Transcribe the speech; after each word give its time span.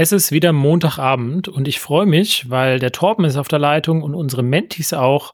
Es 0.00 0.12
ist 0.12 0.30
wieder 0.30 0.52
Montagabend 0.52 1.48
und 1.48 1.66
ich 1.66 1.80
freue 1.80 2.06
mich, 2.06 2.48
weil 2.48 2.78
der 2.78 2.92
Torben 2.92 3.24
ist 3.24 3.36
auf 3.36 3.48
der 3.48 3.58
Leitung 3.58 4.04
und 4.04 4.14
unsere 4.14 4.44
Mentis 4.44 4.92
auch. 4.92 5.32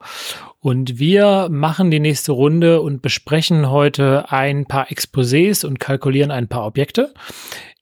Und 0.58 0.98
wir 0.98 1.48
machen 1.50 1.90
die 1.90 2.00
nächste 2.00 2.32
Runde 2.32 2.80
und 2.80 3.02
besprechen 3.02 3.68
heute 3.68 4.32
ein 4.32 4.64
paar 4.64 4.86
Exposés 4.86 5.66
und 5.66 5.80
kalkulieren 5.80 6.30
ein 6.30 6.48
paar 6.48 6.64
Objekte. 6.64 7.12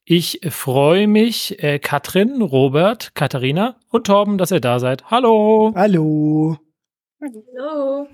Ich 0.04 0.40
freue 0.48 1.06
mich, 1.06 1.62
äh, 1.62 1.78
Katrin, 1.78 2.42
Robert, 2.42 3.14
Katharina 3.14 3.76
und 3.88 4.08
Torben, 4.08 4.36
dass 4.36 4.50
ihr 4.50 4.58
da 4.58 4.80
seid. 4.80 5.08
Hallo. 5.08 5.72
Hallo. 5.76 6.58
Hallo. 7.20 8.08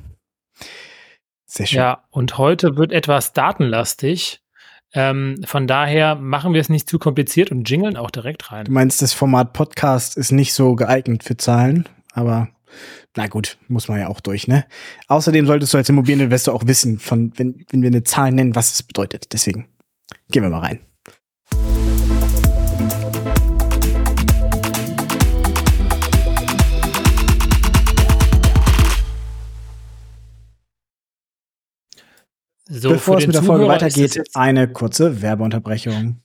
Sehr 1.46 1.66
schön. 1.66 1.78
Ja, 1.78 2.04
und 2.10 2.36
heute 2.36 2.76
wird 2.76 2.92
etwas 2.92 3.32
datenlastig. 3.32 4.42
Ähm, 4.94 5.40
von 5.44 5.66
daher 5.66 6.14
machen 6.14 6.54
wir 6.54 6.60
es 6.60 6.68
nicht 6.68 6.88
zu 6.88 6.98
kompliziert 6.98 7.50
und 7.50 7.68
jingeln 7.68 7.96
auch 7.96 8.10
direkt 8.10 8.50
rein. 8.52 8.64
Du 8.64 8.72
meinst, 8.72 9.02
das 9.02 9.12
Format 9.12 9.52
Podcast 9.52 10.16
ist 10.16 10.32
nicht 10.32 10.54
so 10.54 10.74
geeignet 10.74 11.24
für 11.24 11.36
Zahlen, 11.36 11.88
aber 12.12 12.48
na 13.16 13.26
gut, 13.26 13.58
muss 13.68 13.88
man 13.88 13.98
ja 13.98 14.08
auch 14.08 14.20
durch, 14.20 14.48
ne? 14.48 14.64
Außerdem 15.08 15.46
solltest 15.46 15.74
du 15.74 15.78
als 15.78 15.88
Immobilieninvestor 15.88 16.54
auch 16.54 16.66
wissen, 16.66 16.98
von, 16.98 17.32
wenn, 17.36 17.64
wenn 17.70 17.82
wir 17.82 17.88
eine 17.88 18.04
Zahl 18.04 18.32
nennen, 18.32 18.54
was 18.54 18.72
es 18.72 18.82
bedeutet. 18.82 19.32
Deswegen 19.32 19.68
gehen 20.30 20.42
wir 20.42 20.50
mal 20.50 20.60
rein. 20.60 20.80
So, 32.68 32.90
Bevor 32.90 33.16
es 33.16 33.26
mit 33.26 33.34
der 33.34 33.42
Folge 33.42 33.66
weitergeht, 33.66 34.22
eine 34.34 34.68
kurze 34.68 35.22
Werbeunterbrechung. 35.22 36.20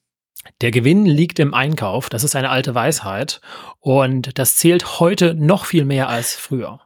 Der 0.60 0.72
Gewinn 0.72 1.06
liegt 1.06 1.40
im 1.40 1.54
Einkauf, 1.54 2.10
das 2.10 2.26
ist 2.26 2.36
eine 2.36 2.50
alte 2.50 2.76
Weisheit 2.76 3.40
und 3.80 4.38
das 4.38 4.58
zählt 4.58 5.00
heute 5.00 5.36
noch 5.36 5.64
viel 5.64 5.86
mehr 5.86 6.10
als 6.10 6.34
früher. 6.34 6.82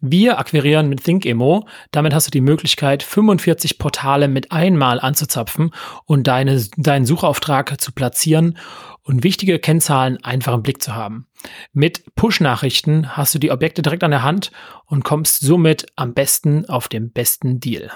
Wir 0.00 0.38
akquirieren 0.38 0.88
mit 0.88 1.02
ThinkEmo, 1.02 1.66
damit 1.90 2.14
hast 2.14 2.28
du 2.28 2.30
die 2.30 2.40
Möglichkeit, 2.40 3.02
45 3.02 3.78
Portale 3.78 4.28
mit 4.28 4.52
einmal 4.52 5.00
anzuzapfen 5.00 5.70
und 6.04 6.26
deine, 6.26 6.62
deinen 6.76 7.06
Suchauftrag 7.06 7.80
zu 7.80 7.90
platzieren 7.90 8.58
und 9.02 9.24
wichtige 9.24 9.58
Kennzahlen 9.58 10.22
einfach 10.22 10.54
im 10.54 10.62
Blick 10.62 10.82
zu 10.82 10.94
haben. 10.94 11.26
Mit 11.72 12.04
Push-Nachrichten 12.14 13.16
hast 13.16 13.34
du 13.34 13.38
die 13.38 13.50
Objekte 13.50 13.82
direkt 13.82 14.04
an 14.04 14.12
der 14.12 14.22
Hand 14.22 14.52
und 14.86 15.04
kommst 15.04 15.40
somit 15.40 15.86
am 15.96 16.14
besten 16.14 16.68
auf 16.68 16.88
den 16.88 17.10
besten 17.10 17.58
Deal. 17.58 17.90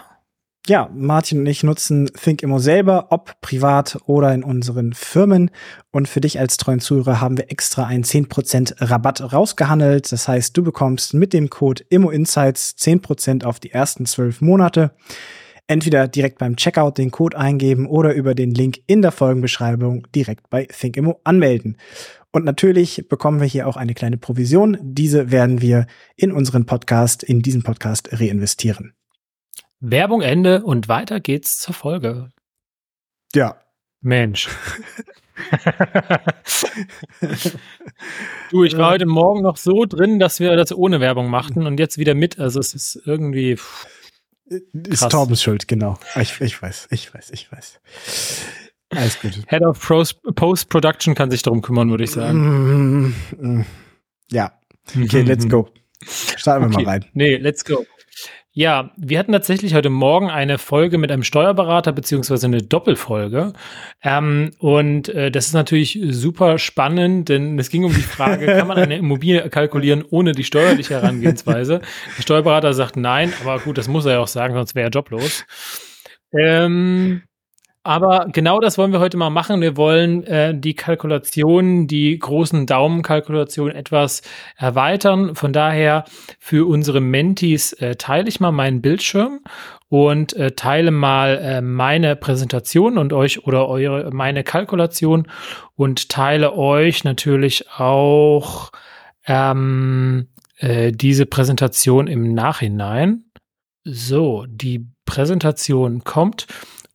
Ja, 0.68 0.90
Martin 0.94 1.38
und 1.38 1.46
ich 1.46 1.62
nutzen 1.62 2.10
Think 2.12 2.42
immer 2.42 2.60
selber, 2.60 3.06
ob 3.08 3.40
privat 3.40 3.98
oder 4.04 4.34
in 4.34 4.44
unseren 4.44 4.92
Firmen. 4.92 5.50
Und 5.92 6.08
für 6.08 6.20
dich 6.20 6.38
als 6.38 6.58
treuen 6.58 6.80
Zuhörer 6.80 7.22
haben 7.22 7.38
wir 7.38 7.50
extra 7.50 7.86
einen 7.86 8.04
10% 8.04 8.74
Rabatt 8.78 9.32
rausgehandelt. 9.32 10.12
Das 10.12 10.28
heißt, 10.28 10.54
du 10.54 10.62
bekommst 10.62 11.14
mit 11.14 11.32
dem 11.32 11.48
Code 11.48 11.84
ImmoInsights 11.88 12.76
10% 12.78 13.44
auf 13.44 13.60
die 13.60 13.70
ersten 13.70 14.04
zwölf 14.04 14.42
Monate. 14.42 14.90
Entweder 15.68 16.06
direkt 16.06 16.36
beim 16.36 16.56
Checkout 16.56 16.98
den 16.98 17.12
Code 17.12 17.38
eingeben 17.38 17.86
oder 17.86 18.12
über 18.12 18.34
den 18.34 18.50
Link 18.50 18.80
in 18.86 19.00
der 19.00 19.12
Folgenbeschreibung 19.12 20.06
direkt 20.14 20.50
bei 20.50 20.66
ThinkImmo 20.66 21.18
anmelden. 21.24 21.78
Und 22.30 22.44
natürlich 22.44 23.08
bekommen 23.08 23.40
wir 23.40 23.46
hier 23.46 23.66
auch 23.68 23.78
eine 23.78 23.94
kleine 23.94 24.18
Provision. 24.18 24.76
Diese 24.82 25.30
werden 25.30 25.62
wir 25.62 25.86
in 26.14 26.30
unseren 26.30 26.66
Podcast, 26.66 27.22
in 27.22 27.40
diesen 27.40 27.62
Podcast 27.62 28.10
reinvestieren. 28.12 28.92
Werbung 29.80 30.22
Ende 30.22 30.62
und 30.64 30.88
weiter 30.88 31.20
geht's 31.20 31.60
zur 31.60 31.74
Folge. 31.74 32.30
Ja. 33.34 33.60
Mensch. 34.00 34.48
du, 38.50 38.64
ich 38.64 38.76
war 38.76 38.90
heute 38.90 39.06
Morgen 39.06 39.42
noch 39.42 39.56
so 39.56 39.84
drin, 39.84 40.18
dass 40.18 40.40
wir 40.40 40.56
das 40.56 40.72
ohne 40.72 41.00
Werbung 41.00 41.30
machten 41.30 41.66
und 41.66 41.78
jetzt 41.78 41.98
wieder 41.98 42.14
mit. 42.14 42.38
Also 42.38 42.58
es 42.60 42.74
ist 42.74 43.00
irgendwie. 43.04 43.56
Pff, 43.56 43.86
ist 44.72 45.08
Torbens 45.10 45.42
Schuld, 45.42 45.68
genau. 45.68 45.98
Ich, 46.16 46.40
ich 46.40 46.60
weiß, 46.60 46.88
ich 46.90 47.12
weiß, 47.12 47.30
ich 47.30 47.52
weiß. 47.52 47.80
Alles 48.90 49.20
gut. 49.20 49.42
Head 49.48 49.62
of 49.62 49.78
Post-Production 50.34 51.14
kann 51.14 51.30
sich 51.30 51.42
darum 51.42 51.60
kümmern, 51.60 51.90
würde 51.90 52.04
ich 52.04 52.10
sagen. 52.10 53.04
Mm, 53.06 53.14
mm, 53.36 53.66
ja. 54.30 54.58
Okay, 54.96 55.22
let's 55.22 55.46
go. 55.48 55.68
Starten 56.02 56.64
wir 56.64 56.74
okay. 56.74 56.84
mal 56.84 56.90
rein. 56.90 57.04
Nee, 57.12 57.36
let's 57.36 57.64
go. 57.64 57.84
Ja, 58.58 58.90
wir 58.96 59.20
hatten 59.20 59.30
tatsächlich 59.30 59.74
heute 59.74 59.88
Morgen 59.88 60.30
eine 60.30 60.58
Folge 60.58 60.98
mit 60.98 61.12
einem 61.12 61.22
Steuerberater 61.22 61.92
beziehungsweise 61.92 62.48
eine 62.48 62.60
Doppelfolge. 62.60 63.52
Ähm, 64.02 64.50
und 64.58 65.08
äh, 65.10 65.30
das 65.30 65.46
ist 65.46 65.52
natürlich 65.52 66.00
super 66.08 66.58
spannend, 66.58 67.28
denn 67.28 67.56
es 67.60 67.70
ging 67.70 67.84
um 67.84 67.94
die 67.94 68.00
Frage, 68.00 68.46
kann 68.46 68.66
man 68.66 68.78
eine 68.78 68.96
Immobilie 68.98 69.48
kalkulieren 69.48 70.02
ohne 70.10 70.32
die 70.32 70.42
steuerliche 70.42 70.94
Herangehensweise? 70.94 71.82
Der 72.16 72.22
Steuerberater 72.22 72.74
sagt 72.74 72.96
nein, 72.96 73.32
aber 73.42 73.60
gut, 73.60 73.78
das 73.78 73.86
muss 73.86 74.06
er 74.06 74.14
ja 74.14 74.18
auch 74.18 74.26
sagen, 74.26 74.54
sonst 74.54 74.74
wäre 74.74 74.88
er 74.88 74.90
joblos. 74.90 75.44
Ähm, 76.32 77.22
aber 77.88 78.26
genau 78.30 78.60
das 78.60 78.76
wollen 78.76 78.92
wir 78.92 79.00
heute 79.00 79.16
mal 79.16 79.30
machen. 79.30 79.62
Wir 79.62 79.78
wollen 79.78 80.22
äh, 80.24 80.54
die 80.54 80.74
Kalkulation, 80.74 81.86
die 81.86 82.18
großen 82.18 82.66
Daumenkalkulation 82.66 83.70
etwas 83.70 84.20
erweitern. 84.58 85.34
Von 85.34 85.54
daher 85.54 86.04
für 86.38 86.68
unsere 86.68 87.00
Mentis 87.00 87.72
äh, 87.72 87.96
teile 87.96 88.28
ich 88.28 88.40
mal 88.40 88.52
meinen 88.52 88.82
Bildschirm 88.82 89.40
und 89.88 90.34
äh, 90.34 90.50
teile 90.50 90.90
mal 90.90 91.38
äh, 91.38 91.60
meine 91.62 92.14
Präsentation 92.14 92.98
und 92.98 93.14
euch 93.14 93.46
oder 93.46 93.66
eure 93.68 94.10
meine 94.12 94.44
Kalkulation 94.44 95.26
und 95.74 96.10
teile 96.10 96.52
euch 96.52 97.04
natürlich 97.04 97.70
auch 97.70 98.70
ähm, 99.26 100.28
äh, 100.58 100.92
diese 100.92 101.24
Präsentation 101.24 102.06
im 102.06 102.34
Nachhinein. 102.34 103.24
So, 103.84 104.44
die 104.46 104.86
Präsentation 105.06 106.04
kommt. 106.04 106.46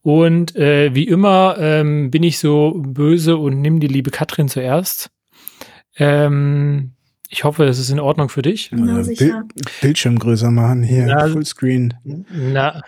Und 0.03 0.55
äh, 0.57 0.93
wie 0.93 1.07
immer 1.07 1.55
ähm, 1.57 2.11
bin 2.11 2.23
ich 2.23 2.37
so 2.37 2.73
böse 2.75 3.37
und 3.37 3.61
nimm 3.61 3.79
die 3.79 3.87
liebe 3.87 4.11
Katrin 4.11 4.49
zuerst. 4.49 5.09
Ähm, 5.97 6.91
ich 7.29 7.45
hoffe, 7.45 7.63
es 7.65 7.79
ist 7.79 7.89
in 7.89 8.01
Ordnung 8.01 8.29
für 8.29 8.41
dich. 8.41 8.69
Na, 8.73 9.01
sicher. 9.01 9.43
Bildschirm 9.81 10.19
größer 10.19 10.51
machen 10.51 10.83
hier, 10.83 11.05
na, 11.05 11.29
Fullscreen. 11.29 11.93
Na, 12.03 12.81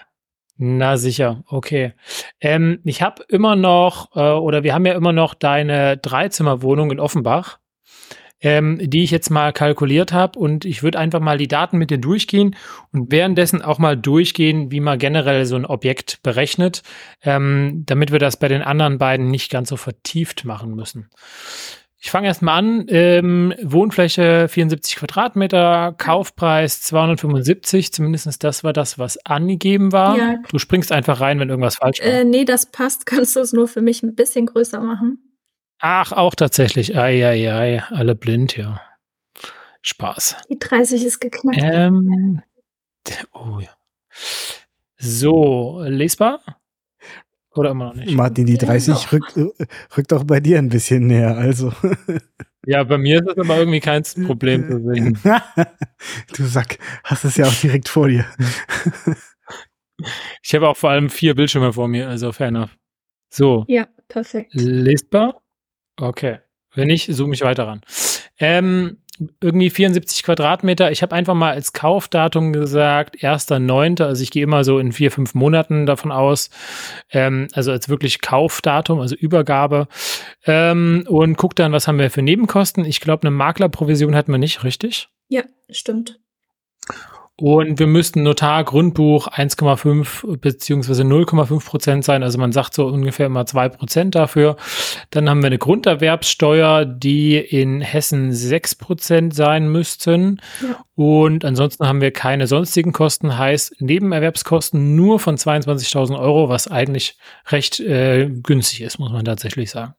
na 0.57 0.97
sicher, 0.97 1.43
okay. 1.47 1.93
Ähm, 2.41 2.79
ich 2.83 3.01
habe 3.01 3.23
immer 3.29 3.55
noch, 3.55 4.15
äh, 4.15 4.19
oder 4.19 4.63
wir 4.63 4.73
haben 4.73 4.85
ja 4.85 4.93
immer 4.93 5.13
noch 5.13 5.33
deine 5.35 5.97
Dreizimmerwohnung 5.97 6.91
in 6.91 6.99
Offenbach 6.99 7.59
ähm, 8.41 8.79
die 8.81 9.03
ich 9.03 9.11
jetzt 9.11 9.29
mal 9.29 9.53
kalkuliert 9.53 10.13
habe. 10.13 10.37
Und 10.37 10.65
ich 10.65 10.83
würde 10.83 10.99
einfach 10.99 11.19
mal 11.19 11.37
die 11.37 11.47
Daten 11.47 11.77
mit 11.77 11.89
dir 11.89 11.97
durchgehen 11.97 12.55
und 12.91 13.11
währenddessen 13.11 13.61
auch 13.61 13.79
mal 13.79 13.97
durchgehen, 13.97 14.71
wie 14.71 14.79
man 14.79 14.99
generell 14.99 15.45
so 15.45 15.55
ein 15.55 15.65
Objekt 15.65 16.19
berechnet, 16.23 16.83
ähm, 17.23 17.83
damit 17.85 18.11
wir 18.11 18.19
das 18.19 18.37
bei 18.37 18.47
den 18.47 18.61
anderen 18.61 18.97
beiden 18.97 19.27
nicht 19.27 19.51
ganz 19.51 19.69
so 19.69 19.77
vertieft 19.77 20.45
machen 20.45 20.75
müssen. 20.75 21.09
Ich 22.05 22.11
fange 22.11 22.27
erstmal 22.27 22.59
an. 22.59 22.85
Ähm, 22.89 23.55
Wohnfläche 23.63 24.47
74 24.47 24.97
Quadratmeter, 24.97 25.95
Kaufpreis 25.97 26.81
275, 26.81 27.91
zumindest 27.91 28.43
das 28.43 28.63
war 28.63 28.73
das, 28.73 28.99
was 28.99 29.17
angegeben 29.25 29.91
war. 29.91 30.15
Ja. 30.15 30.35
Du 30.47 30.59
springst 30.59 30.91
einfach 30.91 31.19
rein, 31.19 31.39
wenn 31.39 31.49
irgendwas 31.49 31.77
falsch 31.77 31.99
war. 32.01 32.05
Äh, 32.05 32.23
nee, 32.23 32.45
das 32.45 32.67
passt. 32.67 33.05
Kannst 33.07 33.35
du 33.35 33.39
es 33.39 33.53
nur 33.53 33.67
für 33.67 33.81
mich 33.81 34.03
ein 34.03 34.13
bisschen 34.13 34.45
größer 34.45 34.81
machen? 34.81 35.24
Ach, 35.79 36.11
auch 36.11 36.35
tatsächlich. 36.35 36.97
Eieiei, 36.97 37.83
alle 37.89 38.15
blind, 38.15 38.57
ja. 38.57 38.81
Spaß. 39.81 40.37
Die 40.49 40.57
30 40.57 41.05
ist 41.05 41.19
geknackt. 41.19 41.59
Ähm, 41.61 42.41
oh 43.33 43.59
ja. 43.59 43.69
So, 44.97 45.83
lesbar? 45.85 46.41
Oder 47.53 47.71
immer 47.71 47.85
noch 47.85 47.95
nicht? 47.95 48.15
Martin, 48.15 48.45
die 48.45 48.57
30 48.57 49.11
rückt, 49.11 49.37
rückt 49.97 50.13
auch 50.13 50.23
bei 50.23 50.39
dir 50.39 50.57
ein 50.57 50.69
bisschen 50.69 51.07
näher, 51.07 51.37
also. 51.37 51.71
Ja, 52.67 52.83
bei 52.83 52.97
mir 52.97 53.17
ist 53.19 53.27
das 53.27 53.37
aber 53.37 53.59
irgendwie 53.59 53.79
kein 53.79 54.01
Problem 54.25 54.67
zu 54.67 54.79
sehen. 54.79 55.19
du 56.35 56.45
Sack, 56.45 56.79
hast 57.03 57.23
es 57.23 57.37
ja 57.37 57.45
auch 57.45 57.53
direkt 57.53 57.87
vor 57.87 58.07
dir. 58.07 58.25
ich 60.41 60.55
habe 60.55 60.67
auch 60.67 60.75
vor 60.75 60.89
allem 60.89 61.11
vier 61.11 61.35
Bildschirme 61.35 61.73
vor 61.73 61.87
mir, 61.87 62.09
also 62.09 62.31
fair 62.31 62.47
enough. 62.47 62.75
So. 63.29 63.65
Ja, 63.67 63.87
perfekt. 64.07 64.49
Lesbar? 64.55 65.43
Okay. 65.99 66.39
Wenn 66.73 66.87
nicht, 66.87 67.13
zoome 67.13 67.33
ich 67.33 67.41
weiter 67.41 67.67
ran. 67.67 67.81
Ähm, 68.37 68.97
irgendwie 69.39 69.69
74 69.69 70.23
Quadratmeter. 70.23 70.91
Ich 70.91 71.01
habe 71.01 71.15
einfach 71.15 71.33
mal 71.33 71.51
als 71.51 71.73
Kaufdatum 71.73 72.51
gesagt, 72.51 73.17
1.9., 73.17 74.03
also 74.03 74.21
ich 74.21 74.31
gehe 74.31 74.43
immer 74.43 74.63
so 74.63 74.79
in 74.79 74.91
vier, 74.91 75.11
fünf 75.11 75.33
Monaten 75.33 75.85
davon 75.85 76.11
aus. 76.11 76.49
Ähm, 77.11 77.47
also 77.53 77.71
als 77.71 77.87
wirklich 77.87 78.21
Kaufdatum, 78.21 78.99
also 78.99 79.15
Übergabe. 79.15 79.87
Ähm, 80.45 81.05
und 81.07 81.37
guck 81.37 81.55
dann, 81.55 81.71
was 81.71 81.87
haben 81.87 81.99
wir 81.99 82.11
für 82.11 82.21
Nebenkosten. 82.21 82.83
Ich 82.83 82.99
glaube, 82.99 83.23
eine 83.23 83.31
Maklerprovision 83.31 84.15
hatten 84.15 84.31
wir 84.31 84.39
nicht, 84.39 84.63
richtig? 84.63 85.07
Ja, 85.29 85.43
stimmt. 85.69 86.19
Und 87.37 87.79
wir 87.79 87.87
müssten 87.87 88.23
Notar, 88.23 88.63
Grundbuch 88.63 89.27
1,5 89.27 90.37
beziehungsweise 90.37 91.03
0,5 91.03 91.65
Prozent 91.65 92.05
sein. 92.05 92.23
Also 92.23 92.37
man 92.37 92.53
sagt 92.53 92.73
so 92.73 92.87
ungefähr 92.87 93.25
immer 93.25 93.45
zwei 93.45 93.67
Prozent 93.67 94.15
dafür. 94.15 94.55
Dann 95.09 95.29
haben 95.29 95.41
wir 95.41 95.47
eine 95.47 95.57
Grunderwerbssteuer, 95.57 96.85
die 96.85 97.37
in 97.37 97.81
Hessen 97.81 98.31
sechs 98.31 98.73
Prozent 98.73 99.35
sein 99.35 99.69
müssten. 99.69 100.39
Ja. 100.61 100.85
Und 100.95 101.43
ansonsten 101.43 101.85
haben 101.85 101.99
wir 101.99 102.11
keine 102.11 102.47
sonstigen 102.47 102.93
Kosten, 102.93 103.37
heißt 103.37 103.81
Nebenerwerbskosten 103.81 104.95
nur 104.95 105.19
von 105.19 105.35
22.000 105.35 106.17
Euro, 106.17 106.47
was 106.47 106.69
eigentlich 106.69 107.17
recht 107.47 107.81
äh, 107.81 108.29
günstig 108.29 108.81
ist, 108.81 108.97
muss 108.97 109.11
man 109.11 109.25
tatsächlich 109.25 109.71
sagen. 109.71 109.93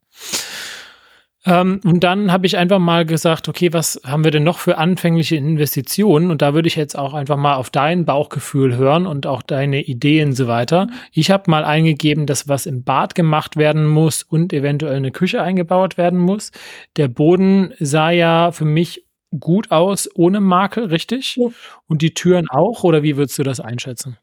Ähm, 1.46 1.81
und 1.84 2.02
dann 2.02 2.32
habe 2.32 2.44
ich 2.46 2.56
einfach 2.56 2.81
mal 2.81 3.06
gesagt, 3.06 3.48
okay, 3.48 3.72
was 3.72 4.00
haben 4.04 4.25
wir 4.25 4.32
denn 4.32 4.43
noch 4.43 4.58
für 4.58 4.78
anfängliche 4.78 5.37
Investitionen? 5.37 6.31
Und 6.31 6.43
da 6.43 6.54
würde 6.54 6.66
ich 6.66 6.76
jetzt 6.76 6.98
auch 6.98 7.14
einfach 7.14 7.37
mal 7.37 7.54
auf 7.54 7.70
dein 7.70 8.04
Bauchgefühl 8.04 8.76
hören 8.76 9.06
und 9.06 9.26
auch 9.26 9.43
deine 9.43 9.82
Ideen 9.82 10.31
und 10.31 10.34
so 10.34 10.48
weiter. 10.48 10.88
Ich 11.12 11.31
habe 11.31 11.50
mal 11.50 11.64
eingegeben, 11.64 12.26
dass 12.26 12.48
was 12.48 12.66
im 12.66 12.82
Bad 12.82 13.14
gemacht 13.14 13.56
werden 13.56 13.87
muss 13.87 14.25
und 14.25 14.52
eventuell 14.52 14.96
eine 14.96 15.12
Küche 15.12 15.40
eingebaut 15.40 15.96
werden 15.96 16.19
muss. 16.19 16.50
Der 16.96 17.08
Boden 17.08 17.72
sah 17.78 18.10
ja 18.10 18.50
für 18.50 18.64
mich 18.64 19.04
gut 19.38 19.70
aus, 19.70 20.08
ohne 20.14 20.40
Makel, 20.40 20.87
richtig? 20.87 21.37
Ja. 21.37 21.48
Und 21.87 22.02
die 22.02 22.14
Türen 22.14 22.48
auch? 22.50 22.82
Oder 22.82 23.02
wie 23.02 23.16
würdest 23.16 23.38
du 23.38 23.44
das 23.44 23.60
einschätzen? 23.60 24.19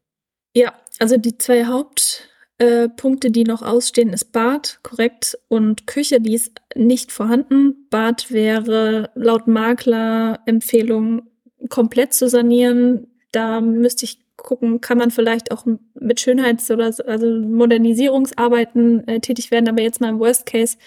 Ja, 0.55 0.73
also 0.99 1.17
die 1.17 1.37
zwei 1.37 1.65
Haupt 1.65 2.29
äh, 2.63 2.87
Punkte, 2.87 3.29
die 3.29 3.43
noch 3.43 3.61
ausstehen, 3.61 4.13
ist 4.13 4.31
Bad, 4.31 4.79
korrekt, 4.83 5.37
und 5.49 5.85
Küche, 5.85 6.21
die 6.21 6.33
ist 6.33 6.61
nicht 6.75 7.11
vorhanden. 7.11 7.87
Bad 7.89 8.31
wäre 8.31 9.11
laut 9.15 9.47
Makler 9.47 10.39
Empfehlung 10.45 11.23
komplett 11.69 12.13
zu 12.13 12.29
sanieren. 12.29 13.07
Da 13.33 13.59
müsste 13.59 14.05
ich 14.05 14.19
gucken, 14.37 14.79
kann 14.79 14.97
man 14.97 15.11
vielleicht 15.11 15.51
auch 15.51 15.65
mit 15.93 16.21
Schönheits- 16.21 16.71
oder 16.71 16.85
also 17.05 17.27
Modernisierungsarbeiten 17.27 19.07
äh, 19.09 19.19
tätig 19.19 19.51
werden, 19.51 19.67
aber 19.67 19.81
jetzt 19.81 19.99
mal 19.99 20.09
im 20.09 20.19
Worst 20.19 20.45
Case 20.45 20.77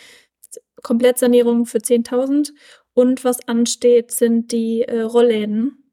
Komplettsanierung 0.83 1.67
für 1.67 1.79
10.000. 1.79 2.53
Und 2.95 3.23
was 3.25 3.47
ansteht, 3.49 4.13
sind 4.13 4.51
die 4.51 4.83
äh, 4.83 5.03
Rollläden. 5.03 5.85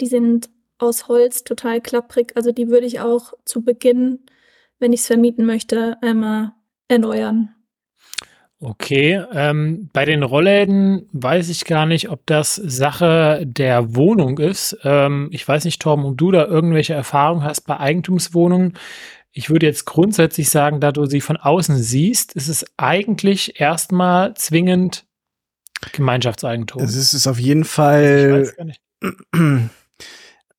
Die 0.00 0.06
sind 0.06 0.50
aus 0.78 1.06
Holz 1.06 1.44
total 1.44 1.80
klapprig. 1.80 2.32
Also 2.34 2.50
die 2.50 2.68
würde 2.68 2.86
ich 2.86 2.98
auch 2.98 3.34
zu 3.44 3.62
Beginn 3.62 4.18
wenn 4.82 4.92
ich 4.92 5.00
es 5.00 5.06
vermieten 5.06 5.46
möchte, 5.46 5.96
einmal 6.02 6.52
erneuern. 6.88 7.54
Okay, 8.60 9.20
ähm, 9.32 9.90
bei 9.92 10.04
den 10.04 10.22
Rollläden 10.22 11.08
weiß 11.12 11.48
ich 11.48 11.64
gar 11.64 11.86
nicht, 11.86 12.10
ob 12.10 12.26
das 12.26 12.54
Sache 12.54 13.42
der 13.44 13.96
Wohnung 13.96 14.38
ist. 14.38 14.76
Ähm, 14.84 15.28
ich 15.32 15.46
weiß 15.46 15.64
nicht, 15.64 15.82
Torben, 15.82 16.04
ob 16.04 16.16
du 16.16 16.30
da 16.30 16.46
irgendwelche 16.46 16.94
Erfahrungen 16.94 17.42
hast 17.42 17.62
bei 17.62 17.80
Eigentumswohnungen. 17.80 18.74
Ich 19.32 19.50
würde 19.50 19.66
jetzt 19.66 19.84
grundsätzlich 19.84 20.48
sagen, 20.48 20.78
da 20.78 20.92
du 20.92 21.06
sie 21.06 21.20
von 21.20 21.38
außen 21.38 21.76
siehst, 21.76 22.34
ist 22.34 22.48
es 22.48 22.64
eigentlich 22.76 23.60
erstmal 23.60 24.34
zwingend 24.34 25.06
Gemeinschaftseigentum. 25.92 26.82
Es 26.82 26.94
ist 26.94 27.26
auf 27.26 27.40
jeden 27.40 27.64
Fall. 27.64 28.42
Ich 28.42 28.48
weiß 28.48 28.56
gar 28.56 28.64
nicht. 28.64 28.80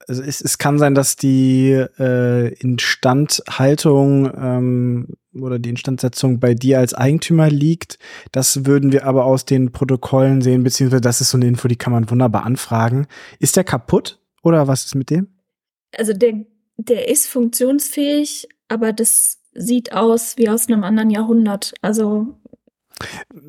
also 0.08 0.22
es, 0.22 0.42
es 0.42 0.58
kann 0.58 0.80
sein, 0.80 0.96
dass 0.96 1.16
die 1.16 1.72
äh, 1.72 2.54
Instandhaltung 2.56 4.32
ähm, 4.36 5.08
oder 5.34 5.60
die 5.60 5.70
Instandsetzung 5.70 6.40
bei 6.40 6.54
dir 6.54 6.80
als 6.80 6.94
Eigentümer 6.94 7.50
liegt. 7.50 7.98
Das 8.32 8.66
würden 8.66 8.92
wir 8.92 9.06
aber 9.06 9.26
aus 9.26 9.46
den 9.46 9.72
Protokollen 9.72 10.42
sehen, 10.42 10.64
beziehungsweise 10.64 11.02
das 11.02 11.22
ist 11.22 11.32
so 11.32 11.38
eine 11.38 11.48
Info, 11.48 11.68
die 11.68 11.76
kann 11.76 11.94
man 11.94 12.10
wunderbar 12.10 12.46
anfragen. 12.46 13.08
Ist 13.40 13.56
der 13.56 13.64
kaputt 13.64 14.20
oder 14.44 14.68
was 14.68 14.86
ist 14.86 14.96
mit 14.96 15.10
dem? 15.10 15.28
Also 15.98 16.14
der, 16.14 16.46
der 16.78 17.10
ist 17.10 17.28
funktionsfähig, 17.28 18.48
aber 18.68 18.94
das 18.94 19.40
sieht 19.54 19.94
aus 19.94 20.38
wie 20.38 20.50
aus 20.50 20.68
einem 20.68 20.84
anderen 20.84 21.10
Jahrhundert. 21.10 21.74
Also 21.82 22.40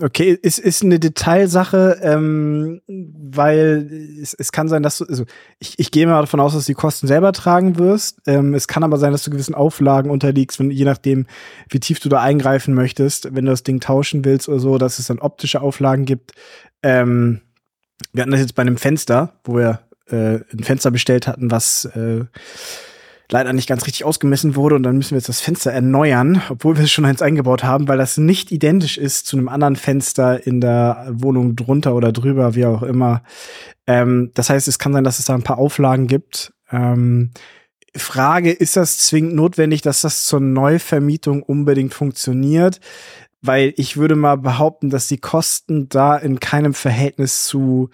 Okay, 0.00 0.38
es 0.42 0.58
ist 0.58 0.82
eine 0.82 0.98
Detailsache, 0.98 1.98
ähm, 2.02 2.80
weil 2.86 3.88
es, 4.20 4.34
es 4.34 4.52
kann 4.52 4.68
sein, 4.68 4.82
dass 4.82 4.98
du, 4.98 5.04
also 5.06 5.24
ich, 5.58 5.78
ich 5.78 5.90
gehe 5.90 6.06
mal 6.06 6.20
davon 6.20 6.40
aus, 6.40 6.54
dass 6.54 6.66
du 6.66 6.70
die 6.72 6.76
Kosten 6.76 7.06
selber 7.06 7.32
tragen 7.32 7.78
wirst. 7.78 8.20
Ähm, 8.26 8.54
es 8.54 8.68
kann 8.68 8.82
aber 8.82 8.98
sein, 8.98 9.12
dass 9.12 9.24
du 9.24 9.30
gewissen 9.30 9.54
Auflagen 9.54 10.10
unterliegst, 10.10 10.58
wenn, 10.58 10.70
je 10.70 10.84
nachdem, 10.84 11.26
wie 11.68 11.80
tief 11.80 12.00
du 12.00 12.08
da 12.08 12.20
eingreifen 12.20 12.74
möchtest, 12.74 13.34
wenn 13.34 13.44
du 13.44 13.50
das 13.50 13.62
Ding 13.62 13.80
tauschen 13.80 14.24
willst 14.24 14.48
oder 14.48 14.60
so, 14.60 14.78
dass 14.78 14.98
es 14.98 15.06
dann 15.06 15.18
optische 15.18 15.60
Auflagen 15.60 16.04
gibt. 16.04 16.32
Ähm, 16.82 17.40
wir 18.12 18.22
hatten 18.22 18.32
das 18.32 18.40
jetzt 18.40 18.54
bei 18.54 18.62
einem 18.62 18.76
Fenster, 18.76 19.40
wo 19.44 19.56
wir 19.56 19.80
äh, 20.08 20.40
ein 20.52 20.64
Fenster 20.64 20.90
bestellt 20.90 21.26
hatten, 21.26 21.50
was 21.50 21.84
äh, 21.86 22.24
leider 23.30 23.52
nicht 23.52 23.68
ganz 23.68 23.86
richtig 23.86 24.04
ausgemessen 24.04 24.56
wurde 24.56 24.74
und 24.74 24.82
dann 24.82 24.96
müssen 24.96 25.12
wir 25.12 25.18
jetzt 25.18 25.28
das 25.28 25.40
Fenster 25.40 25.72
erneuern, 25.72 26.42
obwohl 26.48 26.76
wir 26.76 26.86
schon 26.86 27.04
eins 27.04 27.22
eingebaut 27.22 27.64
haben, 27.64 27.88
weil 27.88 27.98
das 27.98 28.18
nicht 28.18 28.52
identisch 28.52 28.98
ist 28.98 29.26
zu 29.26 29.36
einem 29.36 29.48
anderen 29.48 29.76
Fenster 29.76 30.46
in 30.46 30.60
der 30.60 31.06
Wohnung 31.10 31.56
drunter 31.56 31.94
oder 31.94 32.12
drüber, 32.12 32.54
wie 32.54 32.66
auch 32.66 32.82
immer. 32.82 33.22
Ähm, 33.86 34.30
das 34.34 34.50
heißt, 34.50 34.68
es 34.68 34.78
kann 34.78 34.92
sein, 34.92 35.04
dass 35.04 35.18
es 35.18 35.24
da 35.24 35.34
ein 35.34 35.42
paar 35.42 35.58
Auflagen 35.58 36.06
gibt. 36.06 36.52
Ähm, 36.70 37.30
Frage, 37.96 38.50
ist 38.50 38.76
das 38.76 38.98
zwingend 38.98 39.34
notwendig, 39.34 39.82
dass 39.82 40.00
das 40.00 40.24
zur 40.24 40.40
Neuvermietung 40.40 41.42
unbedingt 41.42 41.94
funktioniert? 41.94 42.80
Weil 43.40 43.72
ich 43.76 43.96
würde 43.96 44.16
mal 44.16 44.36
behaupten, 44.36 44.90
dass 44.90 45.06
die 45.06 45.18
Kosten 45.18 45.88
da 45.88 46.16
in 46.16 46.40
keinem 46.40 46.74
Verhältnis 46.74 47.44
zu 47.44 47.90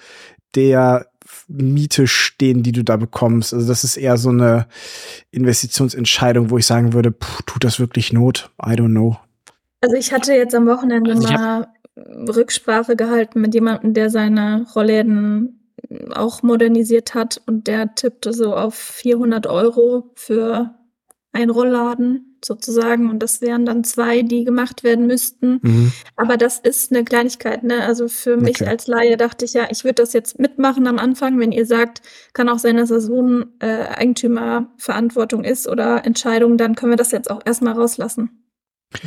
der 0.55 1.07
Miete 1.49 2.07
stehen, 2.07 2.63
die 2.63 2.73
du 2.73 2.85
da 2.85 2.97
bekommst. 2.97 3.53
Also 3.55 3.67
das 3.67 3.85
ist 3.85 3.97
eher 3.97 4.17
so 4.17 4.31
eine 4.31 4.67
Investitionsentscheidung, 5.31 6.51
wo 6.51 6.59
ich 6.59 6.67
sagen 6.67 6.93
würde, 6.93 7.13
pff, 7.13 7.43
tut 7.43 7.65
das 7.65 7.81
wirklich 7.81 8.13
Not? 8.13 8.51
I 8.63 8.71
don't 8.71 8.91
know. 8.91 9.17
Also 9.81 9.97
ich 9.97 10.13
hatte 10.13 10.35
jetzt 10.35 10.55
am 10.55 10.67
Wochenende 10.67 11.13
also 11.13 11.29
mal 11.29 11.69
Rücksprache 11.97 12.97
gehalten 12.97 13.41
mit 13.41 13.55
jemandem, 13.55 13.95
der 13.95 14.11
seine 14.11 14.67
Rollläden 14.75 15.61
auch 16.15 16.43
modernisiert 16.43 17.15
hat 17.15 17.41
und 17.47 17.67
der 17.67 17.95
tippte 17.95 18.33
so 18.33 18.55
auf 18.55 18.75
400 18.75 19.47
Euro 19.47 20.13
für 20.15 20.75
ein 21.33 21.51
Rollladen 21.51 22.30
sozusagen 22.45 23.11
und 23.11 23.21
das 23.21 23.41
wären 23.41 23.67
dann 23.67 23.85
zwei, 23.85 24.23
die 24.23 24.45
gemacht 24.45 24.83
werden 24.83 25.07
müssten. 25.07 25.61
Mhm. 25.63 25.93
Aber 26.17 26.37
das 26.37 26.59
ist 26.59 26.93
eine 26.93 27.05
Kleinigkeit, 27.05 27.63
ne? 27.63 27.85
Also 27.85 28.09
für 28.09 28.37
mich 28.37 28.61
okay. 28.61 28.71
als 28.71 28.87
Laie 28.87 29.17
dachte 29.17 29.45
ich 29.45 29.55
ja, 29.55 29.69
ich 29.71 29.85
würde 29.85 30.03
das 30.03 30.13
jetzt 30.13 30.39
mitmachen 30.39 30.87
am 30.87 30.99
Anfang, 30.99 31.39
wenn 31.39 31.53
ihr 31.53 31.67
sagt, 31.67 32.03
kann 32.33 32.49
auch 32.49 32.59
sein, 32.59 32.77
dass 32.77 32.89
das 32.89 33.05
so 33.05 33.23
ein 33.23 33.47
äh, 33.61 33.85
Eigentümerverantwortung 33.95 35.45
ist 35.45 35.69
oder 35.69 36.05
Entscheidung, 36.05 36.57
dann 36.57 36.75
können 36.75 36.93
wir 36.93 36.97
das 36.97 37.13
jetzt 37.13 37.31
auch 37.31 37.41
erstmal 37.45 37.75
rauslassen. 37.75 38.40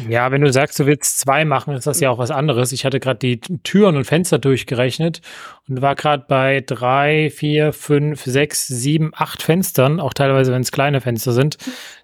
Ja, 0.08 0.32
wenn 0.32 0.42
du 0.42 0.52
sagst, 0.52 0.80
du 0.80 0.86
willst 0.86 1.20
zwei 1.20 1.44
machen, 1.44 1.74
ist 1.74 1.86
das 1.86 2.00
ja 2.00 2.10
auch 2.10 2.18
was 2.18 2.32
anderes. 2.32 2.72
Ich 2.72 2.86
hatte 2.86 3.02
gerade 3.02 3.20
die 3.20 3.40
Türen 3.40 3.98
und 3.98 4.06
Fenster 4.06 4.40
durchgerechnet 4.40 5.22
und 5.68 5.82
war 5.82 5.96
gerade 5.96 6.24
bei 6.28 6.64
drei, 6.66 7.30
vier, 7.30 7.74
fünf, 7.74 8.24
sechs, 8.24 8.66
sieben, 8.66 9.12
acht 9.14 9.44
Fenstern, 9.44 10.00
auch 10.00 10.14
teilweise, 10.14 10.54
wenn 10.54 10.62
es 10.62 10.72
kleine 10.72 11.02
Fenster 11.02 11.34
sind, 11.34 11.58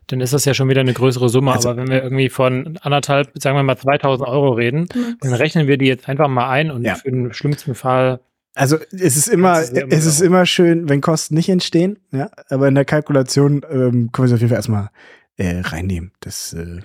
dann 0.07 0.19
ist 0.19 0.33
das 0.33 0.43
ja 0.43 0.53
schon 0.53 0.67
wieder 0.67 0.81
eine 0.81 0.93
größere 0.93 1.29
Summe. 1.29 1.53
Also, 1.53 1.69
Aber 1.69 1.81
wenn 1.81 1.87
wir 1.87 2.03
irgendwie 2.03 2.29
von 2.29 2.77
anderthalb, 2.81 3.31
sagen 3.35 3.55
wir 3.55 3.63
mal 3.63 3.77
2000 3.77 4.27
Euro 4.27 4.51
reden, 4.51 4.89
dann 5.21 5.33
rechnen 5.33 5.67
wir 5.67 5.77
die 5.77 5.87
jetzt 5.87 6.09
einfach 6.09 6.27
mal 6.27 6.49
ein 6.49 6.71
und 6.71 6.83
ja. 6.83 6.95
für 6.95 7.09
den 7.09 7.33
schlimmsten 7.33 7.75
Fall 7.75 8.19
also 8.55 8.77
es 8.91 9.15
ist 9.15 9.27
immer, 9.27 9.61
es 9.61 9.69
ist, 9.69 9.85
es 9.89 10.05
ist 10.05 10.21
immer 10.21 10.45
schön, 10.45 10.89
wenn 10.89 10.99
Kosten 10.99 11.35
nicht 11.35 11.47
entstehen, 11.47 11.99
ja. 12.11 12.29
Aber 12.49 12.67
in 12.67 12.75
der 12.75 12.83
Kalkulation 12.83 13.61
ähm, 13.69 14.11
können 14.11 14.11
wir 14.17 14.25
es 14.25 14.33
auf 14.33 14.39
jeden 14.39 14.49
Fall 14.49 14.57
erstmal 14.57 14.89
äh, 15.37 15.61
reinnehmen. 15.61 16.11
Das 16.19 16.51
äh. 16.53 16.79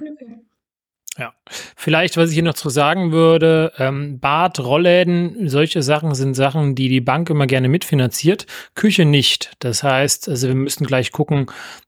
Ja, 1.17 1.33
vielleicht, 1.77 2.17
was 2.17 2.31
ich 2.31 2.35
hier 2.35 2.43
noch 2.43 2.55
zu 2.55 2.71
sagen 2.71 3.13
würde, 3.13 3.73
ähm, 3.79 4.19
Bad, 4.19 4.59
Rollläden, 4.59 5.49
solche 5.49 5.81
Sachen 5.81 6.13
sind 6.17 6.35
Sachen, 6.35 6.75
die 6.75 6.89
die 6.89 7.01
Bank 7.01 7.31
immer 7.31 7.47
gerne 7.47 7.69
mitfinanziert, 7.69 8.47
Küche 8.75 9.05
nicht. 9.05 9.53
Das 9.61 9.85
heißt, 9.85 10.29
also 10.29 10.49
wir 10.49 10.57
müssen 10.57 10.85
gleich 10.87 11.13
gucken, 11.13 11.47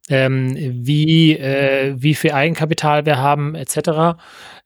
ähm, 0.08 0.54
wie, 0.56 1.36
äh, 1.36 1.94
wie 1.96 2.14
viel 2.14 2.30
Eigenkapital 2.30 3.04
wir 3.04 3.18
haben, 3.18 3.56
etc. 3.56 4.16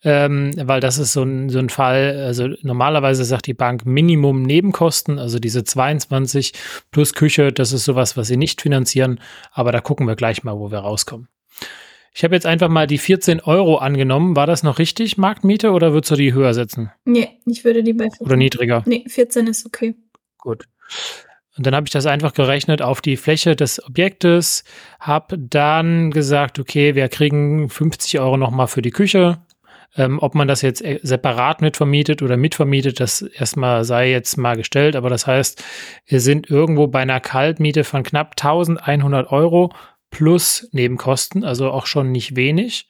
Ähm, 0.05 0.53
weil 0.57 0.81
das 0.81 0.99
ist 0.99 1.15
so 1.15 1.23
ein, 1.23 1.49
so 1.49 1.59
ein 1.59 1.71
Fall, 1.71 2.23
also 2.27 2.49
normalerweise 2.61 3.25
sagt 3.25 3.47
die 3.47 3.55
Bank 3.55 3.87
Minimum 3.87 4.43
Nebenkosten, 4.43 5.19
also 5.19 5.39
diese 5.39 5.65
22 5.65 6.53
plus 6.91 7.15
Küche, 7.15 7.51
das 7.51 7.73
ist 7.73 7.87
sowas, 7.87 8.19
was 8.19 8.29
sie 8.29 8.37
nicht 8.37 8.61
finanzieren, 8.61 9.21
aber 9.53 9.73
da 9.73 9.81
gucken 9.81 10.07
wir 10.07 10.17
gleich 10.17 10.45
mal, 10.45 10.59
wo 10.59 10.71
wir 10.71 10.81
rauskommen. 10.81 11.29
Ich 12.13 12.25
habe 12.25 12.35
jetzt 12.35 12.47
einfach 12.47 12.69
mal 12.69 12.87
die 12.87 12.99
14 12.99 13.41
Euro 13.41 13.77
angenommen. 13.79 14.35
War 14.37 14.47
das 14.47 14.63
noch 14.63 14.79
richtig, 14.79 15.17
Marktmiete, 15.17 15.71
oder 15.71 15.93
würdest 15.93 16.11
du 16.11 16.17
die 16.17 16.33
höher 16.33 16.55
setzen? 16.55 16.91
Nee, 17.05 17.29
ich 17.47 17.65
würde 17.65 17.83
die 17.83 17.93
bei 17.93 18.05
14. 18.05 18.27
Oder 18.27 18.37
niedriger? 18.37 18.83
Nee, 18.87 19.05
14 19.07 19.47
ist 19.47 19.65
okay. 19.67 19.95
Gut. 20.39 20.65
Und 21.57 21.67
dann 21.67 21.75
habe 21.75 21.87
ich 21.87 21.93
das 21.93 22.07
einfach 22.07 22.33
gerechnet 22.33 22.81
auf 22.83 23.01
die 23.01 23.17
Fläche 23.17 23.55
des 23.55 23.85
Objektes, 23.85 24.65
habe 24.99 25.37
dann 25.39 26.11
gesagt, 26.11 26.59
okay, 26.59 26.95
wir 26.95 27.09
kriegen 27.09 27.69
50 27.69 28.19
Euro 28.21 28.37
nochmal 28.37 28.67
für 28.69 28.83
die 28.83 28.91
Küche, 28.93 29.39
Ähm, 29.97 30.21
ob 30.21 30.37
man 30.37 30.47
das 30.47 30.63
jetzt 30.63 30.83
äh, 30.85 31.01
separat 31.03 31.63
mitvermietet 31.63 32.23
oder 32.23 32.37
mitvermietet, 32.37 33.01
das 33.01 33.23
erstmal 33.23 33.83
sei 33.85 34.11
jetzt 34.13 34.37
mal 34.37 34.57
gestellt. 34.57 34.95
Aber 34.95 35.11
das 35.11 35.27
heißt, 35.27 35.65
wir 36.07 36.21
sind 36.21 36.49
irgendwo 36.49 36.87
bei 36.87 37.01
einer 37.01 37.19
Kaltmiete 37.19 37.83
von 37.83 38.05
knapp 38.05 38.37
1100 38.41 39.33
Euro 39.33 39.73
plus 40.11 40.69
Nebenkosten, 40.73 41.45
also 41.45 41.71
auch 41.71 41.87
schon 41.87 42.13
nicht 42.13 42.37
wenig. 42.37 42.89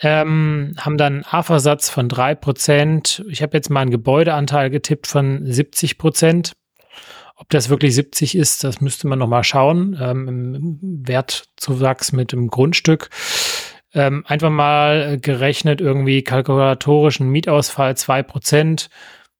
Ähm, 0.00 0.74
haben 0.78 0.98
dann 0.98 1.14
einen 1.14 1.24
AFA-Satz 1.24 1.88
von 1.88 2.08
3%. 2.08 3.24
Ich 3.28 3.42
habe 3.42 3.56
jetzt 3.56 3.70
mal 3.70 3.80
einen 3.80 3.90
Gebäudeanteil 3.90 4.70
getippt 4.70 5.06
von 5.06 5.50
70 5.50 5.98
Prozent. 5.98 6.54
Ob 7.36 7.48
das 7.50 7.68
wirklich 7.68 7.94
70 7.94 8.36
ist, 8.36 8.64
das 8.64 8.80
müsste 8.80 9.06
man 9.06 9.18
nochmal 9.18 9.44
schauen. 9.44 9.96
Ähm, 10.00 10.78
Wertzuwachs 10.80 12.12
mit 12.12 12.32
dem 12.32 12.48
Grundstück. 12.48 13.10
Ähm, 13.92 14.24
einfach 14.26 14.50
mal 14.50 15.18
gerechnet, 15.20 15.80
irgendwie 15.80 16.22
kalkulatorischen 16.22 17.28
Mietausfall 17.28 17.92
2%. 17.92 18.88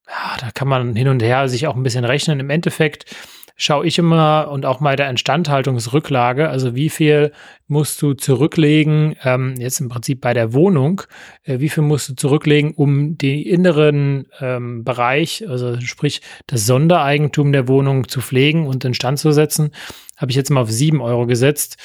Ja, 0.08 0.36
da 0.38 0.50
kann 0.52 0.68
man 0.68 0.94
hin 0.94 1.08
und 1.08 1.22
her 1.22 1.48
sich 1.48 1.66
auch 1.66 1.76
ein 1.76 1.82
bisschen 1.82 2.04
rechnen. 2.04 2.40
Im 2.40 2.50
Endeffekt 2.50 3.06
schaue 3.56 3.87
ich 3.87 3.99
immer 3.99 4.49
und 4.50 4.66
auch 4.66 4.80
mal 4.80 4.96
der 4.96 5.08
Instandhaltungsrücklage, 5.11 6.49
also 6.49 6.75
wie 6.75 6.90
viel 6.90 7.32
musst 7.68 8.02
du 8.02 8.14
zurücklegen, 8.14 9.16
ähm, 9.23 9.54
jetzt 9.58 9.80
im 9.80 9.88
Prinzip 9.88 10.20
bei 10.20 10.34
der 10.34 10.52
Wohnung, 10.52 11.02
äh, 11.44 11.61
wie 11.61 11.68
viel 11.68 11.84
musst 11.84 12.08
du 12.08 12.16
zurücklegen, 12.16 12.75
um 12.75 13.16
den 13.16 13.42
inneren 13.42 14.26
ähm, 14.40 14.84
Bereich, 14.84 15.49
also 15.49 15.80
sprich 15.80 16.20
das 16.46 16.66
Sondereigentum 16.66 17.52
der 17.52 17.68
Wohnung 17.68 18.08
zu 18.08 18.20
pflegen 18.20 18.66
und 18.66 18.84
instand 18.84 19.18
zu 19.18 19.32
setzen, 19.32 19.70
habe 20.16 20.30
ich 20.30 20.37
jetzt 20.37 20.50
mal 20.50 20.62
auf 20.62 20.70
sieben 20.70 21.00
Euro 21.00 21.26
gesetzt 21.26 21.76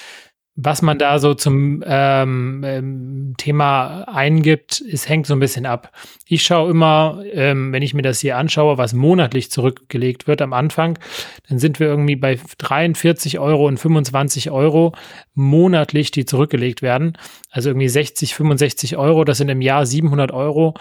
was 0.62 0.82
man 0.82 0.98
da 0.98 1.20
so 1.20 1.34
zum 1.34 1.84
ähm, 1.86 2.64
ähm, 2.66 3.34
Thema 3.38 4.04
eingibt, 4.10 4.82
es 4.92 5.08
hängt 5.08 5.26
so 5.26 5.34
ein 5.34 5.40
bisschen 5.40 5.66
ab. 5.66 5.92
Ich 6.26 6.44
schaue 6.44 6.70
immer, 6.70 7.24
ähm, 7.32 7.72
wenn 7.72 7.82
ich 7.82 7.94
mir 7.94 8.02
das 8.02 8.20
hier 8.20 8.38
anschaue, 8.38 8.78
was 8.78 8.94
monatlich 8.94 9.52
zurückgelegt 9.52 10.28
wird 10.28 10.42
am 10.42 10.52
Anfang, 10.52 11.00
dann 11.48 11.60
sind 11.60 11.80
wir 11.80 11.88
irgendwie 11.88 12.18
bei 12.18 12.38
43 12.58 13.40
Euro 13.40 13.68
und 13.68 13.80
25 13.80 14.52
Euro 14.52 14.94
monatlich, 15.34 16.12
die 16.12 16.26
zurückgelegt 16.26 16.82
werden. 16.82 17.18
Also 17.52 17.70
irgendwie 17.70 17.90
60, 17.90 18.36
65 18.36 18.98
Euro, 18.98 19.24
das 19.24 19.38
sind 19.38 19.48
im 19.50 19.62
Jahr 19.62 19.86
700 19.86 20.32
Euro. 20.32 20.74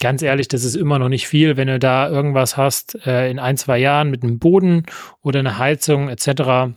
Ganz 0.00 0.22
ehrlich, 0.22 0.46
das 0.46 0.62
ist 0.62 0.76
immer 0.76 1.00
noch 1.00 1.08
nicht 1.08 1.26
viel, 1.26 1.56
wenn 1.56 1.68
du 1.68 1.78
da 1.80 2.08
irgendwas 2.08 2.56
hast 2.56 3.04
äh, 3.04 3.28
in 3.30 3.40
ein, 3.40 3.56
zwei 3.56 3.78
Jahren 3.78 4.10
mit 4.10 4.22
einem 4.22 4.38
Boden 4.38 4.84
oder 5.22 5.40
einer 5.40 5.58
Heizung 5.58 6.08
etc 6.08 6.74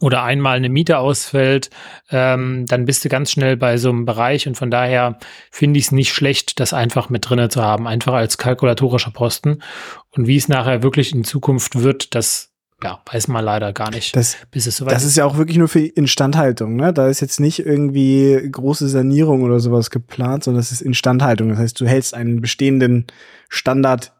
oder 0.00 0.22
einmal 0.22 0.56
eine 0.56 0.68
Miete 0.68 0.98
ausfällt, 0.98 1.70
ähm, 2.10 2.66
dann 2.66 2.84
bist 2.84 3.04
du 3.04 3.08
ganz 3.08 3.30
schnell 3.30 3.56
bei 3.56 3.78
so 3.78 3.88
einem 3.88 4.04
Bereich 4.04 4.46
und 4.46 4.56
von 4.56 4.70
daher 4.70 5.18
finde 5.50 5.78
ich 5.78 5.86
es 5.86 5.92
nicht 5.92 6.12
schlecht, 6.12 6.60
das 6.60 6.72
einfach 6.72 7.08
mit 7.08 7.28
drinne 7.28 7.48
zu 7.48 7.62
haben, 7.62 7.86
einfach 7.86 8.12
als 8.12 8.36
kalkulatorischer 8.36 9.10
Posten. 9.10 9.62
Und 10.10 10.26
wie 10.26 10.36
es 10.36 10.48
nachher 10.48 10.82
wirklich 10.82 11.14
in 11.14 11.24
Zukunft 11.24 11.82
wird, 11.82 12.14
das 12.14 12.52
ja, 12.82 13.00
weiß 13.10 13.28
man 13.28 13.44
leider 13.44 13.72
gar 13.72 13.90
nicht, 13.90 14.14
das, 14.16 14.36
bis 14.50 14.66
es 14.66 14.76
soweit 14.76 14.92
Das 14.92 15.04
ist 15.04 15.16
ja 15.16 15.24
auch 15.24 15.38
wirklich 15.38 15.56
nur 15.56 15.68
für 15.68 15.80
Instandhaltung, 15.80 16.76
ne? 16.76 16.92
Da 16.92 17.08
ist 17.08 17.20
jetzt 17.20 17.40
nicht 17.40 17.60
irgendwie 17.60 18.48
große 18.52 18.88
Sanierung 18.88 19.42
oder 19.44 19.60
sowas 19.60 19.90
geplant, 19.90 20.44
sondern 20.44 20.60
das 20.60 20.72
ist 20.72 20.82
Instandhaltung. 20.82 21.48
Das 21.48 21.58
heißt, 21.58 21.80
du 21.80 21.86
hältst 21.86 22.12
einen 22.12 22.42
bestehenden 22.42 23.06
Standard 23.48 24.12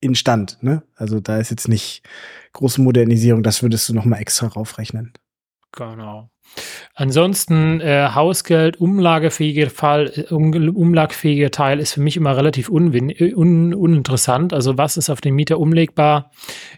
instand, 0.00 0.58
ne? 0.62 0.82
Also 0.94 1.20
da 1.20 1.38
ist 1.38 1.50
jetzt 1.50 1.68
nicht 1.68 2.02
große 2.52 2.80
Modernisierung, 2.80 3.42
das 3.42 3.62
würdest 3.62 3.88
du 3.88 3.94
noch 3.94 4.04
mal 4.04 4.18
extra 4.18 4.46
raufrechnen. 4.46 5.12
Genau. 5.72 6.30
Ansonsten 6.94 7.80
äh, 7.80 8.10
Hausgeld, 8.14 8.80
umlagefähige 8.80 9.68
Fall, 9.68 10.12
äh, 10.14 10.32
um, 10.32 10.52
umlagfähige 10.52 11.50
Teil 11.50 11.78
ist 11.80 11.92
für 11.92 12.00
mich 12.00 12.16
immer 12.16 12.36
relativ 12.36 12.70
unwin, 12.70 13.10
äh, 13.10 13.34
un, 13.34 13.74
uninteressant. 13.74 14.54
Also 14.54 14.78
was 14.78 14.96
ist 14.96 15.10
auf 15.10 15.20
den 15.20 15.34
Mieter 15.34 15.58
umlegbar? 15.58 16.30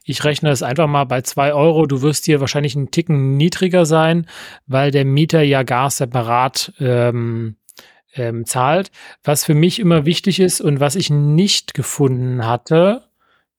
Ich 0.02 0.24
rechne 0.24 0.48
das 0.48 0.64
einfach 0.64 0.88
mal 0.88 1.04
bei 1.04 1.20
zwei 1.22 1.52
Euro. 1.52 1.86
Du 1.86 2.02
wirst 2.02 2.24
hier 2.24 2.40
wahrscheinlich 2.40 2.74
einen 2.74 2.90
Ticken 2.90 3.36
niedriger 3.36 3.86
sein, 3.86 4.26
weil 4.66 4.90
der 4.90 5.04
Mieter 5.04 5.42
ja 5.42 5.62
Gas 5.62 5.98
separat 5.98 6.72
ähm, 6.80 7.56
ähm, 8.14 8.44
zahlt. 8.46 8.90
Was 9.22 9.44
für 9.44 9.54
mich 9.54 9.78
immer 9.78 10.06
wichtig 10.06 10.40
ist 10.40 10.60
und 10.60 10.80
was 10.80 10.96
ich 10.96 11.10
nicht 11.10 11.74
gefunden 11.74 12.44
hatte, 12.44 13.07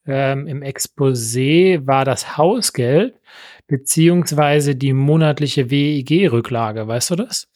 ähm, 0.09 0.47
im 0.47 0.61
Exposé 0.61 1.85
war 1.87 2.05
das 2.05 2.37
Hausgeld 2.37 3.15
beziehungsweise 3.67 4.75
die 4.75 4.93
monatliche 4.93 5.69
WEG-Rücklage. 5.69 6.87
Weißt 6.87 7.11
du 7.11 7.15
das? 7.15 7.47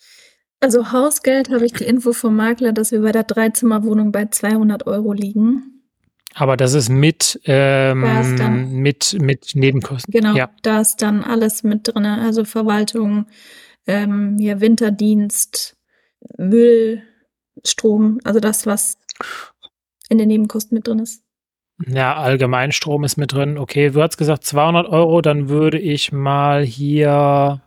Also 0.60 0.94
Hausgeld 0.94 1.50
habe 1.50 1.66
ich 1.66 1.74
die 1.74 1.84
Info 1.84 2.14
vom 2.14 2.38
Makler, 2.38 2.72
dass 2.72 2.92
wir 2.92 3.02
bei 3.02 3.12
der 3.12 3.24
Dreizimmerwohnung 3.24 4.14
bei 4.14 4.28
200 4.28 4.88
Euro 4.88 5.12
liegen. 5.12 5.84
Aber 6.36 6.56
das 6.56 6.74
ist 6.74 6.90
mit, 6.90 7.40
ähm, 7.46 8.04
ist 8.04 8.42
mit, 8.50 9.18
mit 9.20 9.52
Nebenkosten. 9.56 10.12
Genau, 10.12 10.36
ja. 10.36 10.50
da 10.62 10.82
ist 10.82 11.02
dann 11.02 11.24
alles 11.24 11.64
mit 11.64 11.88
drin. 11.88 12.06
Also 12.06 12.46
Verwaltung, 12.46 13.26
ähm, 13.86 14.38
ja, 14.40 14.62
Winterdienst, 14.62 15.76
Müll, 16.38 17.04
Strom, 17.64 18.20
also 18.24 18.40
das, 18.40 18.66
was 18.66 18.98
in 20.10 20.18
den 20.18 20.30
Nebenkosten 20.30 20.76
mit 20.76 20.88
drin 20.88 21.00
ist. 21.00 21.24
Ja, 21.80 22.16
Allgemeinstrom 22.16 23.04
ist 23.04 23.18
mit 23.18 23.34
drin. 23.34 23.58
Okay, 23.58 23.90
du 23.90 24.02
hast 24.02 24.18
gesagt 24.18 24.46
200 24.46 24.88
Euro, 24.88 25.22
dann 25.22 25.50
würde 25.50 25.80
ich 25.80 26.12
mal 26.12 26.64
hier. 26.64 27.62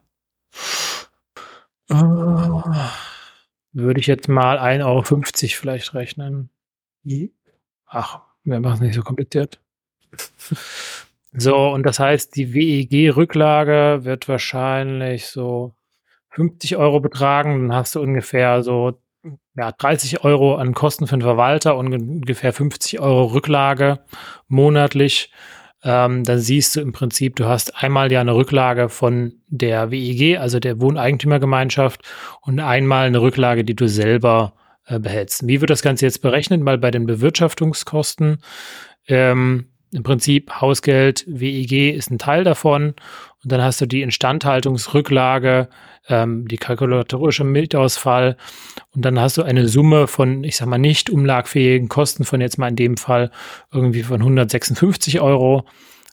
Oh, 1.91 2.63
würde 3.73 4.01
ich 4.01 4.07
jetzt 4.07 4.29
mal 4.29 4.59
1,50 4.59 4.85
Euro 4.85 5.03
vielleicht 5.03 5.95
rechnen. 5.95 6.51
Ach, 7.87 8.21
wir 8.45 8.61
machen 8.61 8.75
es 8.75 8.81
nicht 8.81 8.95
so 8.95 9.03
kompliziert. 9.03 9.61
So, 11.33 11.69
und 11.69 11.85
das 11.85 11.99
heißt, 11.99 12.35
die 12.37 12.55
WEG-Rücklage 12.55 14.05
wird 14.05 14.29
wahrscheinlich 14.29 15.27
so 15.27 15.75
50 16.31 16.77
Euro 16.77 17.01
betragen. 17.01 17.69
Dann 17.69 17.77
hast 17.77 17.95
du 17.95 18.01
ungefähr 18.01 18.63
so 18.63 18.99
ja, 19.57 19.73
30 19.73 20.25
Euro 20.25 20.57
an 20.57 20.75
Kosten 20.75 21.07
für 21.07 21.17
den 21.17 21.23
Verwalter 21.23 21.77
und 21.77 21.93
ungefähr 21.93 22.53
50 22.53 23.01
Euro 23.01 23.25
Rücklage 23.27 24.01
monatlich. 24.49 25.31
Ähm, 25.83 26.25
dann 26.25 26.39
siehst 26.39 26.75
du 26.75 26.81
im 26.81 26.93
Prinzip, 26.93 27.37
du 27.37 27.45
hast 27.45 27.83
einmal 27.83 28.11
ja 28.11 28.21
eine 28.21 28.35
Rücklage 28.35 28.89
von 28.89 29.35
der 29.47 29.91
WEG, 29.91 30.39
also 30.39 30.59
der 30.59 30.81
Wohneigentümergemeinschaft, 30.81 32.03
und 32.41 32.61
einmal 32.61 33.07
eine 33.07 33.21
Rücklage, 33.21 33.65
die 33.65 33.77
du 33.77 33.89
selber 33.89 34.55
äh, 34.87 34.99
behältst. 34.99 35.47
Wie 35.47 35.61
wird 35.61 35.71
das 35.71 35.83
Ganze 35.83 36.07
jetzt 36.07 36.23
berechnet? 36.23 36.63
Mal 36.63 36.79
bei 36.79 36.91
den 36.91 37.07
Bewirtschaftungskosten. 37.07 38.39
Ähm, 39.07 39.69
Im 39.97 40.03
Prinzip 40.03 40.61
Hausgeld, 40.61 41.25
WEG 41.27 41.95
ist 41.95 42.11
ein 42.11 42.19
Teil 42.19 42.45
davon. 42.45 42.95
Und 43.43 43.53
dann 43.53 43.63
hast 43.63 43.81
du 43.81 43.87
die 43.87 44.03
Instandhaltungsrücklage, 44.03 45.71
ähm, 46.09 46.47
die 46.47 46.59
kalkulatorische 46.59 47.45
Mietausfall 47.45 48.37
und 48.95 49.07
dann 49.07 49.19
hast 49.19 49.39
du 49.39 49.43
eine 49.43 49.67
Summe 49.69 50.07
von, 50.07 50.45
ich 50.45 50.59
sag 50.59 50.69
mal, 50.69 50.77
nicht 50.77 51.09
umlagfähigen 51.09 51.89
Kosten 51.89 52.25
von 52.25 52.43
jetzt 52.43 52.59
mal 52.59 52.69
in 52.69 52.77
dem 52.77 52.99
Fall 52.99 53.31
irgendwie 53.73 54.03
von 54.03 54.21
156 54.21 55.23
Euro 55.23 55.65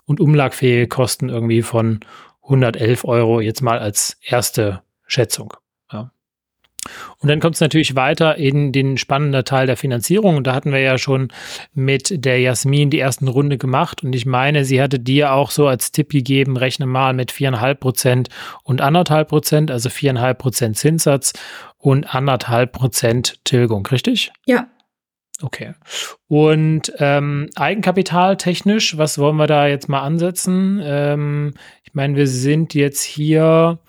und 0.05 0.21
umlagfähige 0.21 0.87
Kosten 0.87 1.27
irgendwie 1.27 1.61
von 1.61 1.99
111 2.43 3.03
Euro 3.03 3.41
jetzt 3.41 3.61
mal 3.61 3.79
als 3.79 4.17
erste 4.21 4.81
Schätzung. 5.07 5.55
Und 7.19 7.29
dann 7.29 7.39
kommt 7.39 7.55
es 7.55 7.61
natürlich 7.61 7.95
weiter 7.95 8.35
in 8.37 8.71
den 8.71 8.97
spannenden 8.97 9.45
Teil 9.45 9.67
der 9.67 9.77
Finanzierung. 9.77 10.37
Und 10.37 10.47
da 10.47 10.53
hatten 10.53 10.71
wir 10.71 10.79
ja 10.79 10.97
schon 10.97 11.29
mit 11.73 12.25
der 12.25 12.39
Jasmin 12.39 12.89
die 12.89 12.99
ersten 12.99 13.27
Runde 13.27 13.57
gemacht. 13.57 14.03
Und 14.03 14.13
ich 14.13 14.25
meine, 14.25 14.65
sie 14.65 14.81
hatte 14.81 14.99
dir 14.99 15.33
auch 15.33 15.51
so 15.51 15.67
als 15.67 15.91
Tipp 15.91 16.09
gegeben, 16.09 16.57
rechne 16.57 16.85
mal 16.85 17.13
mit 17.13 17.31
viereinhalb 17.31 17.79
Prozent 17.79 18.29
und 18.63 18.81
anderthalb 18.81 19.29
Prozent, 19.29 19.71
also 19.71 19.89
viereinhalb 19.89 20.39
Prozent 20.39 20.77
Zinssatz 20.77 21.33
und 21.77 22.13
anderthalb 22.13 22.73
Prozent 22.73 23.39
Tilgung, 23.43 23.85
richtig? 23.87 24.31
Ja. 24.45 24.67
Okay. 25.41 25.73
Und 26.27 26.93
ähm, 26.99 27.49
Eigenkapital 27.55 28.37
technisch, 28.37 28.97
was 28.97 29.17
wollen 29.17 29.35
wir 29.35 29.47
da 29.47 29.67
jetzt 29.67 29.89
mal 29.89 30.01
ansetzen? 30.01 30.79
Ähm, 30.83 31.53
ich 31.83 31.93
meine, 31.93 32.15
wir 32.15 32.27
sind 32.27 32.73
jetzt 32.73 33.03
hier 33.03 33.79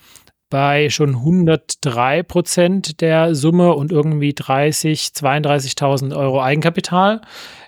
bei 0.55 0.89
schon 0.89 1.17
103 1.17 2.23
Prozent 2.23 3.01
der 3.01 3.35
Summe 3.35 3.75
und 3.75 3.91
irgendwie 3.91 4.35
30, 4.35 5.07
32.000 5.09 6.17
Euro 6.17 6.41
Eigenkapital. 6.41 7.23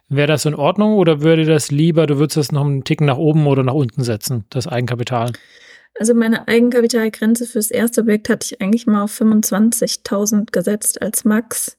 Wäre 0.08 0.28
das 0.28 0.44
in 0.44 0.54
Ordnung 0.54 0.94
oder 0.94 1.20
würde 1.20 1.46
das 1.46 1.72
lieber, 1.72 2.06
du 2.06 2.20
würdest 2.20 2.36
das 2.36 2.52
noch 2.52 2.64
einen 2.64 2.84
Ticken 2.84 3.08
nach 3.08 3.16
oben 3.16 3.48
oder 3.48 3.64
nach 3.64 3.74
unten 3.74 4.04
setzen, 4.04 4.44
das 4.50 4.68
Eigenkapital? 4.68 5.32
Also 5.98 6.14
meine 6.14 6.46
Eigenkapitalgrenze 6.46 7.46
fürs 7.46 7.72
erste 7.72 8.02
Objekt 8.02 8.28
hatte 8.28 8.46
ich 8.52 8.60
eigentlich 8.60 8.86
mal 8.86 9.02
auf 9.02 9.20
25.000 9.20 10.52
gesetzt 10.52 11.02
als 11.02 11.24
Max. 11.24 11.76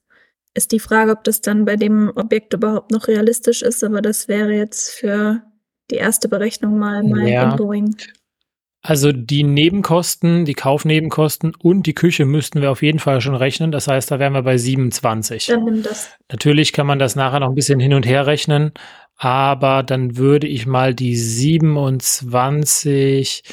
Ist 0.56 0.74
die 0.74 0.82
Frage, 0.82 1.14
ob 1.14 1.24
das 1.24 1.40
dann 1.40 1.64
bei 1.64 1.78
dem 1.78 2.12
Objekt 2.18 2.54
überhaupt 2.54 2.92
noch 2.92 3.08
realistisch 3.08 3.62
ist, 3.62 3.82
aber 3.82 4.02
das 4.02 4.28
wäre 4.28 4.52
jetzt 4.52 4.90
für 4.90 5.42
die 5.90 5.96
erste 5.96 6.28
Berechnung 6.28 6.78
mal 6.78 7.02
mein 7.02 7.28
ja. 7.28 7.50
Ingoing. 7.50 7.96
Also 8.88 9.12
die 9.12 9.44
Nebenkosten, 9.44 10.46
die 10.46 10.54
Kaufnebenkosten 10.54 11.54
und 11.54 11.88
die 11.88 11.94
Küche 11.94 12.24
müssten 12.24 12.62
wir 12.62 12.72
auf 12.72 12.82
jeden 12.82 13.00
Fall 13.00 13.20
schon 13.20 13.36
rechnen. 13.36 13.74
Das 13.74 13.90
heißt, 13.90 14.10
da 14.10 14.18
wären 14.18 14.32
wir 14.32 14.44
bei 14.44 14.58
27. 14.58 15.48
Dann 15.48 15.66
nimm 15.66 15.84
das. 15.84 16.12
Natürlich 16.32 16.72
kann 16.72 16.88
man 16.88 16.98
das 16.98 17.18
nachher 17.18 17.42
noch 17.42 17.50
ein 17.50 17.56
bisschen 17.56 17.82
hin 17.82 17.94
und 17.94 18.06
her 18.06 18.28
rechnen, 18.28 18.72
aber 19.18 19.84
dann 19.84 20.16
würde 20.16 20.48
ich 20.48 20.68
mal 20.68 20.94
die 20.94 21.18
27 21.18 23.44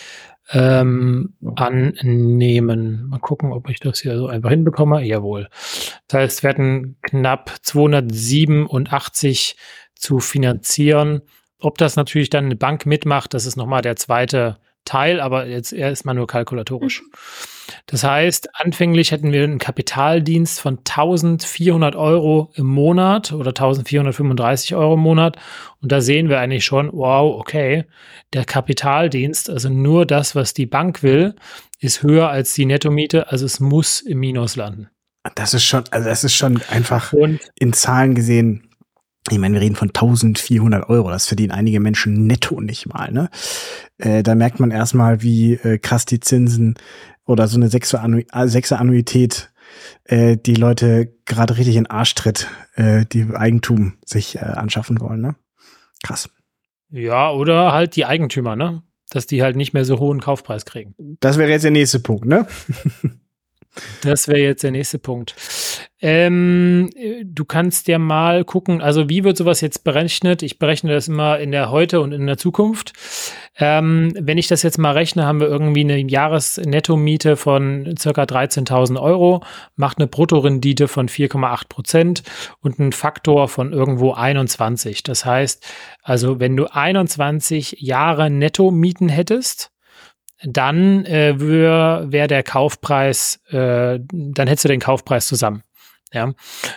ähm, 0.53 1.35
annehmen. 1.57 3.09
Mal 3.09 3.19
gucken, 3.19 3.50
ob 3.50 3.69
ich 3.69 3.81
das 3.81 4.03
hier 4.03 4.17
so 4.17 4.29
einfach 4.29 4.50
hinbekomme. 4.50 5.03
Jawohl. 5.03 5.49
Das 6.07 6.21
heißt, 6.21 6.45
wir 6.45 6.50
hatten 6.50 6.97
knapp 7.03 7.50
287 7.61 9.57
zu 9.97 10.21
finanzieren. 10.21 11.23
Ob 11.59 11.76
das 11.76 11.97
natürlich 11.97 12.31
dann 12.31 12.45
eine 12.45 12.55
Bank 12.55 12.87
mitmacht, 12.87 13.35
das 13.35 13.47
ist 13.47 13.57
nochmal 13.57 13.83
der 13.83 13.97
zweite 13.97 14.59
Teil, 14.85 15.21
aber 15.21 15.47
jetzt 15.47 15.73
erstmal 15.73 16.14
nur 16.14 16.26
kalkulatorisch. 16.26 17.03
Mhm. 17.03 17.11
Das 17.87 18.05
heißt, 18.05 18.55
anfänglich 18.55 19.11
hätten 19.11 19.33
wir 19.33 19.45
einen 19.45 19.59
Kapitaldienst 19.59 20.61
von 20.61 20.79
1400 20.79 21.97
Euro 21.97 22.53
im 22.55 22.67
Monat 22.67 23.33
oder 23.33 23.50
1435 23.50 24.75
Euro 24.75 24.95
im 24.95 25.00
Monat. 25.00 25.38
Und 25.81 25.93
da 25.93 26.00
sehen 26.00 26.29
wir 26.29 26.41
eigentlich 26.41 26.64
schon, 26.64 26.91
wow, 26.93 27.38
okay, 27.38 27.85
der 28.33 28.45
Kapitaldienst, 28.45 29.50
also 29.50 29.69
nur 29.69 30.07
das, 30.07 30.35
was 30.35 30.55
die 30.55 30.67
Bank 30.67 31.03
will, 31.03 31.35
ist 31.81 32.03
höher 32.03 32.29
als 32.29 32.55
die 32.55 32.67
Nettomiete. 32.67 33.31
Also 33.31 33.47
es 33.47 33.61
muss 33.61 34.00
im 34.00 34.21
Minus 34.21 34.57
landen. 34.57 34.88
Das 35.35 35.55
ist 35.55 35.64
schon, 35.64 35.85
also 35.91 36.09
das 36.09 36.23
ist 36.25 36.35
schon 36.35 36.61
einfach 36.69 37.12
Und 37.14 37.41
in 37.59 37.73
Zahlen 37.73 38.14
gesehen 38.14 38.74
ich 39.31 39.38
meine, 39.38 39.54
wir 39.54 39.62
reden 39.62 39.76
von 39.76 39.88
1400 39.88 40.88
Euro. 40.88 41.11
Das 41.11 41.26
verdienen 41.26 41.52
einige 41.52 41.81
Menschen 41.81 42.26
netto 42.26 42.61
nicht 42.61 42.87
mal. 42.87 43.11
Ne? 43.11 43.31
Äh, 43.99 44.23
da 44.23 44.35
merkt 44.35 44.61
man 44.61 44.71
erstmal, 44.71 45.23
wie 45.23 45.54
äh, 45.54 45.78
krass 45.78 46.04
die 46.04 46.21
Zinsen 46.21 46.75
oder 47.25 47.49
so 47.49 47.57
eine 47.57 47.69
Sechser-Annuität 47.69 49.50
äh, 50.04 50.37
die 50.37 50.54
Leute 50.54 51.14
gerade 51.25 51.57
richtig 51.57 51.76
in 51.76 51.87
Arsch 51.87 52.14
tritt, 52.14 52.49
äh, 52.75 53.07
die 53.07 53.26
Eigentum 53.35 53.95
sich 54.04 54.37
äh, 54.37 54.40
anschaffen 54.40 55.00
wollen. 55.00 55.21
Ne? 55.21 55.37
Krass. 56.02 56.28
Ja, 56.90 57.31
oder 57.31 57.73
halt 57.73 57.97
die 57.97 58.04
Eigentümer, 58.04 58.57
ne? 58.57 58.83
Dass 59.11 59.26
die 59.26 59.43
halt 59.43 59.57
nicht 59.57 59.73
mehr 59.73 59.85
so 59.85 59.99
hohen 59.99 60.21
Kaufpreis 60.21 60.64
kriegen. 60.64 60.95
Das 61.21 61.38
wäre 61.38 61.50
jetzt 61.50 61.62
der 61.62 61.71
nächste 61.71 62.00
Punkt, 62.00 62.26
ne? 62.26 62.47
Das 64.02 64.28
wäre 64.28 64.38
jetzt 64.38 64.62
der 64.62 64.71
nächste 64.71 65.00
Punkt. 65.00 65.35
Ähm, 66.00 66.90
du 67.33 67.45
kannst 67.45 67.88
ja 67.88 67.99
mal 67.99 68.45
gucken, 68.45 68.81
also 68.81 69.09
wie 69.09 69.25
wird 69.25 69.37
sowas 69.37 69.61
jetzt 69.61 69.85
berechnet? 69.85 70.43
Ich 70.43 70.59
berechne 70.59 70.93
das 70.93 71.09
immer 71.09 71.38
in 71.38 71.50
der 71.50 71.71
Heute 71.71 72.00
und 72.00 72.12
in 72.12 72.26
der 72.26 72.37
Zukunft. 72.37 72.93
Ähm, 73.57 74.12
wenn 74.19 74.38
ich 74.38 74.49
das 74.49 74.62
jetzt 74.62 74.78
mal 74.78 74.93
rechne, 74.93 75.25
haben 75.25 75.40
wir 75.40 75.49
irgendwie 75.49 75.81
eine 75.81 75.99
Jahresnettomiete 75.99 77.37
von 77.37 77.95
circa 77.99 78.23
13.000 78.23 79.00
Euro, 79.00 79.43
macht 79.76 79.99
eine 79.99 80.07
Bruttorendite 80.07 80.88
von 80.88 81.09
4,8 81.09 81.69
Prozent 81.69 82.23
und 82.61 82.78
einen 82.78 82.93
Faktor 82.93 83.49
von 83.49 83.73
irgendwo 83.73 84.12
21. 84.12 85.02
Das 85.02 85.25
heißt, 85.25 85.66
also 86.02 86.40
wenn 86.40 86.57
du 86.57 86.66
21 86.66 87.76
Jahre 87.81 88.31
Nettomieten 88.31 89.09
hättest, 89.09 89.71
dann 90.43 91.04
äh, 91.07 91.40
wäre 91.40 92.12
wär 92.12 92.26
der 92.26 92.43
Kaufpreis, 92.43 93.40
äh, 93.49 93.99
dann 94.12 94.47
hättest 94.47 94.64
du 94.64 94.69
den 94.69 94.81
Kaufpreis 94.81 95.26
zusammen. 95.26 95.62
Ja, 96.14 96.33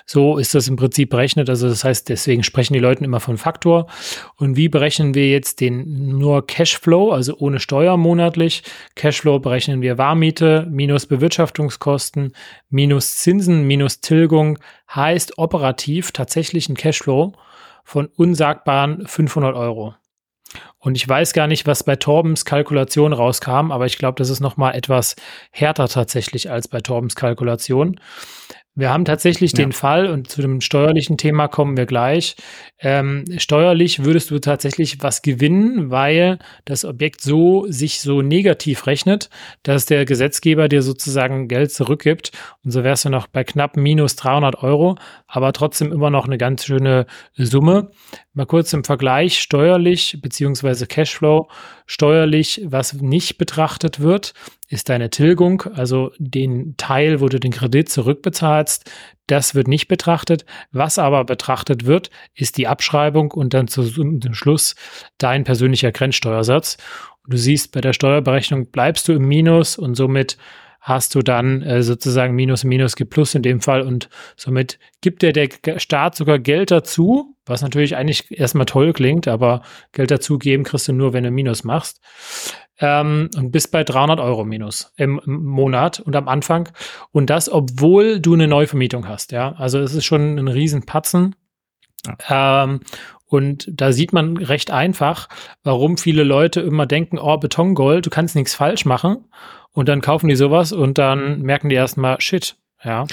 so 0.07 0.37
ist 0.37 0.55
das 0.55 0.67
im 0.67 0.75
Prinzip 0.75 1.11
berechnet. 1.11 1.49
Also 1.49 1.69
das 1.69 1.83
heißt, 1.83 2.09
deswegen 2.09 2.43
sprechen 2.43 2.73
die 2.73 2.79
Leute 2.79 3.05
immer 3.05 3.19
von 3.19 3.37
Faktor. 3.37 3.87
Und 4.35 4.57
wie 4.57 4.67
berechnen 4.67 5.13
wir 5.13 5.29
jetzt 5.29 5.61
den 5.61 6.17
nur 6.17 6.45
Cashflow, 6.45 7.11
also 7.11 7.37
ohne 7.37 7.59
Steuer 7.59 7.97
monatlich? 7.97 8.63
Cashflow 8.95 9.39
berechnen 9.39 9.81
wir 9.81 9.99
Warmiete 9.99 10.67
minus 10.69 11.05
Bewirtschaftungskosten 11.05 12.33
minus 12.69 13.17
Zinsen 13.17 13.67
minus 13.67 14.01
Tilgung 14.01 14.57
heißt 14.93 15.37
operativ 15.37 16.11
tatsächlich 16.11 16.67
ein 16.67 16.75
Cashflow 16.75 17.33
von 17.83 18.07
unsagbaren 18.07 19.07
500 19.07 19.55
Euro. 19.55 19.93
Und 20.79 20.95
ich 20.95 21.07
weiß 21.07 21.33
gar 21.33 21.47
nicht, 21.47 21.67
was 21.67 21.83
bei 21.83 21.95
Torbens 21.95 22.45
Kalkulation 22.45 23.13
rauskam, 23.13 23.71
aber 23.71 23.85
ich 23.85 23.97
glaube, 23.97 24.17
das 24.17 24.29
ist 24.29 24.39
noch 24.39 24.57
mal 24.57 24.71
etwas 24.71 25.15
härter 25.51 25.87
tatsächlich 25.87 26.49
als 26.49 26.67
bei 26.67 26.79
Torbens 26.79 27.15
Kalkulation. 27.15 27.99
Wir 28.77 28.91
haben 28.91 29.05
tatsächlich 29.05 29.53
ja. 29.53 29.57
den 29.57 29.71
Fall, 29.71 30.05
und 30.05 30.29
zu 30.29 30.43
dem 30.43 30.61
steuerlichen 30.61 31.17
Thema 31.17 31.47
kommen 31.47 31.75
wir 31.77 31.87
gleich. 31.87 32.35
Ähm, 32.79 33.25
steuerlich 33.39 34.03
würdest 34.03 34.29
du 34.29 34.37
tatsächlich 34.37 35.01
was 35.01 35.23
gewinnen, 35.23 35.89
weil 35.89 36.37
das 36.63 36.85
Objekt 36.85 37.21
so 37.21 37.65
sich 37.69 38.01
so 38.01 38.21
negativ 38.21 38.85
rechnet, 38.85 39.31
dass 39.63 39.87
der 39.87 40.05
Gesetzgeber 40.05 40.69
dir 40.69 40.83
sozusagen 40.83 41.47
Geld 41.47 41.71
zurückgibt. 41.71 42.31
Und 42.63 42.69
so 42.69 42.83
wärst 42.83 43.05
du 43.05 43.09
noch 43.09 43.25
bei 43.25 43.43
knapp 43.43 43.77
minus 43.77 44.15
300 44.15 44.61
Euro, 44.61 44.95
aber 45.25 45.53
trotzdem 45.53 45.91
immer 45.91 46.11
noch 46.11 46.27
eine 46.27 46.37
ganz 46.37 46.63
schöne 46.63 47.07
Summe. 47.33 47.89
Mal 48.37 48.45
kurz 48.45 48.71
im 48.71 48.83
Vergleich 48.83 49.39
steuerlich 49.39 50.19
beziehungsweise 50.21 50.85
Cashflow. 50.85 51.47
Steuerlich, 51.87 52.61
was 52.65 52.93
nicht 52.93 53.39
betrachtet 53.39 53.99
wird, 53.99 54.35
ist 54.69 54.89
deine 54.89 55.09
Tilgung, 55.09 55.63
also 55.73 56.11
den 56.19 56.77
Teil, 56.77 57.19
wo 57.19 57.29
du 57.29 57.39
den 57.39 57.51
Kredit 57.51 57.89
zurückbezahlst, 57.89 58.91
das 59.25 59.55
wird 59.55 59.67
nicht 59.67 59.87
betrachtet. 59.87 60.45
Was 60.71 60.99
aber 60.99 61.25
betrachtet 61.25 61.87
wird, 61.87 62.11
ist 62.35 62.59
die 62.59 62.67
Abschreibung 62.67 63.31
und 63.31 63.55
dann 63.55 63.67
zum 63.67 64.21
Schluss 64.33 64.75
dein 65.17 65.43
persönlicher 65.43 65.91
Grenzsteuersatz. 65.91 66.77
Und 67.23 67.33
du 67.33 67.37
siehst, 67.39 67.71
bei 67.71 67.81
der 67.81 67.93
Steuerberechnung 67.93 68.69
bleibst 68.69 69.07
du 69.07 69.13
im 69.13 69.27
Minus 69.27 69.79
und 69.79 69.95
somit 69.95 70.37
hast 70.79 71.15
du 71.15 71.23
dann 71.23 71.63
äh, 71.63 71.81
sozusagen 71.81 72.35
Minus, 72.35 72.63
Minus 72.63 72.95
gibt 72.95 73.09
Plus 73.09 73.33
in 73.33 73.41
dem 73.41 73.61
Fall 73.61 73.81
und 73.81 74.09
somit 74.35 74.77
gibt 75.01 75.23
dir 75.23 75.33
der 75.33 75.49
Staat 75.79 76.15
sogar 76.15 76.37
Geld 76.37 76.69
dazu, 76.69 77.33
was 77.49 77.61
natürlich 77.61 77.95
eigentlich 77.95 78.37
erstmal 78.37 78.65
toll 78.65 78.93
klingt, 78.93 79.27
aber 79.27 79.61
Geld 79.91 80.11
dazu 80.11 80.37
geben 80.37 80.63
kriegst 80.63 80.87
du 80.87 80.93
nur, 80.93 81.13
wenn 81.13 81.23
du 81.23 81.31
Minus 81.31 81.63
machst 81.63 82.01
ähm, 82.79 83.29
und 83.35 83.51
bist 83.51 83.71
bei 83.71 83.83
300 83.83 84.19
Euro 84.19 84.45
minus 84.45 84.93
im, 84.97 85.19
im, 85.25 85.45
Monat 85.45 85.99
und 85.99 86.15
am 86.15 86.27
Anfang. 86.27 86.69
Und 87.11 87.29
das, 87.29 87.51
obwohl 87.51 88.19
du 88.19 88.33
eine 88.33 88.47
Neuvermietung 88.47 89.07
hast. 89.07 89.31
Ja, 89.31 89.53
also 89.53 89.79
es 89.79 89.93
ist 89.93 90.05
schon 90.05 90.37
ein 90.37 90.47
Riesenpatzen. 90.47 91.35
Ja. 92.29 92.63
Ähm, 92.63 92.81
und 93.25 93.69
da 93.69 93.91
sieht 93.91 94.13
man 94.13 94.37
recht 94.37 94.71
einfach, 94.71 95.27
warum 95.63 95.97
viele 95.97 96.23
Leute 96.23 96.61
immer 96.61 96.85
denken, 96.85 97.19
oh, 97.19 97.37
Betongold, 97.37 98.05
du 98.05 98.09
kannst 98.09 98.35
nichts 98.35 98.55
falsch 98.55 98.85
machen. 98.85 99.25
Und 99.73 99.89
dann 99.89 100.01
kaufen 100.01 100.27
die 100.27 100.35
sowas 100.35 100.71
und 100.71 100.97
dann 100.97 101.41
merken 101.41 101.69
die 101.69 101.75
erstmal, 101.75 102.21
shit, 102.21 102.55
ja, 102.83 103.05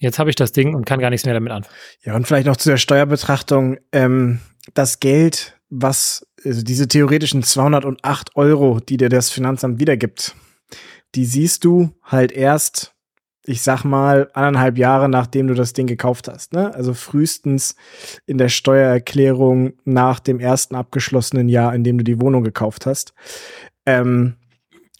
jetzt 0.00 0.18
habe 0.18 0.30
ich 0.30 0.36
das 0.36 0.52
Ding 0.52 0.74
und 0.74 0.86
kann 0.86 0.98
gar 0.98 1.10
nichts 1.10 1.24
mehr 1.24 1.34
damit 1.34 1.52
anfangen. 1.52 1.76
Ja, 2.02 2.16
und 2.16 2.26
vielleicht 2.26 2.46
noch 2.46 2.56
zu 2.56 2.68
der 2.68 2.78
Steuerbetrachtung. 2.78 3.78
Ähm, 3.92 4.40
das 4.74 4.98
Geld, 4.98 5.58
was 5.68 6.26
also 6.44 6.62
diese 6.62 6.88
theoretischen 6.88 7.42
208 7.42 8.34
Euro, 8.34 8.80
die 8.80 8.96
dir 8.96 9.08
das 9.08 9.30
Finanzamt 9.30 9.78
wiedergibt, 9.78 10.34
die 11.14 11.24
siehst 11.24 11.64
du 11.64 11.90
halt 12.02 12.32
erst, 12.32 12.94
ich 13.44 13.62
sag 13.62 13.84
mal, 13.84 14.30
anderthalb 14.32 14.78
Jahre 14.78 15.08
nachdem 15.08 15.48
du 15.48 15.54
das 15.54 15.72
Ding 15.72 15.86
gekauft 15.86 16.28
hast. 16.28 16.52
Ne? 16.52 16.74
Also 16.74 16.94
frühestens 16.94 17.76
in 18.26 18.38
der 18.38 18.48
Steuererklärung 18.48 19.74
nach 19.84 20.20
dem 20.20 20.40
ersten 20.40 20.76
abgeschlossenen 20.76 21.48
Jahr, 21.48 21.74
in 21.74 21.84
dem 21.84 21.98
du 21.98 22.04
die 22.04 22.20
Wohnung 22.20 22.42
gekauft 22.42 22.86
hast. 22.86 23.12
Ähm, 23.86 24.36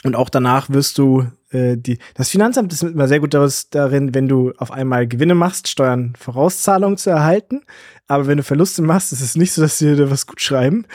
und 0.04 0.16
auch 0.16 0.30
danach 0.30 0.70
wirst 0.70 0.98
du 0.98 1.26
äh, 1.50 1.76
die. 1.76 1.98
Das 2.14 2.30
Finanzamt 2.30 2.72
ist 2.72 2.82
immer 2.82 3.08
sehr 3.08 3.20
gut 3.20 3.34
darin, 3.34 4.14
wenn 4.14 4.28
du 4.28 4.52
auf 4.58 4.70
einmal 4.70 5.06
Gewinne 5.06 5.34
machst, 5.34 5.68
Steuern 5.68 6.14
Vorauszahlungen 6.18 6.96
zu 6.96 7.10
erhalten. 7.10 7.62
Aber 8.06 8.26
wenn 8.26 8.36
du 8.36 8.42
Verluste 8.42 8.82
machst, 8.82 9.12
ist 9.12 9.20
es 9.20 9.36
nicht 9.36 9.52
so, 9.52 9.62
dass 9.62 9.78
sie 9.78 9.96
dir 9.96 10.10
was 10.10 10.26
gut 10.26 10.40
schreiben. 10.40 10.86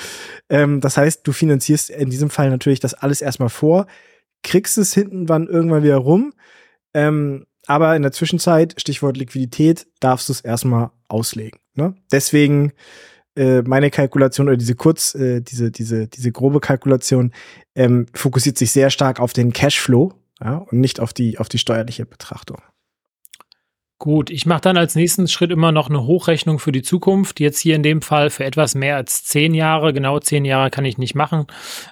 Ähm, 0.49 0.81
das 0.81 0.97
heißt, 0.97 1.25
du 1.25 1.31
finanzierst 1.31 1.89
in 1.89 2.09
diesem 2.09 2.29
Fall 2.29 2.49
natürlich 2.49 2.79
das 2.79 2.93
alles 2.93 3.21
erstmal 3.21 3.49
vor, 3.49 3.87
kriegst 4.43 4.77
es 4.77 4.93
hinten 4.93 5.29
wann 5.29 5.47
irgendwann 5.47 5.83
wieder 5.83 5.97
rum. 5.97 6.33
Ähm, 6.93 7.45
aber 7.67 7.95
in 7.95 8.03
der 8.03 8.11
Zwischenzeit, 8.11 8.75
Stichwort 8.77 9.17
Liquidität, 9.17 9.87
darfst 9.99 10.29
du 10.29 10.33
es 10.33 10.41
erstmal 10.41 10.91
auslegen. 11.07 11.59
Ne? 11.73 11.95
Deswegen 12.11 12.73
äh, 13.35 13.61
meine 13.63 13.89
Kalkulation 13.89 14.47
oder 14.47 14.57
diese 14.57 14.75
kurz, 14.75 15.15
äh, 15.15 15.41
diese, 15.41 15.71
diese, 15.71 16.07
diese 16.07 16.31
grobe 16.31 16.59
Kalkulation 16.59 17.31
ähm, 17.75 18.05
fokussiert 18.13 18.57
sich 18.57 18.71
sehr 18.71 18.89
stark 18.89 19.19
auf 19.19 19.33
den 19.33 19.51
Cashflow 19.51 20.13
ja, 20.45 20.57
und 20.57 20.79
nicht 20.79 20.99
auf 20.99 21.11
die, 21.11 21.39
auf 21.39 21.49
die 21.49 21.57
steuerliche 21.57 22.05
Betrachtung. 22.05 22.61
Gut, 23.97 24.29
ich 24.29 24.45
mache 24.45 24.59
dann 24.59 24.75
als 24.75 24.93
nächsten 24.93 25.27
Schritt 25.29 25.51
immer 25.51 25.71
noch 25.71 25.89
eine 25.89 26.05
Hochrechnung 26.05 26.59
für 26.59 26.73
die 26.73 26.81
Zukunft. 26.81 27.39
Jetzt 27.39 27.59
hier 27.59 27.77
in 27.77 27.81
dem 27.81 28.01
Fall 28.01 28.29
für 28.29 28.43
etwas 28.43 28.75
mehr 28.75 28.97
als 28.97 29.23
zehn 29.23 29.53
Jahre. 29.53 29.93
Genau 29.93 30.19
zehn 30.19 30.43
Jahre 30.43 30.69
kann 30.69 30.83
ich 30.83 30.97
nicht 30.97 31.15
machen. 31.15 31.47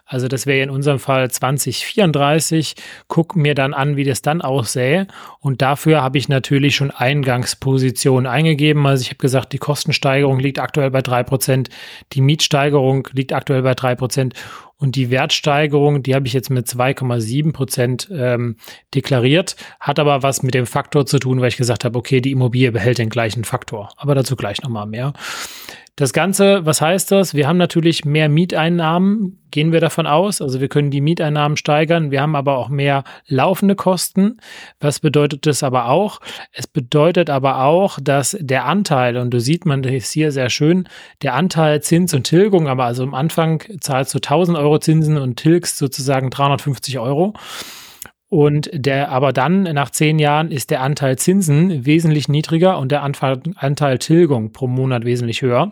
Also 0.06 0.28
das 0.28 0.46
wäre 0.46 0.62
in 0.62 0.70
unserem 0.70 1.00
Fall 1.00 1.32
2034. 1.32 2.76
Guck 3.08 3.38
mir 3.38 3.56
dann 3.56 3.74
an, 3.74 3.96
wie 3.96 4.04
das 4.04 4.22
dann 4.22 4.42
aussähe. 4.42 5.08
Und 5.39 5.62
dafür 5.62 6.04
habe 6.04 6.18
ich 6.18 6.28
natürlich 6.28 6.76
schon 6.76 6.92
Eingangspositionen 6.92 8.28
eingegeben. 8.28 8.86
Also 8.86 9.02
ich 9.02 9.10
habe 9.10 9.20
gesagt, 9.20 9.54
die 9.54 9.58
Kostensteigerung 9.58 10.39
liegt 10.39 10.60
aktuell 10.60 10.92
bei 10.92 11.02
drei 11.02 11.24
Prozent, 11.24 11.70
die 12.12 12.22
Mietsteigerung 12.22 13.08
liegt 13.13 13.32
aktuell 13.32 13.62
bei 13.62 13.76
drei 13.76 13.96
Prozent 13.96 14.34
Und 14.84 14.98
die 14.98 15.10
Wertsteigerung, 15.10 16.04
die 16.04 16.13
habe 16.13 16.28
ich 16.28 16.34
jetzt 16.34 16.50
mit 16.50 16.67
2,7 16.67 17.54
Prozent 17.54 18.10
ähm, 18.12 18.58
deklariert, 18.93 19.56
hat 19.80 19.98
aber 19.98 20.24
was 20.24 20.43
mit 20.43 20.54
dem 20.54 20.65
Faktor 20.65 21.06
zu 21.06 21.19
tun, 21.19 21.39
weil 21.39 21.48
ich 21.48 21.56
gesagt 21.56 21.86
habe, 21.86 21.98
okay, 21.98 22.19
die 22.19 22.32
Immobilie 22.32 22.69
behält 22.74 22.98
den 22.98 23.08
gleichen 23.08 23.46
Faktor. 23.46 23.93
Aber 23.96 24.13
dazu 24.13 24.36
gleich 24.36 24.62
nochmal 24.62 24.86
mehr. 24.86 25.13
Das 25.96 26.12
Ganze, 26.12 26.66
was 26.66 26.82
heißt 26.82 27.12
das? 27.12 27.36
Wir 27.36 27.48
haben 27.48 27.58
natürlich 27.58 28.04
mehr 28.04 28.28
Mieteinnahmen, 28.28 29.44
gehen 29.52 29.72
wir 29.72 29.80
davon 29.80 30.08
aus. 30.08 30.42
Also 30.42 30.60
wir 30.60 30.68
können 30.68 30.90
die 30.90 31.02
Mieteinnahmen 31.02 31.56
steigern. 31.56 32.10
Wir 32.10 32.20
haben 32.24 32.36
aber 32.36 32.58
auch 32.58 32.70
mehr 32.70 33.04
laufende 33.28 33.76
Kosten. 33.76 34.38
Was 34.80 35.00
bedeutet 35.00 35.46
das 35.46 35.62
aber 35.62 35.90
auch? 35.90 36.20
Es 36.52 36.66
bedeutet 36.66 37.30
aber 37.30 37.64
auch, 37.64 38.00
dass 38.02 38.36
der 38.40 38.66
Anteil, 38.66 39.18
und 39.18 39.32
du 39.36 39.40
sieht 39.40 39.68
man 39.68 39.84
das 39.84 40.10
hier 40.10 40.32
sehr 40.32 40.50
schön, 40.50 40.88
der 41.22 41.36
Anteil 41.36 41.84
Zins 41.84 42.16
und 42.16 42.24
Tilgung, 42.24 42.68
aber 42.68 42.86
also 42.86 43.04
am 43.04 43.14
Anfang 43.14 43.62
zahlst 43.80 44.16
du 44.16 44.18
1000 44.18 44.58
Euro 44.58 44.80
Zinsen 44.80 45.20
und 45.20 45.36
tilgst 45.38 45.78
sozusagen 45.78 46.32
350 46.32 46.98
Euro. 46.98 47.36
Und 48.30 48.72
der, 48.74 49.10
aber 49.10 49.32
dann 49.32 49.62
nach 49.62 49.92
zehn 49.92 50.18
Jahren 50.18 50.50
ist 50.50 50.72
der 50.72 50.82
Anteil 50.82 51.20
Zinsen 51.20 51.86
wesentlich 51.86 52.30
niedriger 52.30 52.80
und 52.80 52.92
der 52.92 53.04
Anteil 53.04 54.00
Tilgung 54.00 54.52
pro 54.54 54.66
Monat 54.66 55.06
wesentlich 55.06 55.44
höher. 55.44 55.72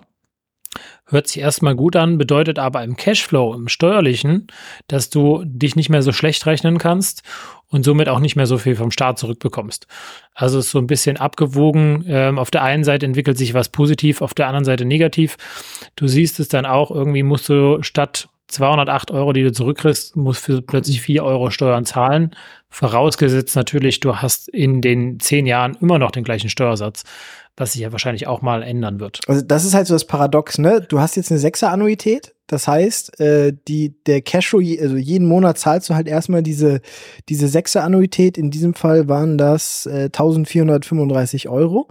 Hört 1.05 1.27
sich 1.27 1.41
erstmal 1.41 1.75
gut 1.75 1.95
an, 1.95 2.17
bedeutet 2.17 2.57
aber 2.57 2.83
im 2.83 2.95
Cashflow, 2.95 3.53
im 3.53 3.67
steuerlichen, 3.67 4.47
dass 4.87 5.09
du 5.09 5.43
dich 5.45 5.75
nicht 5.75 5.89
mehr 5.89 6.01
so 6.01 6.13
schlecht 6.13 6.45
rechnen 6.45 6.77
kannst 6.77 7.23
und 7.67 7.83
somit 7.83 8.07
auch 8.07 8.19
nicht 8.19 8.35
mehr 8.35 8.45
so 8.45 8.57
viel 8.57 8.75
vom 8.75 8.91
Staat 8.91 9.19
zurückbekommst. 9.19 9.87
Also 10.33 10.59
ist 10.59 10.71
so 10.71 10.79
ein 10.79 10.87
bisschen 10.87 11.17
abgewogen. 11.17 12.05
Ähm, 12.07 12.39
auf 12.39 12.51
der 12.51 12.63
einen 12.63 12.83
Seite 12.83 13.05
entwickelt 13.05 13.37
sich 13.37 13.53
was 13.53 13.69
positiv, 13.69 14.21
auf 14.21 14.33
der 14.33 14.47
anderen 14.47 14.65
Seite 14.65 14.85
negativ. 14.85 15.37
Du 15.95 16.07
siehst 16.07 16.39
es 16.39 16.47
dann 16.47 16.65
auch, 16.65 16.91
irgendwie 16.91 17.23
musst 17.23 17.49
du 17.49 17.81
statt 17.83 18.29
208 18.47 19.11
Euro, 19.11 19.33
die 19.33 19.43
du 19.43 19.51
zurückkriegst, 19.51 20.15
musst 20.15 20.47
du 20.47 20.61
plötzlich 20.61 21.01
4 21.01 21.23
Euro 21.23 21.51
Steuern 21.51 21.85
zahlen. 21.85 22.35
Vorausgesetzt 22.69 23.55
natürlich, 23.55 23.99
du 23.99 24.17
hast 24.17 24.49
in 24.49 24.81
den 24.81 25.19
zehn 25.19 25.45
Jahren 25.45 25.77
immer 25.81 25.99
noch 25.99 26.11
den 26.11 26.23
gleichen 26.23 26.49
Steuersatz 26.49 27.03
was 27.57 27.73
sich 27.73 27.81
ja 27.81 27.91
wahrscheinlich 27.91 28.27
auch 28.27 28.41
mal 28.41 28.63
ändern 28.63 28.99
wird. 28.99 29.19
Also 29.27 29.41
das 29.41 29.65
ist 29.65 29.73
halt 29.73 29.87
so 29.87 29.93
das 29.93 30.05
Paradox, 30.05 30.57
ne? 30.57 30.81
Du 30.81 30.99
hast 30.99 31.15
jetzt 31.15 31.31
eine 31.31 31.39
Sechser-Annuität, 31.39 32.33
das 32.51 32.67
heißt, 32.67 33.19
äh, 33.21 33.53
die, 33.67 33.95
der 34.05 34.21
Cashflow, 34.21 34.59
also 34.59 34.97
jeden 34.97 35.25
Monat 35.25 35.57
zahlst 35.57 35.89
du 35.89 35.95
halt 35.95 36.07
erstmal 36.07 36.43
diese, 36.43 36.81
diese 37.29 37.47
Sechser-Annuität. 37.47 38.37
In 38.37 38.51
diesem 38.51 38.73
Fall 38.73 39.07
waren 39.07 39.37
das 39.37 39.85
äh, 39.85 40.05
1435 40.05 41.47
Euro. 41.47 41.87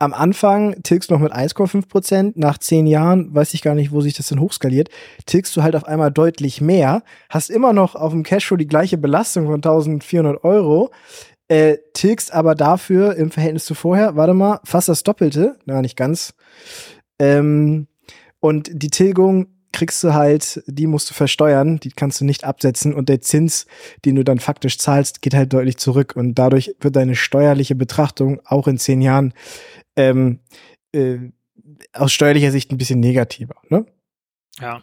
Am 0.00 0.12
Anfang 0.12 0.82
tilgst 0.82 1.10
du 1.10 1.14
noch 1.14 1.20
mit 1.20 1.32
1,5 1.32 1.88
Prozent. 1.88 2.36
Nach 2.36 2.58
zehn 2.58 2.88
Jahren, 2.88 3.32
weiß 3.32 3.54
ich 3.54 3.62
gar 3.62 3.76
nicht, 3.76 3.92
wo 3.92 4.00
sich 4.00 4.14
das 4.14 4.26
denn 4.26 4.40
hochskaliert, 4.40 4.88
tilgst 5.26 5.56
du 5.56 5.62
halt 5.62 5.76
auf 5.76 5.84
einmal 5.84 6.10
deutlich 6.10 6.60
mehr. 6.60 7.04
Hast 7.30 7.50
immer 7.50 7.72
noch 7.72 7.94
auf 7.94 8.10
dem 8.10 8.24
Cashflow 8.24 8.56
die 8.56 8.66
gleiche 8.66 8.98
Belastung 8.98 9.46
von 9.46 9.54
1400 9.54 10.42
Euro 10.42 10.90
äh, 11.52 11.76
tilgst 11.92 12.32
aber 12.32 12.54
dafür 12.54 13.14
im 13.16 13.30
Verhältnis 13.30 13.66
zu 13.66 13.74
vorher, 13.74 14.16
warte 14.16 14.32
mal, 14.32 14.60
fast 14.64 14.88
das 14.88 15.02
Doppelte, 15.02 15.58
na, 15.66 15.82
nicht 15.82 15.98
ganz. 15.98 16.32
Ähm, 17.18 17.88
und 18.40 18.70
die 18.72 18.88
Tilgung 18.88 19.48
kriegst 19.70 20.02
du 20.02 20.14
halt, 20.14 20.62
die 20.66 20.86
musst 20.86 21.10
du 21.10 21.14
versteuern, 21.14 21.78
die 21.78 21.90
kannst 21.90 22.22
du 22.22 22.24
nicht 22.24 22.44
absetzen 22.44 22.94
und 22.94 23.10
der 23.10 23.20
Zins, 23.20 23.66
den 24.06 24.16
du 24.16 24.24
dann 24.24 24.38
faktisch 24.38 24.78
zahlst, 24.78 25.20
geht 25.20 25.34
halt 25.34 25.52
deutlich 25.52 25.76
zurück 25.76 26.14
und 26.16 26.36
dadurch 26.36 26.74
wird 26.80 26.96
deine 26.96 27.16
steuerliche 27.16 27.74
Betrachtung 27.74 28.40
auch 28.46 28.66
in 28.66 28.78
zehn 28.78 29.02
Jahren 29.02 29.34
ähm, 29.94 30.40
äh, 30.92 31.18
aus 31.92 32.14
steuerlicher 32.14 32.50
Sicht 32.50 32.72
ein 32.72 32.78
bisschen 32.78 33.00
negativer. 33.00 33.56
Ne? 33.68 33.84
Ja. 34.58 34.80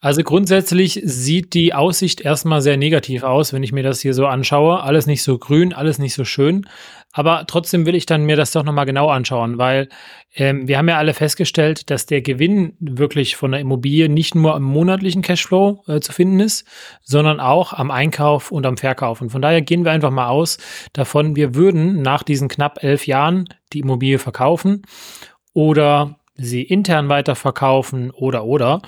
Also 0.00 0.22
grundsätzlich 0.22 1.00
sieht 1.04 1.54
die 1.54 1.74
Aussicht 1.74 2.20
erstmal 2.20 2.62
sehr 2.62 2.76
negativ 2.76 3.22
aus, 3.22 3.52
wenn 3.52 3.62
ich 3.62 3.72
mir 3.72 3.82
das 3.82 4.00
hier 4.00 4.14
so 4.14 4.26
anschaue. 4.26 4.82
Alles 4.82 5.06
nicht 5.06 5.22
so 5.22 5.38
grün, 5.38 5.72
alles 5.72 5.98
nicht 5.98 6.14
so 6.14 6.24
schön. 6.24 6.66
Aber 7.12 7.44
trotzdem 7.46 7.86
will 7.86 7.94
ich 7.94 8.06
dann 8.06 8.24
mir 8.24 8.36
das 8.36 8.52
doch 8.52 8.64
nochmal 8.64 8.84
genau 8.84 9.08
anschauen, 9.08 9.58
weil 9.58 9.88
ähm, 10.34 10.68
wir 10.68 10.78
haben 10.78 10.88
ja 10.88 10.98
alle 10.98 11.14
festgestellt, 11.14 11.90
dass 11.90 12.06
der 12.06 12.20
Gewinn 12.20 12.74
wirklich 12.80 13.34
von 13.34 13.50
der 13.50 13.60
Immobilie 13.60 14.08
nicht 14.08 14.34
nur 14.34 14.54
im 14.54 14.62
monatlichen 14.62 15.22
Cashflow 15.22 15.82
äh, 15.88 16.00
zu 16.00 16.12
finden 16.12 16.40
ist, 16.40 16.66
sondern 17.02 17.40
auch 17.40 17.72
am 17.72 17.90
Einkauf 17.90 18.52
und 18.52 18.66
am 18.66 18.76
Verkauf. 18.76 19.20
Und 19.20 19.30
von 19.30 19.42
daher 19.42 19.62
gehen 19.62 19.84
wir 19.84 19.92
einfach 19.92 20.10
mal 20.10 20.28
aus 20.28 20.58
davon, 20.92 21.34
wir 21.34 21.54
würden 21.54 22.02
nach 22.02 22.22
diesen 22.22 22.48
knapp 22.48 22.82
elf 22.84 23.06
Jahren 23.06 23.48
die 23.72 23.80
Immobilie 23.80 24.18
verkaufen 24.18 24.82
oder 25.54 26.18
sie 26.36 26.62
intern 26.62 27.08
weiterverkaufen 27.08 28.10
oder 28.10 28.44
oder. 28.44 28.80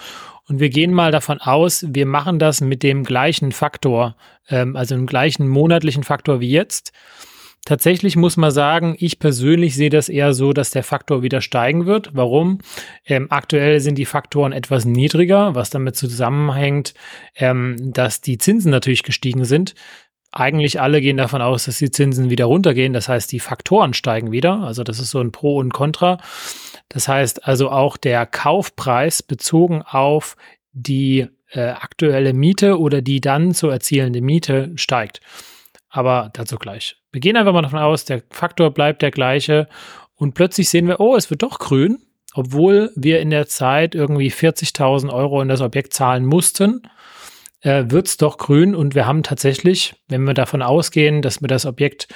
Und 0.51 0.59
wir 0.59 0.69
gehen 0.69 0.93
mal 0.93 1.13
davon 1.13 1.41
aus, 1.41 1.87
wir 1.89 2.07
machen 2.07 2.41
das 2.41 2.61
mit 2.61 2.83
dem 2.83 3.05
gleichen 3.05 3.53
Faktor, 3.53 4.17
ähm, 4.49 4.75
also 4.75 4.97
dem 4.97 5.07
gleichen 5.07 5.47
monatlichen 5.47 6.03
Faktor 6.03 6.41
wie 6.41 6.51
jetzt. 6.51 6.93
Tatsächlich 7.65 8.17
muss 8.17 8.37
man 8.37 8.51
sagen, 8.51 8.97
ich 8.99 9.21
persönlich 9.21 9.77
sehe 9.77 9.91
das 9.91 10.09
eher 10.09 10.35
so, 10.35 10.53
dass 10.53 10.73
der 10.73 10.83
Faktor 10.83 11.23
wieder 11.23 11.41
steigen 11.41 11.87
wird. 11.87 12.11
Warum? 12.15 12.59
Ähm, 13.05 13.29
aktuell 13.31 13.79
sind 13.79 13.97
die 13.97 14.07
Faktoren 14.07 14.51
etwas 14.51 14.85
niedriger, 14.85 15.55
was 15.55 15.71
damit 15.71 15.95
zusammenhängt, 15.95 16.95
ähm, 17.37 17.77
dass 17.93 18.21
die 18.21 18.39
Zinsen 18.39 18.73
natürlich 18.73 19.05
gestiegen 19.05 19.45
sind. 19.45 19.77
Eigentlich 20.33 20.81
alle 20.81 21.01
gehen 21.01 21.17
davon 21.17 21.43
aus, 21.43 21.67
dass 21.67 21.79
die 21.79 21.93
Zinsen 21.93 22.29
wieder 22.29 22.47
runtergehen. 22.47 22.93
Das 22.93 23.09
heißt, 23.09 23.31
die 23.31 23.41
Faktoren 23.41 23.95
steigen 23.95 24.33
wieder. 24.33 24.63
Also 24.63 24.83
das 24.83 24.99
ist 24.99 25.11
so 25.11 25.21
ein 25.21 25.31
Pro 25.31 25.59
und 25.59 25.73
Contra. 25.73 26.19
Das 26.91 27.09
heißt 27.09 27.47
also 27.47 27.71
auch 27.71 27.97
der 27.97 28.27
Kaufpreis 28.27 29.23
bezogen 29.23 29.83
auf 29.83 30.37
die 30.73 31.29
äh, 31.53 31.61
aktuelle 31.61 32.35
Miete 32.35 32.79
oder 32.79 33.01
die 33.01 33.21
dann 33.21 33.55
zu 33.55 33.69
erzielende 33.69 34.21
Miete 34.21 34.73
steigt. 34.75 35.21
Aber 35.89 36.31
dazu 36.35 36.57
gleich. 36.57 36.97
Wir 37.13 37.21
gehen 37.21 37.37
einfach 37.37 37.53
mal 37.53 37.63
davon 37.63 37.79
aus, 37.79 38.05
der 38.05 38.23
Faktor 38.31 38.71
bleibt 38.73 39.03
der 39.03 39.11
gleiche 39.11 39.69
und 40.15 40.35
plötzlich 40.35 40.69
sehen 40.69 40.87
wir, 40.87 41.01
oh, 41.01 41.17
es 41.17 41.31
wird 41.31 41.43
doch 41.43 41.59
grün, 41.59 41.99
obwohl 42.35 42.93
wir 42.95 43.21
in 43.21 43.31
der 43.31 43.47
Zeit 43.47 43.95
irgendwie 43.95 44.31
40.000 44.31 45.13
Euro 45.13 45.41
in 45.41 45.49
das 45.49 45.61
Objekt 45.61 45.95
zahlen 45.95 46.27
mussten 46.27 46.83
äh, 47.63 47.85
wird 47.89 48.07
es 48.07 48.17
doch 48.17 48.39
grün 48.39 48.75
und 48.75 48.95
wir 48.95 49.07
haben 49.07 49.23
tatsächlich, 49.23 49.95
wenn 50.09 50.23
wir 50.25 50.35
davon 50.35 50.63
ausgehen, 50.63 51.23
dass 51.23 51.41
wir 51.41 51.49
das 51.49 51.67
Objekt 51.67 52.09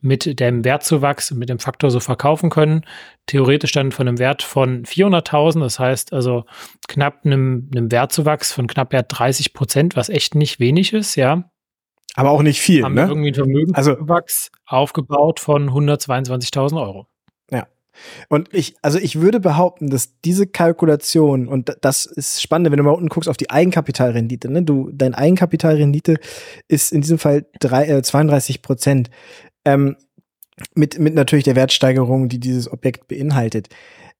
mit 0.00 0.40
dem 0.40 0.64
Wertzuwachs, 0.64 1.30
mit 1.32 1.48
dem 1.48 1.58
Faktor 1.58 1.90
so 1.90 2.00
verkaufen 2.00 2.50
können, 2.50 2.84
theoretisch 3.26 3.72
dann 3.72 3.92
von 3.92 4.08
einem 4.08 4.18
Wert 4.18 4.42
von 4.42 4.84
400.000, 4.84 5.60
das 5.60 5.78
heißt 5.78 6.12
also 6.12 6.44
knapp 6.88 7.24
einem, 7.24 7.70
einem 7.74 7.90
Wertzuwachs 7.90 8.52
von 8.52 8.66
knapp 8.66 8.90
30 8.90 9.54
Prozent, 9.54 9.96
was 9.96 10.08
echt 10.08 10.34
nicht 10.34 10.60
wenig 10.60 10.92
ist, 10.92 11.16
ja. 11.16 11.50
Aber 12.14 12.30
auch 12.30 12.42
nicht 12.42 12.60
viel, 12.60 12.82
haben 12.82 12.94
ne? 12.94 13.02
Irgendwie 13.02 13.28
einen 13.28 13.74
also 13.74 13.94
Vermögenszuwachs 13.94 14.50
also, 14.52 14.76
aufgebaut 14.82 15.40
von 15.40 15.70
122.000 15.70 16.80
Euro. 16.80 17.06
Und 18.28 18.52
ich, 18.52 18.76
also 18.82 18.98
ich 18.98 19.20
würde 19.20 19.40
behaupten, 19.40 19.90
dass 19.90 20.20
diese 20.20 20.46
Kalkulation, 20.46 21.48
und 21.48 21.76
das 21.80 22.06
ist 22.06 22.42
spannend, 22.42 22.70
wenn 22.70 22.78
du 22.78 22.84
mal 22.84 22.90
unten 22.90 23.08
guckst 23.08 23.28
auf 23.28 23.36
die 23.36 23.50
Eigenkapitalrendite, 23.50 24.50
ne? 24.50 24.62
Du, 24.62 24.90
dein 24.92 25.14
Eigenkapitalrendite 25.14 26.18
ist 26.68 26.92
in 26.92 27.00
diesem 27.00 27.18
Fall 27.18 27.46
drei, 27.60 27.86
äh, 27.86 28.02
32 28.02 28.62
Prozent. 28.62 29.10
Ähm, 29.64 29.96
mit, 30.74 30.98
mit 30.98 31.14
natürlich 31.14 31.44
der 31.44 31.56
Wertsteigerung, 31.56 32.28
die 32.28 32.40
dieses 32.40 32.70
Objekt 32.70 33.08
beinhaltet. 33.08 33.68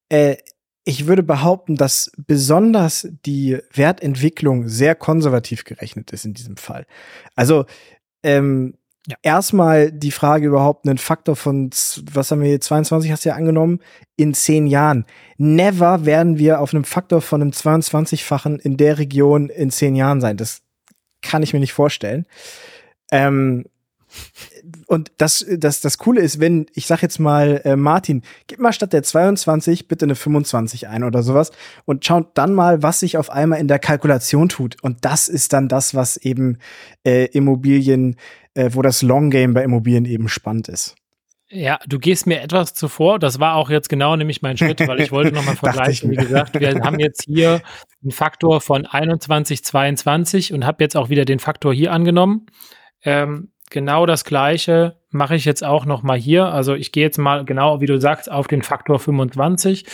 Äh, 0.08 0.36
ich 0.84 1.06
würde 1.06 1.22
behaupten, 1.22 1.76
dass 1.76 2.10
besonders 2.16 3.08
die 3.26 3.58
Wertentwicklung 3.74 4.68
sehr 4.68 4.94
konservativ 4.94 5.64
gerechnet 5.64 6.12
ist 6.12 6.24
in 6.24 6.32
diesem 6.32 6.56
Fall. 6.56 6.86
Also 7.34 7.66
ähm, 8.22 8.77
ja. 9.06 9.16
Erstmal 9.22 9.90
die 9.90 10.10
Frage 10.10 10.46
überhaupt, 10.46 10.86
einen 10.86 10.98
Faktor 10.98 11.36
von, 11.36 11.70
was 12.12 12.30
haben 12.30 12.42
wir 12.42 12.48
hier, 12.48 12.60
22 12.60 13.10
hast 13.10 13.24
du 13.24 13.30
ja 13.30 13.36
angenommen, 13.36 13.80
in 14.16 14.34
zehn 14.34 14.66
Jahren. 14.66 15.06
Never 15.38 16.04
werden 16.04 16.38
wir 16.38 16.60
auf 16.60 16.74
einem 16.74 16.84
Faktor 16.84 17.22
von 17.22 17.40
einem 17.40 17.52
22-fachen 17.52 18.58
in 18.58 18.76
der 18.76 18.98
Region 18.98 19.48
in 19.48 19.70
zehn 19.70 19.96
Jahren 19.96 20.20
sein. 20.20 20.36
Das 20.36 20.62
kann 21.22 21.42
ich 21.42 21.52
mir 21.52 21.60
nicht 21.60 21.72
vorstellen. 21.72 22.26
Ähm, 23.10 23.64
und 24.86 25.12
das, 25.18 25.46
das, 25.56 25.80
das 25.80 25.98
Coole 25.98 26.20
ist, 26.20 26.40
wenn, 26.40 26.66
ich 26.74 26.86
sag 26.86 27.02
jetzt 27.02 27.18
mal, 27.18 27.60
äh, 27.64 27.76
Martin, 27.76 28.22
gib 28.46 28.58
mal 28.58 28.72
statt 28.72 28.92
der 28.92 29.02
22 29.02 29.88
bitte 29.88 30.06
eine 30.06 30.14
25 30.14 30.88
ein 30.88 31.04
oder 31.04 31.22
sowas 31.22 31.52
und 31.84 32.04
schaut 32.04 32.36
dann 32.36 32.54
mal, 32.54 32.82
was 32.82 33.00
sich 33.00 33.16
auf 33.16 33.30
einmal 33.30 33.60
in 33.60 33.68
der 33.68 33.78
Kalkulation 33.78 34.48
tut. 34.48 34.76
Und 34.82 35.04
das 35.04 35.28
ist 35.28 35.52
dann 35.52 35.68
das, 35.68 35.94
was 35.94 36.16
eben 36.16 36.58
äh, 37.04 37.26
Immobilien 37.26 38.16
äh, 38.58 38.74
wo 38.74 38.82
das 38.82 39.02
Long 39.02 39.30
Game 39.30 39.54
bei 39.54 39.62
Immobilien 39.62 40.04
eben 40.04 40.28
spannend 40.28 40.68
ist. 40.68 40.96
Ja, 41.50 41.78
du 41.86 41.98
gehst 41.98 42.26
mir 42.26 42.42
etwas 42.42 42.74
zuvor. 42.74 43.18
Das 43.18 43.40
war 43.40 43.54
auch 43.54 43.70
jetzt 43.70 43.88
genau 43.88 44.16
nämlich 44.16 44.42
mein 44.42 44.58
Schritt, 44.58 44.86
weil 44.86 45.00
ich 45.00 45.12
wollte 45.12 45.32
nochmal 45.32 45.56
vergleichen. 45.56 46.10
Wie 46.10 46.16
gesagt, 46.16 46.58
wir 46.58 46.74
haben 46.80 46.98
jetzt 46.98 47.24
hier 47.24 47.62
einen 48.02 48.10
Faktor 48.10 48.60
von 48.60 48.84
21, 48.84 49.64
22 49.64 50.52
und 50.52 50.66
habe 50.66 50.82
jetzt 50.82 50.96
auch 50.96 51.08
wieder 51.08 51.24
den 51.24 51.38
Faktor 51.38 51.72
hier 51.72 51.92
angenommen. 51.92 52.46
Ähm, 53.02 53.52
genau 53.70 54.06
das 54.06 54.24
Gleiche 54.24 54.96
mache 55.10 55.34
ich 55.34 55.44
jetzt 55.44 55.64
auch 55.64 55.84
nochmal 55.84 56.18
hier. 56.18 56.46
Also 56.46 56.74
ich 56.74 56.92
gehe 56.92 57.04
jetzt 57.04 57.18
mal 57.18 57.44
genau, 57.44 57.80
wie 57.80 57.86
du 57.86 58.00
sagst, 58.00 58.30
auf 58.30 58.46
den 58.46 58.62
Faktor 58.62 58.98
25. 58.98 59.84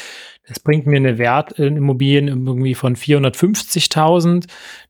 Das 0.47 0.61
bringt 0.61 0.87
mir 0.87 0.97
eine 0.97 1.19
Wert 1.19 1.53
in 1.53 1.77
Immobilien 1.77 2.29
irgendwie 2.29 2.75
von 2.75 2.97
450.000. 2.97 4.47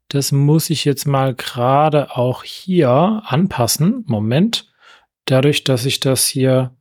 Das 0.09 0.33
muss 0.33 0.70
ich 0.70 0.85
jetzt 0.85 1.07
mal 1.07 1.35
gerade 1.35 2.16
auch 2.16 2.42
hier 2.42 3.23
anpassen. 3.25 4.05
Moment. 4.07 4.73
Dadurch, 5.27 5.64
dass 5.64 5.87
ich 5.87 6.01
das 6.01 6.27
hier 6.27 6.77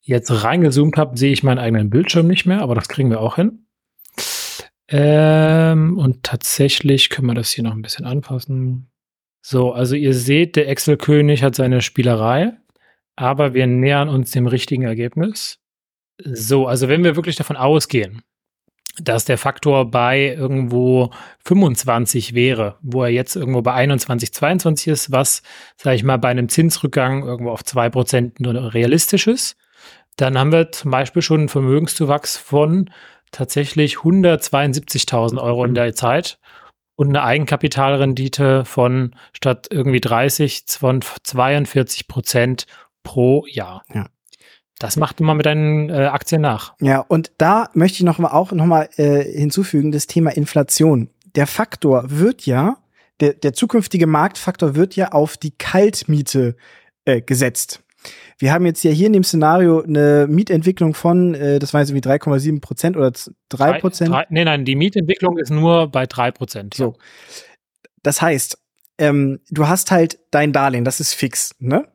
jetzt 0.00 0.30
reingezoomt 0.44 0.96
habe, 0.96 1.18
sehe 1.18 1.32
ich 1.32 1.42
meinen 1.42 1.58
eigenen 1.58 1.90
Bildschirm 1.90 2.26
nicht 2.26 2.46
mehr, 2.46 2.62
aber 2.62 2.74
das 2.74 2.88
kriegen 2.88 3.10
wir 3.10 3.20
auch 3.20 3.36
hin. 3.36 3.66
Ähm, 4.88 5.98
und 5.98 6.22
tatsächlich 6.22 7.10
können 7.10 7.26
wir 7.26 7.34
das 7.34 7.50
hier 7.50 7.64
noch 7.64 7.72
ein 7.72 7.82
bisschen 7.82 8.06
anpassen. 8.06 8.90
So, 9.50 9.72
also 9.72 9.96
ihr 9.96 10.12
seht, 10.12 10.56
der 10.56 10.68
Excel-König 10.68 11.42
hat 11.42 11.54
seine 11.54 11.80
Spielerei, 11.80 12.52
aber 13.16 13.54
wir 13.54 13.66
nähern 13.66 14.10
uns 14.10 14.30
dem 14.30 14.46
richtigen 14.46 14.82
Ergebnis. 14.82 15.58
So, 16.22 16.66
also 16.66 16.88
wenn 16.88 17.02
wir 17.02 17.16
wirklich 17.16 17.36
davon 17.36 17.56
ausgehen, 17.56 18.20
dass 19.00 19.24
der 19.24 19.38
Faktor 19.38 19.90
bei 19.90 20.34
irgendwo 20.34 21.12
25 21.46 22.34
wäre, 22.34 22.76
wo 22.82 23.04
er 23.04 23.08
jetzt 23.08 23.36
irgendwo 23.36 23.62
bei 23.62 23.72
21, 23.72 24.34
22 24.34 24.88
ist, 24.88 25.12
was, 25.12 25.42
sage 25.78 25.96
ich 25.96 26.04
mal, 26.04 26.18
bei 26.18 26.28
einem 26.28 26.50
Zinsrückgang 26.50 27.24
irgendwo 27.24 27.50
auf 27.50 27.62
2% 27.62 28.74
realistisch 28.74 29.28
ist, 29.28 29.56
dann 30.16 30.36
haben 30.36 30.52
wir 30.52 30.72
zum 30.72 30.90
Beispiel 30.90 31.22
schon 31.22 31.40
einen 31.40 31.48
Vermögenszuwachs 31.48 32.36
von 32.36 32.90
tatsächlich 33.30 33.96
172.000 33.96 35.40
Euro 35.40 35.64
in 35.64 35.72
der 35.72 35.94
Zeit 35.94 36.38
und 36.98 37.10
eine 37.10 37.22
Eigenkapitalrendite 37.22 38.64
von 38.64 39.14
statt 39.32 39.68
irgendwie 39.70 40.00
30 40.00 40.64
von 40.66 41.00
42 41.00 42.08
Prozent 42.08 42.66
pro 43.04 43.46
Jahr. 43.46 43.84
Ja. 43.94 44.08
Das 44.80 44.96
macht 44.96 45.20
immer 45.20 45.36
mit 45.36 45.46
deinen 45.46 45.90
äh, 45.90 46.06
Aktien 46.06 46.40
nach. 46.40 46.74
Ja, 46.80 46.98
und 46.98 47.30
da 47.38 47.70
möchte 47.72 47.98
ich 47.98 48.02
noch 48.02 48.18
mal 48.18 48.32
auch 48.32 48.50
noch 48.50 48.66
mal 48.66 48.88
äh, 48.96 49.22
hinzufügen 49.22 49.92
das 49.92 50.08
Thema 50.08 50.30
Inflation. 50.30 51.10
Der 51.36 51.46
Faktor 51.46 52.02
wird 52.10 52.46
ja, 52.46 52.78
der, 53.20 53.34
der 53.34 53.52
zukünftige 53.52 54.08
Marktfaktor 54.08 54.74
wird 54.74 54.96
ja 54.96 55.12
auf 55.12 55.36
die 55.36 55.52
Kaltmiete 55.52 56.56
äh, 57.04 57.20
gesetzt. 57.20 57.84
Wir 58.38 58.52
haben 58.52 58.66
jetzt 58.66 58.84
ja 58.84 58.90
hier 58.90 59.08
in 59.08 59.12
dem 59.12 59.24
Szenario 59.24 59.82
eine 59.82 60.26
Mietentwicklung 60.28 60.94
von, 60.94 61.34
äh, 61.34 61.58
das 61.58 61.74
war 61.74 61.80
jetzt 61.80 61.90
irgendwie 61.90 62.08
3,7 62.08 62.60
Prozent 62.60 62.96
oder 62.96 63.12
3 63.48 63.80
Prozent. 63.80 64.14
Nee, 64.30 64.44
nein, 64.44 64.64
die 64.64 64.76
Mietentwicklung 64.76 65.38
ist 65.38 65.50
nur 65.50 65.88
bei 65.88 66.06
3 66.06 66.30
Prozent. 66.30 66.74
So. 66.74 66.96
Das 68.02 68.22
heißt, 68.22 68.58
ähm, 68.98 69.40
du 69.50 69.66
hast 69.66 69.90
halt 69.90 70.18
dein 70.30 70.52
Darlehen, 70.52 70.84
das 70.84 71.00
ist 71.00 71.14
fix, 71.14 71.54
ne? 71.58 71.88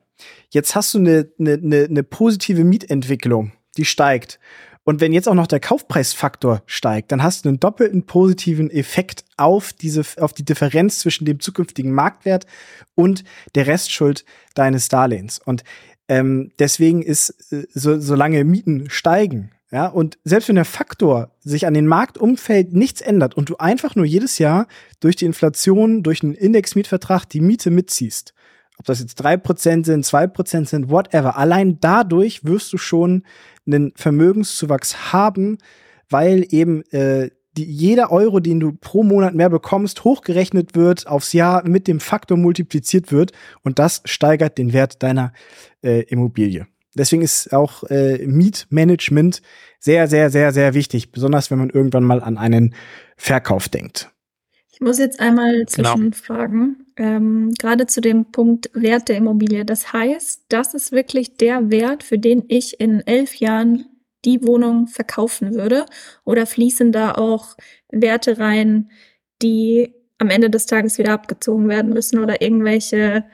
Jetzt 0.49 0.75
hast 0.75 0.93
du 0.93 0.99
eine, 0.99 1.29
eine, 1.39 1.53
eine, 1.53 1.83
eine 1.85 2.03
positive 2.03 2.63
Mietentwicklung, 2.63 3.53
die 3.77 3.85
steigt. 3.85 4.39
Und 4.85 4.99
wenn 4.99 5.13
jetzt 5.13 5.29
auch 5.29 5.33
noch 5.33 5.47
der 5.47 5.61
Kaufpreisfaktor 5.61 6.61
steigt, 6.65 7.11
dann 7.11 7.23
hast 7.23 7.45
du 7.45 7.49
einen 7.49 7.59
doppelten 7.59 8.05
positiven 8.05 8.69
Effekt 8.69 9.23
auf 9.37 9.71
diese, 9.71 10.03
auf 10.19 10.33
die 10.33 10.43
Differenz 10.43 10.99
zwischen 10.99 11.25
dem 11.25 11.39
zukünftigen 11.39 11.91
Marktwert 11.93 12.45
und 12.93 13.23
der 13.55 13.67
Restschuld 13.67 14.25
deines 14.55 14.89
Darlehens. 14.89 15.39
Und 15.39 15.63
ähm, 16.07 16.51
deswegen 16.59 17.01
ist, 17.01 17.51
äh, 17.51 17.65
so, 17.73 17.99
solange 17.99 18.43
Mieten 18.43 18.89
steigen, 18.89 19.51
ja, 19.73 19.87
und 19.87 20.19
selbst 20.23 20.49
wenn 20.49 20.55
der 20.55 20.65
Faktor 20.65 21.31
sich 21.39 21.65
an 21.65 21.73
den 21.73 21.87
Marktumfeld 21.87 22.73
nichts 22.73 23.01
ändert 23.01 23.35
und 23.35 23.49
du 23.49 23.57
einfach 23.57 23.95
nur 23.95 24.05
jedes 24.05 24.37
Jahr 24.37 24.67
durch 24.99 25.15
die 25.15 25.25
Inflation, 25.25 26.03
durch 26.03 26.21
einen 26.21 26.35
Indexmietvertrag 26.35 27.27
die 27.27 27.41
Miete 27.41 27.71
mitziehst, 27.71 28.35
ob 28.77 28.85
das 28.85 28.99
jetzt 28.99 29.15
drei 29.15 29.35
Prozent 29.35 29.87
sind, 29.87 30.05
zwei 30.05 30.27
Prozent 30.27 30.69
sind, 30.69 30.91
whatever, 30.91 31.37
allein 31.37 31.79
dadurch 31.79 32.45
wirst 32.45 32.71
du 32.71 32.77
schon 32.77 33.23
einen 33.65 33.93
Vermögenszuwachs 33.95 35.11
haben, 35.11 35.57
weil 36.07 36.45
eben 36.51 36.83
äh, 36.91 37.31
die, 37.57 37.65
jeder 37.65 38.11
Euro, 38.11 38.39
den 38.39 38.59
du 38.59 38.73
pro 38.73 39.03
Monat 39.03 39.35
mehr 39.35 39.49
bekommst, 39.49 40.03
hochgerechnet 40.03 40.75
wird, 40.75 41.07
aufs 41.07 41.33
Jahr 41.33 41.67
mit 41.67 41.87
dem 41.87 41.99
Faktor 41.99 42.37
multipliziert 42.37 43.11
wird 43.11 43.31
und 43.63 43.79
das 43.79 44.01
steigert 44.05 44.57
den 44.57 44.73
Wert 44.73 45.03
deiner 45.03 45.33
äh, 45.83 46.01
Immobilie. 46.03 46.67
Deswegen 46.95 47.23
ist 47.23 47.53
auch 47.53 47.83
äh, 47.85 48.25
Mietmanagement 48.25 49.41
sehr, 49.79 50.07
sehr, 50.07 50.29
sehr, 50.29 50.51
sehr 50.51 50.73
wichtig, 50.73 51.11
besonders 51.11 51.49
wenn 51.49 51.57
man 51.57 51.69
irgendwann 51.69 52.03
mal 52.03 52.21
an 52.21 52.37
einen 52.37 52.75
Verkauf 53.17 53.67
denkt. 53.67 54.11
Ich 54.71 54.81
muss 54.81 54.97
jetzt 54.97 55.19
einmal 55.19 55.65
genau. 55.65 55.93
zwischenfragen, 55.93 56.87
genau. 56.95 57.09
ähm, 57.09 57.53
gerade 57.59 57.85
zu 57.87 58.01
dem 58.01 58.31
Punkt 58.31 58.69
Wert 58.73 59.07
der 59.07 59.17
Immobilie. 59.17 59.65
Das 59.65 59.93
heißt, 59.93 60.45
das 60.49 60.73
ist 60.73 60.91
wirklich 60.91 61.37
der 61.37 61.69
Wert, 61.69 62.03
für 62.03 62.17
den 62.17 62.43
ich 62.47 62.79
in 62.79 63.01
elf 63.01 63.35
Jahren 63.35 63.85
die 64.25 64.45
Wohnung 64.45 64.88
verkaufen 64.88 65.55
würde? 65.55 65.86
Oder 66.25 66.45
fließen 66.45 66.91
da 66.91 67.13
auch 67.13 67.55
Werte 67.89 68.39
rein, 68.39 68.89
die 69.41 69.93
am 70.17 70.29
Ende 70.29 70.49
des 70.49 70.65
Tages 70.65 70.97
wieder 70.97 71.13
abgezogen 71.13 71.67
werden 71.67 71.93
müssen 71.93 72.19
oder 72.19 72.41
irgendwelche, 72.41 73.25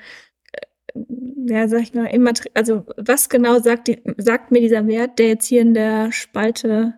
äh, 0.54 1.02
ja, 1.47 1.67
sag 1.67 1.82
ich 1.82 1.93
mal, 1.93 2.10
also 2.54 2.86
was 2.97 3.30
genau 3.30 3.60
sagt, 3.60 3.88
die, 3.88 4.02
sagt 4.17 4.52
mir 4.52 4.62
dieser 4.62 4.88
Wert, 4.88 5.19
der 5.19 5.28
jetzt 5.28 5.45
hier 5.45 5.62
in 5.62 5.73
der 5.73 6.12
Spalte 6.12 6.95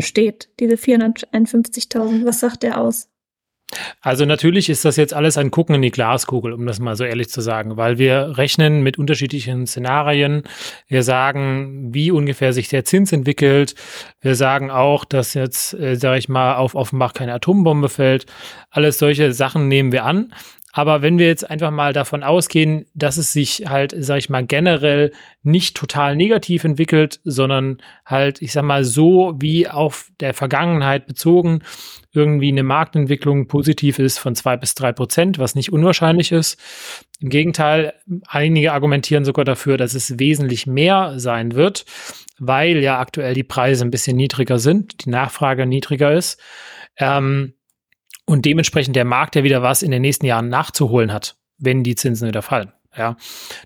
steht, 0.00 0.48
diese 0.58 0.76
451.000, 0.76 2.24
was 2.24 2.40
sagt 2.40 2.62
der 2.62 2.80
aus? 2.80 3.09
Also 4.00 4.24
natürlich 4.24 4.68
ist 4.68 4.84
das 4.84 4.96
jetzt 4.96 5.14
alles 5.14 5.38
ein 5.38 5.50
Gucken 5.50 5.76
in 5.76 5.82
die 5.82 5.90
Glaskugel, 5.90 6.52
um 6.52 6.66
das 6.66 6.80
mal 6.80 6.96
so 6.96 7.04
ehrlich 7.04 7.28
zu 7.28 7.40
sagen, 7.40 7.76
weil 7.76 7.98
wir 7.98 8.36
rechnen 8.36 8.82
mit 8.82 8.98
unterschiedlichen 8.98 9.66
Szenarien. 9.66 10.42
Wir 10.88 11.02
sagen, 11.02 11.94
wie 11.94 12.10
ungefähr 12.10 12.52
sich 12.52 12.68
der 12.68 12.84
Zins 12.84 13.12
entwickelt. 13.12 13.74
Wir 14.20 14.34
sagen 14.34 14.70
auch, 14.70 15.04
dass 15.04 15.34
jetzt, 15.34 15.74
äh, 15.74 15.96
sage 15.96 16.18
ich 16.18 16.28
mal, 16.28 16.56
auf 16.56 16.74
Offenbach 16.74 17.12
keine 17.12 17.34
Atombombe 17.34 17.88
fällt. 17.88 18.26
Alles 18.70 18.98
solche 18.98 19.32
Sachen 19.32 19.68
nehmen 19.68 19.92
wir 19.92 20.04
an. 20.04 20.32
Aber 20.72 21.02
wenn 21.02 21.18
wir 21.18 21.26
jetzt 21.26 21.48
einfach 21.50 21.70
mal 21.72 21.92
davon 21.92 22.22
ausgehen, 22.22 22.86
dass 22.94 23.16
es 23.16 23.32
sich 23.32 23.64
halt, 23.68 23.94
sag 23.98 24.18
ich 24.18 24.30
mal, 24.30 24.46
generell 24.46 25.12
nicht 25.42 25.76
total 25.76 26.14
negativ 26.14 26.62
entwickelt, 26.62 27.20
sondern 27.24 27.78
halt, 28.06 28.40
ich 28.40 28.52
sag 28.52 28.62
mal, 28.62 28.84
so 28.84 29.34
wie 29.40 29.68
auf 29.68 30.10
der 30.20 30.32
Vergangenheit 30.32 31.06
bezogen, 31.06 31.62
irgendwie 32.12 32.48
eine 32.48 32.62
Marktentwicklung 32.62 33.48
positiv 33.48 33.98
ist 33.98 34.18
von 34.18 34.34
zwei 34.34 34.56
bis 34.56 34.74
drei 34.74 34.92
Prozent, 34.92 35.38
was 35.38 35.56
nicht 35.56 35.72
unwahrscheinlich 35.72 36.30
ist. 36.30 36.60
Im 37.20 37.30
Gegenteil, 37.30 37.94
einige 38.26 38.72
argumentieren 38.72 39.24
sogar 39.24 39.44
dafür, 39.44 39.76
dass 39.76 39.94
es 39.94 40.18
wesentlich 40.18 40.66
mehr 40.66 41.14
sein 41.18 41.54
wird, 41.54 41.84
weil 42.38 42.78
ja 42.78 42.98
aktuell 43.00 43.34
die 43.34 43.44
Preise 43.44 43.84
ein 43.84 43.90
bisschen 43.90 44.16
niedriger 44.16 44.58
sind, 44.58 45.04
die 45.04 45.10
Nachfrage 45.10 45.66
niedriger 45.66 46.12
ist. 46.12 46.40
Ähm, 46.96 47.54
und 48.30 48.44
dementsprechend 48.44 48.94
der 48.94 49.04
Markt 49.04 49.34
ja 49.34 49.42
wieder 49.42 49.60
was 49.60 49.82
in 49.82 49.90
den 49.90 50.02
nächsten 50.02 50.24
Jahren 50.24 50.48
nachzuholen 50.48 51.12
hat, 51.12 51.34
wenn 51.58 51.82
die 51.82 51.96
Zinsen 51.96 52.28
wieder 52.28 52.42
fallen. 52.42 52.72
Ja, 52.96 53.16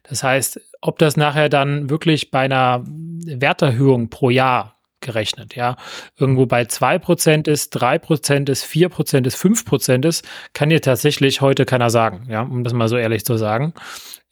das 0.05 0.22
heißt, 0.22 0.59
ob 0.81 0.98
das 0.98 1.18
nachher 1.18 1.50
dann 1.50 1.90
wirklich 1.90 2.31
bei 2.31 2.40
einer 2.40 2.83
Werterhöhung 2.87 4.09
pro 4.09 4.31
Jahr 4.31 4.79
gerechnet, 5.00 5.55
ja, 5.55 5.77
irgendwo 6.18 6.46
bei 6.46 6.64
zwei 6.64 6.98
Prozent 6.98 7.46
ist, 7.46 7.70
drei 7.70 7.98
Prozent 7.98 8.48
ist, 8.48 8.64
vier 8.64 8.88
Prozent 8.88 9.27
ist, 9.27 9.37
fünf 9.37 9.66
Prozent 9.66 10.07
ist, 10.07 10.27
kann 10.55 10.70
dir 10.70 10.81
tatsächlich 10.81 11.42
heute 11.42 11.66
keiner 11.66 11.90
sagen, 11.90 12.27
ja, 12.31 12.40
um 12.40 12.64
das 12.64 12.72
mal 12.72 12.88
so 12.88 12.96
ehrlich 12.96 13.27
zu 13.27 13.37
sagen. 13.37 13.74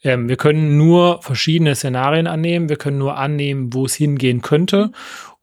Ähm, 0.03 0.27
wir 0.29 0.35
können 0.35 0.77
nur 0.77 1.21
verschiedene 1.21 1.75
Szenarien 1.75 2.25
annehmen, 2.25 2.69
wir 2.69 2.77
können 2.77 2.97
nur 2.97 3.17
annehmen, 3.17 3.71
wo 3.71 3.85
es 3.85 3.93
hingehen 3.93 4.41
könnte. 4.41 4.91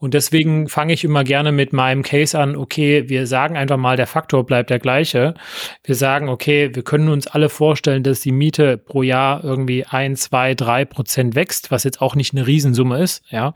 Und 0.00 0.14
deswegen 0.14 0.66
fange 0.68 0.94
ich 0.94 1.04
immer 1.04 1.24
gerne 1.24 1.52
mit 1.52 1.74
meinem 1.74 2.02
Case 2.02 2.36
an, 2.36 2.56
okay, 2.56 3.08
wir 3.10 3.26
sagen 3.26 3.58
einfach 3.58 3.76
mal, 3.76 3.98
der 3.98 4.06
Faktor 4.06 4.46
bleibt 4.46 4.70
der 4.70 4.78
gleiche. 4.78 5.34
Wir 5.84 5.94
sagen, 5.94 6.30
okay, 6.30 6.74
wir 6.74 6.82
können 6.82 7.10
uns 7.10 7.26
alle 7.26 7.50
vorstellen, 7.50 8.02
dass 8.02 8.20
die 8.20 8.32
Miete 8.32 8.78
pro 8.78 9.02
Jahr 9.02 9.44
irgendwie 9.44 9.84
ein, 9.84 10.16
zwei, 10.16 10.54
drei 10.54 10.86
Prozent 10.86 11.34
wächst, 11.34 11.70
was 11.70 11.84
jetzt 11.84 12.00
auch 12.00 12.14
nicht 12.14 12.32
eine 12.32 12.46
Riesensumme 12.46 12.98
ist, 12.98 13.22
ja. 13.28 13.52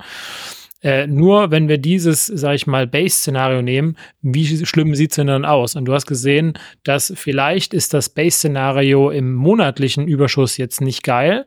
Äh, 0.83 1.07
nur 1.07 1.50
wenn 1.50 1.66
wir 1.66 1.78
dieses, 1.78 2.26
sag 2.26 2.57
ich 2.57 2.66
mal, 2.66 2.87
Base-Szenario 2.87 3.62
nehmen, 3.62 3.96
wie 4.20 4.66
schlimm 4.66 4.94
sieht's 4.94 5.16
denn 5.16 5.28
dann 5.28 5.46
aus? 5.46 5.76
Und 5.76 5.87
du 5.87 5.94
hast 5.94 6.04
gesehen, 6.04 6.59
dass 6.83 7.11
vielleicht 7.16 7.72
ist 7.72 7.94
das 7.94 8.11
Base-Szenario 8.11 9.09
im 9.09 9.33
monatlichen 9.33 10.07
Überschuss 10.07 10.59
jetzt 10.59 10.83
nicht 10.83 11.02
geil, 11.02 11.46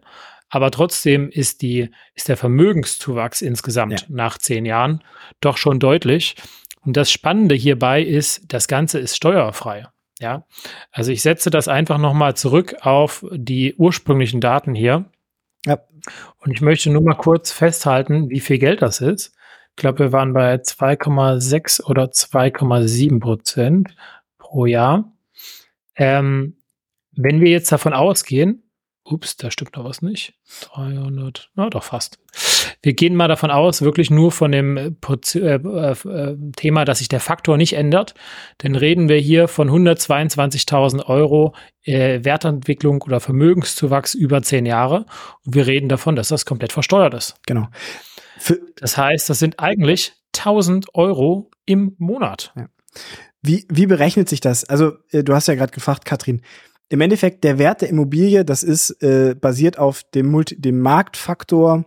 aber 0.50 0.72
trotzdem 0.72 1.30
ist 1.30 1.62
die, 1.62 1.90
ist 2.14 2.30
der 2.30 2.38
Vermögenszuwachs 2.38 3.42
insgesamt 3.42 4.02
ja. 4.02 4.08
nach 4.10 4.38
zehn 4.38 4.66
Jahren 4.66 5.04
doch 5.42 5.58
schon 5.58 5.80
deutlich. 5.80 6.36
Und 6.82 6.96
das 6.96 7.12
Spannende 7.12 7.56
hierbei 7.56 8.02
ist, 8.02 8.44
das 8.48 8.68
Ganze 8.68 9.00
ist 9.00 9.16
steuerfrei. 9.16 9.88
Ja, 10.20 10.46
also 10.92 11.12
ich 11.12 11.22
setze 11.22 11.50
das 11.52 11.68
einfach 11.68 12.00
nochmal 12.00 12.36
zurück 12.36 12.76
auf 12.82 13.24
die 13.32 13.76
ursprünglichen 13.76 14.42
Daten 14.42 14.74
hier. 14.74 15.06
Ja. 15.66 15.80
Und 16.40 16.52
ich 16.52 16.62
möchte 16.62 16.90
nur 16.90 17.02
mal 17.02 17.14
kurz 17.14 17.52
festhalten, 17.52 18.30
wie 18.30 18.40
viel 18.40 18.58
Geld 18.58 18.82
das 18.82 19.02
ist. 19.02 19.36
Ich 19.72 19.76
glaube, 19.76 20.00
wir 20.00 20.12
waren 20.12 20.34
bei 20.34 20.56
2,6 20.56 21.84
oder 21.84 22.06
2,7 22.06 23.20
Prozent 23.20 23.96
pro 24.40 24.66
Jahr. 24.66 25.12
Ähm, 25.96 26.58
wenn 27.12 27.42
wir 27.42 27.52
jetzt 27.52 27.72
davon 27.72 27.94
ausgehen, 27.94 28.64
Ups, 29.10 29.38
da 29.38 29.52
stimmt 29.52 29.76
noch 29.76 29.86
was 29.86 30.02
nicht. 30.02 30.34
300, 30.74 31.50
na 31.56 31.70
doch 31.70 31.84
fast. 31.84 32.20
Wir 32.82 32.94
gehen 32.94 33.16
mal 33.16 33.28
davon 33.28 33.52
aus, 33.52 33.82
wirklich 33.82 34.10
nur 34.10 34.32
von 34.32 34.52
dem 34.52 34.78
äh, 34.78 34.92
äh, 35.36 35.56
äh, 35.56 36.38
Thema, 36.56 36.86
dass 36.86 37.00
sich 37.00 37.08
der 37.08 37.20
Faktor 37.20 37.58
nicht 37.58 37.74
ändert. 37.74 38.14
Denn 38.64 38.76
reden 38.76 39.10
wir 39.10 39.18
hier 39.18 39.48
von 39.48 39.70
122.000 39.70 41.06
Euro 41.06 41.56
äh, 41.84 42.24
Wertentwicklung 42.24 43.02
oder 43.02 43.20
Vermögenszuwachs 43.20 44.14
über 44.14 44.42
zehn 44.42 44.66
Jahre. 44.66 45.06
Und 45.46 45.56
wir 45.56 45.68
reden 45.68 45.90
davon, 45.90 46.16
dass 46.16 46.28
das 46.28 46.46
komplett 46.46 46.74
versteuert 46.74 47.14
ist. 47.14 47.36
Genau. 47.46 47.68
Für 48.38 48.60
das 48.76 48.98
heißt, 48.98 49.30
das 49.30 49.40
sind 49.40 49.60
eigentlich 49.60 50.14
1000 50.36 50.94
Euro 50.94 51.50
im 51.66 51.96
Monat. 51.98 52.54
Ja. 52.56 52.68
Wie, 53.42 53.66
wie 53.70 53.86
berechnet 53.86 54.28
sich 54.28 54.42
das? 54.42 54.66
Also, 54.66 54.94
du 55.12 55.34
hast 55.34 55.48
ja 55.48 55.56
gerade 55.56 55.72
gefragt, 55.72 56.06
Katrin, 56.06 56.42
im 56.90 57.02
Endeffekt 57.02 57.44
der 57.44 57.58
Wert 57.58 57.82
der 57.82 57.90
Immobilie, 57.90 58.46
das 58.46 58.64
ist 58.64 59.02
äh, 59.04 59.36
basiert 59.36 59.78
auf 59.78 60.04
dem, 60.04 60.28
Multi 60.28 60.60
dem 60.60 60.80
Marktfaktor 60.80 61.86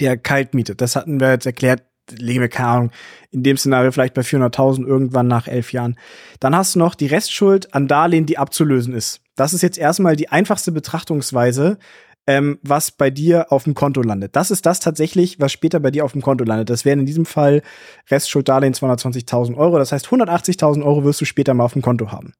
der 0.00 0.16
Kaltmiete. 0.16 0.74
Das 0.74 0.96
hatten 0.96 1.20
wir 1.20 1.30
jetzt 1.30 1.46
erklärt, 1.46 1.82
wir 2.10 2.48
keine 2.48 2.68
Ahnung, 2.68 2.90
in 3.30 3.42
dem 3.42 3.56
Szenario 3.56 3.90
vielleicht 3.92 4.14
bei 4.14 4.22
400.000 4.22 4.86
irgendwann 4.86 5.28
nach 5.28 5.48
elf 5.48 5.72
Jahren. 5.72 5.96
Dann 6.40 6.54
hast 6.54 6.74
du 6.74 6.78
noch 6.78 6.94
die 6.94 7.06
Restschuld 7.06 7.74
an 7.74 7.88
Darlehen, 7.88 8.26
die 8.26 8.38
abzulösen 8.38 8.92
ist. 8.92 9.20
Das 9.34 9.54
ist 9.54 9.62
jetzt 9.62 9.78
erstmal 9.78 10.16
die 10.16 10.28
einfachste 10.28 10.72
Betrachtungsweise, 10.72 11.78
ähm, 12.26 12.58
was 12.62 12.90
bei 12.90 13.10
dir 13.10 13.50
auf 13.50 13.64
dem 13.64 13.74
Konto 13.74 14.02
landet. 14.02 14.36
Das 14.36 14.50
ist 14.50 14.66
das 14.66 14.78
tatsächlich, 14.78 15.40
was 15.40 15.52
später 15.52 15.80
bei 15.80 15.90
dir 15.90 16.04
auf 16.04 16.12
dem 16.12 16.22
Konto 16.22 16.44
landet. 16.44 16.70
Das 16.70 16.84
wären 16.84 17.00
in 17.00 17.06
diesem 17.06 17.24
Fall 17.24 17.62
Restschuld 18.10 18.48
Darlehen 18.48 18.74
220.000 18.74 19.56
Euro. 19.56 19.78
Das 19.78 19.90
heißt, 19.92 20.06
180.000 20.06 20.84
Euro 20.84 21.02
wirst 21.04 21.20
du 21.20 21.24
später 21.24 21.54
mal 21.54 21.64
auf 21.64 21.72
dem 21.72 21.82
Konto 21.82 22.12
haben 22.12 22.34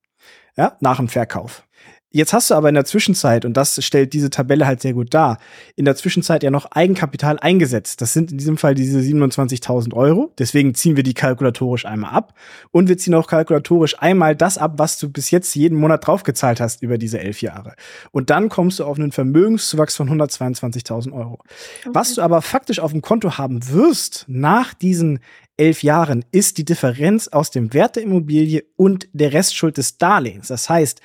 ja, 0.57 0.77
nach 0.81 0.97
dem 0.97 1.09
Verkauf. 1.09 1.67
Jetzt 2.15 2.33
hast 2.35 2.51
du 2.51 2.55
aber 2.55 2.69
in 2.69 2.75
der 2.75 2.85
Zwischenzeit, 2.85 3.45
und 3.45 3.57
das 3.57 3.83
stellt 3.83 4.13
diese 4.13 4.29
Tabelle 4.29 4.67
halt 4.67 4.83
sehr 4.83 4.93
gut 4.93 5.15
dar, 5.15 5.39
in 5.77 5.87
der 5.87 5.97
Zwischenzeit 5.97 6.43
ja 6.43 6.51
noch 6.51 6.67
Eigenkapital 6.71 7.39
eingesetzt. 7.39 8.03
Das 8.03 8.13
sind 8.13 8.31
in 8.31 8.39
diesem 8.39 8.59
Fall 8.59 8.75
diese 8.75 8.99
27.000 8.99 9.95
Euro. 9.95 10.33
Deswegen 10.39 10.75
ziehen 10.75 10.97
wir 10.97 11.03
die 11.03 11.15
kalkulatorisch 11.15 11.87
einmal 11.87 12.13
ab. 12.13 12.35
Und 12.71 12.89
wir 12.89 12.99
ziehen 12.99 13.15
auch 13.15 13.27
kalkulatorisch 13.27 13.99
einmal 14.01 14.37
das 14.37 14.59
ab, 14.59 14.75
was 14.77 14.99
du 14.99 15.09
bis 15.11 15.31
jetzt 15.31 15.55
jeden 15.55 15.79
Monat 15.79 16.07
draufgezahlt 16.07 16.61
hast 16.61 16.83
über 16.83 16.99
diese 16.99 17.19
elf 17.19 17.41
Jahre. 17.41 17.75
Und 18.11 18.29
dann 18.29 18.51
kommst 18.51 18.79
du 18.79 18.85
auf 18.85 18.99
einen 18.99 19.13
Vermögenszuwachs 19.13 19.97
von 19.97 20.11
122.000 20.11 21.13
Euro. 21.13 21.39
Okay. 21.81 21.91
Was 21.95 22.15
du 22.15 22.23
aber 22.23 22.43
faktisch 22.43 22.79
auf 22.79 22.93
dem 22.93 23.01
Konto 23.01 23.39
haben 23.39 23.69
wirst 23.71 24.27
nach 24.29 24.75
diesen 24.75 25.21
elf 25.57 25.83
Jahren 25.83 26.25
ist 26.33 26.59
die 26.59 26.65
Differenz 26.65 27.29
aus 27.29 27.51
dem 27.51 27.73
Wert 27.73 27.97
der 27.97 28.03
Immobilie 28.03 28.65
und 28.77 29.09
der 29.13 29.33
Restschuld 29.33 29.77
des 29.77 29.99
Darlehens. 29.99 30.49
Das 30.49 30.69
heißt, 30.69 31.01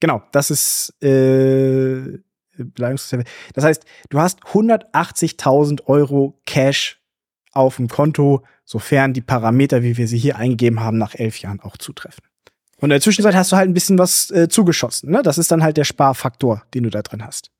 genau, 0.00 0.22
das 0.32 0.50
ist 0.50 0.94
äh, 1.02 2.18
das 2.58 3.64
heißt, 3.64 3.84
du 4.08 4.18
hast 4.18 4.40
180.000 4.44 5.84
Euro 5.86 6.40
Cash 6.46 7.02
auf 7.52 7.76
dem 7.76 7.88
Konto, 7.88 8.44
sofern 8.64 9.12
die 9.12 9.20
Parameter, 9.20 9.82
wie 9.82 9.96
wir 9.96 10.08
sie 10.08 10.18
hier 10.18 10.36
eingegeben 10.36 10.80
haben, 10.80 10.98
nach 10.98 11.14
elf 11.14 11.38
Jahren 11.40 11.60
auch 11.60 11.76
zutreffen. 11.76 12.24
Und 12.78 12.84
in 12.84 12.90
der 12.90 13.00
Zwischenzeit 13.00 13.34
hast 13.34 13.52
du 13.52 13.56
halt 13.56 13.68
ein 13.68 13.74
bisschen 13.74 13.98
was 13.98 14.30
äh, 14.30 14.48
zugeschossen. 14.48 15.10
Ne? 15.10 15.22
Das 15.22 15.38
ist 15.38 15.50
dann 15.50 15.62
halt 15.62 15.76
der 15.76 15.84
Sparfaktor, 15.84 16.62
den 16.74 16.82
du 16.84 16.90
da 16.90 17.02
drin 17.02 17.24
hast. 17.24 17.50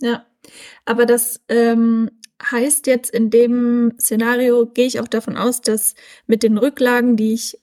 Ja, 0.00 0.24
aber 0.84 1.04
das 1.04 1.40
ähm, 1.48 2.10
heißt 2.42 2.86
jetzt 2.86 3.10
in 3.10 3.30
dem 3.30 3.94
Szenario, 4.00 4.66
gehe 4.66 4.86
ich 4.86 5.00
auch 5.00 5.08
davon 5.08 5.36
aus, 5.36 5.60
dass 5.60 5.94
mit 6.26 6.42
den 6.42 6.56
Rücklagen, 6.56 7.16
die 7.16 7.34
ich 7.34 7.58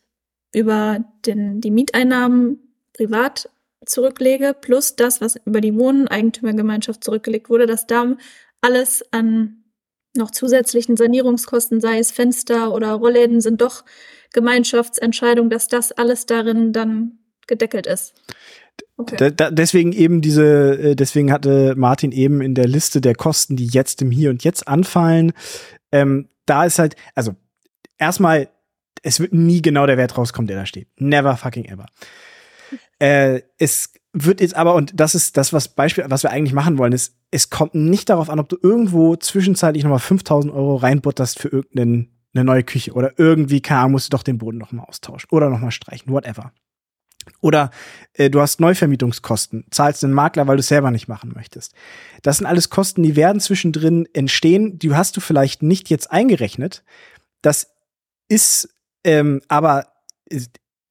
über 0.53 1.03
den, 1.25 1.61
die 1.61 1.71
Mieteinnahmen 1.71 2.59
privat 2.93 3.49
zurücklege, 3.85 4.55
plus 4.59 4.95
das, 4.95 5.21
was 5.21 5.37
über 5.45 5.61
die 5.61 5.75
Wohneigentümergemeinschaft 5.75 7.03
zurückgelegt 7.03 7.49
wurde, 7.49 7.65
dass 7.65 7.87
da 7.87 8.15
alles 8.61 9.03
an 9.11 9.63
noch 10.15 10.31
zusätzlichen 10.31 10.95
Sanierungskosten, 10.95 11.81
sei 11.81 11.99
es 11.99 12.11
Fenster 12.11 12.73
oder 12.73 12.93
Rollläden, 12.93 13.41
sind 13.41 13.61
doch 13.61 13.83
Gemeinschaftsentscheidungen, 14.31 15.49
dass 15.49 15.67
das 15.67 15.91
alles 15.91 16.25
darin 16.25 16.71
dann 16.71 17.19
gedeckelt 17.47 17.87
ist. 17.87 18.13
Okay. 18.97 19.17
Da, 19.17 19.29
da, 19.29 19.51
deswegen 19.51 19.91
eben 19.91 20.21
diese, 20.21 20.79
äh, 20.79 20.95
deswegen 20.95 21.31
hatte 21.31 21.73
Martin 21.75 22.11
eben 22.11 22.41
in 22.41 22.55
der 22.55 22.67
Liste 22.67 23.01
der 23.01 23.15
Kosten, 23.15 23.55
die 23.55 23.67
jetzt 23.67 24.01
im 24.01 24.11
Hier 24.11 24.29
und 24.29 24.43
Jetzt 24.43 24.67
anfallen, 24.67 25.33
ähm, 25.91 26.29
da 26.45 26.65
ist 26.65 26.79
halt, 26.79 26.95
also 27.15 27.35
erstmal, 27.97 28.49
es 29.01 29.19
wird 29.19 29.33
nie 29.33 29.61
genau 29.61 29.85
der 29.87 29.97
Wert 29.97 30.17
rauskommen, 30.17 30.47
der 30.47 30.57
da 30.57 30.65
steht. 30.65 30.87
Never 30.97 31.35
fucking 31.37 31.65
ever. 31.65 31.87
Äh, 32.99 33.41
es 33.57 33.93
wird 34.13 34.41
jetzt 34.41 34.55
aber, 34.55 34.75
und 34.75 34.91
das 34.99 35.15
ist 35.15 35.37
das, 35.37 35.53
was 35.53 35.67
Beispiel, 35.69 36.05
was 36.07 36.23
wir 36.23 36.29
eigentlich 36.29 36.53
machen 36.53 36.77
wollen, 36.77 36.93
ist, 36.93 37.15
es 37.31 37.49
kommt 37.49 37.73
nicht 37.75 38.09
darauf 38.09 38.29
an, 38.29 38.39
ob 38.39 38.47
du 38.47 38.57
irgendwo 38.61 39.15
zwischenzeitlich 39.15 39.83
nochmal 39.83 39.99
5000 39.99 40.53
Euro 40.53 40.75
reinbutterst 40.75 41.39
für 41.39 41.47
irgendeine 41.47 42.09
neue 42.33 42.63
Küche 42.63 42.93
oder 42.93 43.13
irgendwie, 43.17 43.61
keine 43.61 43.81
Ahnung, 43.81 43.93
musst 43.93 44.13
du 44.13 44.17
doch 44.17 44.23
den 44.23 44.37
Boden 44.37 44.59
nochmal 44.59 44.85
austauschen 44.85 45.29
oder 45.31 45.49
nochmal 45.49 45.71
streichen, 45.71 46.11
whatever. 46.11 46.51
Oder 47.41 47.71
äh, 48.13 48.29
du 48.29 48.41
hast 48.41 48.59
Neuvermietungskosten, 48.59 49.65
zahlst 49.71 50.03
einen 50.03 50.13
Makler, 50.13 50.47
weil 50.47 50.57
du 50.57 50.61
es 50.61 50.67
selber 50.67 50.91
nicht 50.91 51.07
machen 51.07 51.31
möchtest. 51.33 51.73
Das 52.21 52.37
sind 52.37 52.45
alles 52.45 52.69
Kosten, 52.69 53.01
die 53.01 53.15
werden 53.15 53.39
zwischendrin 53.39 54.07
entstehen, 54.13 54.77
die 54.77 54.93
hast 54.93 55.17
du 55.17 55.21
vielleicht 55.21 55.63
nicht 55.63 55.89
jetzt 55.89 56.11
eingerechnet. 56.11 56.83
Das 57.41 57.73
ist 58.27 58.69
ähm, 59.03 59.41
aber 59.47 59.87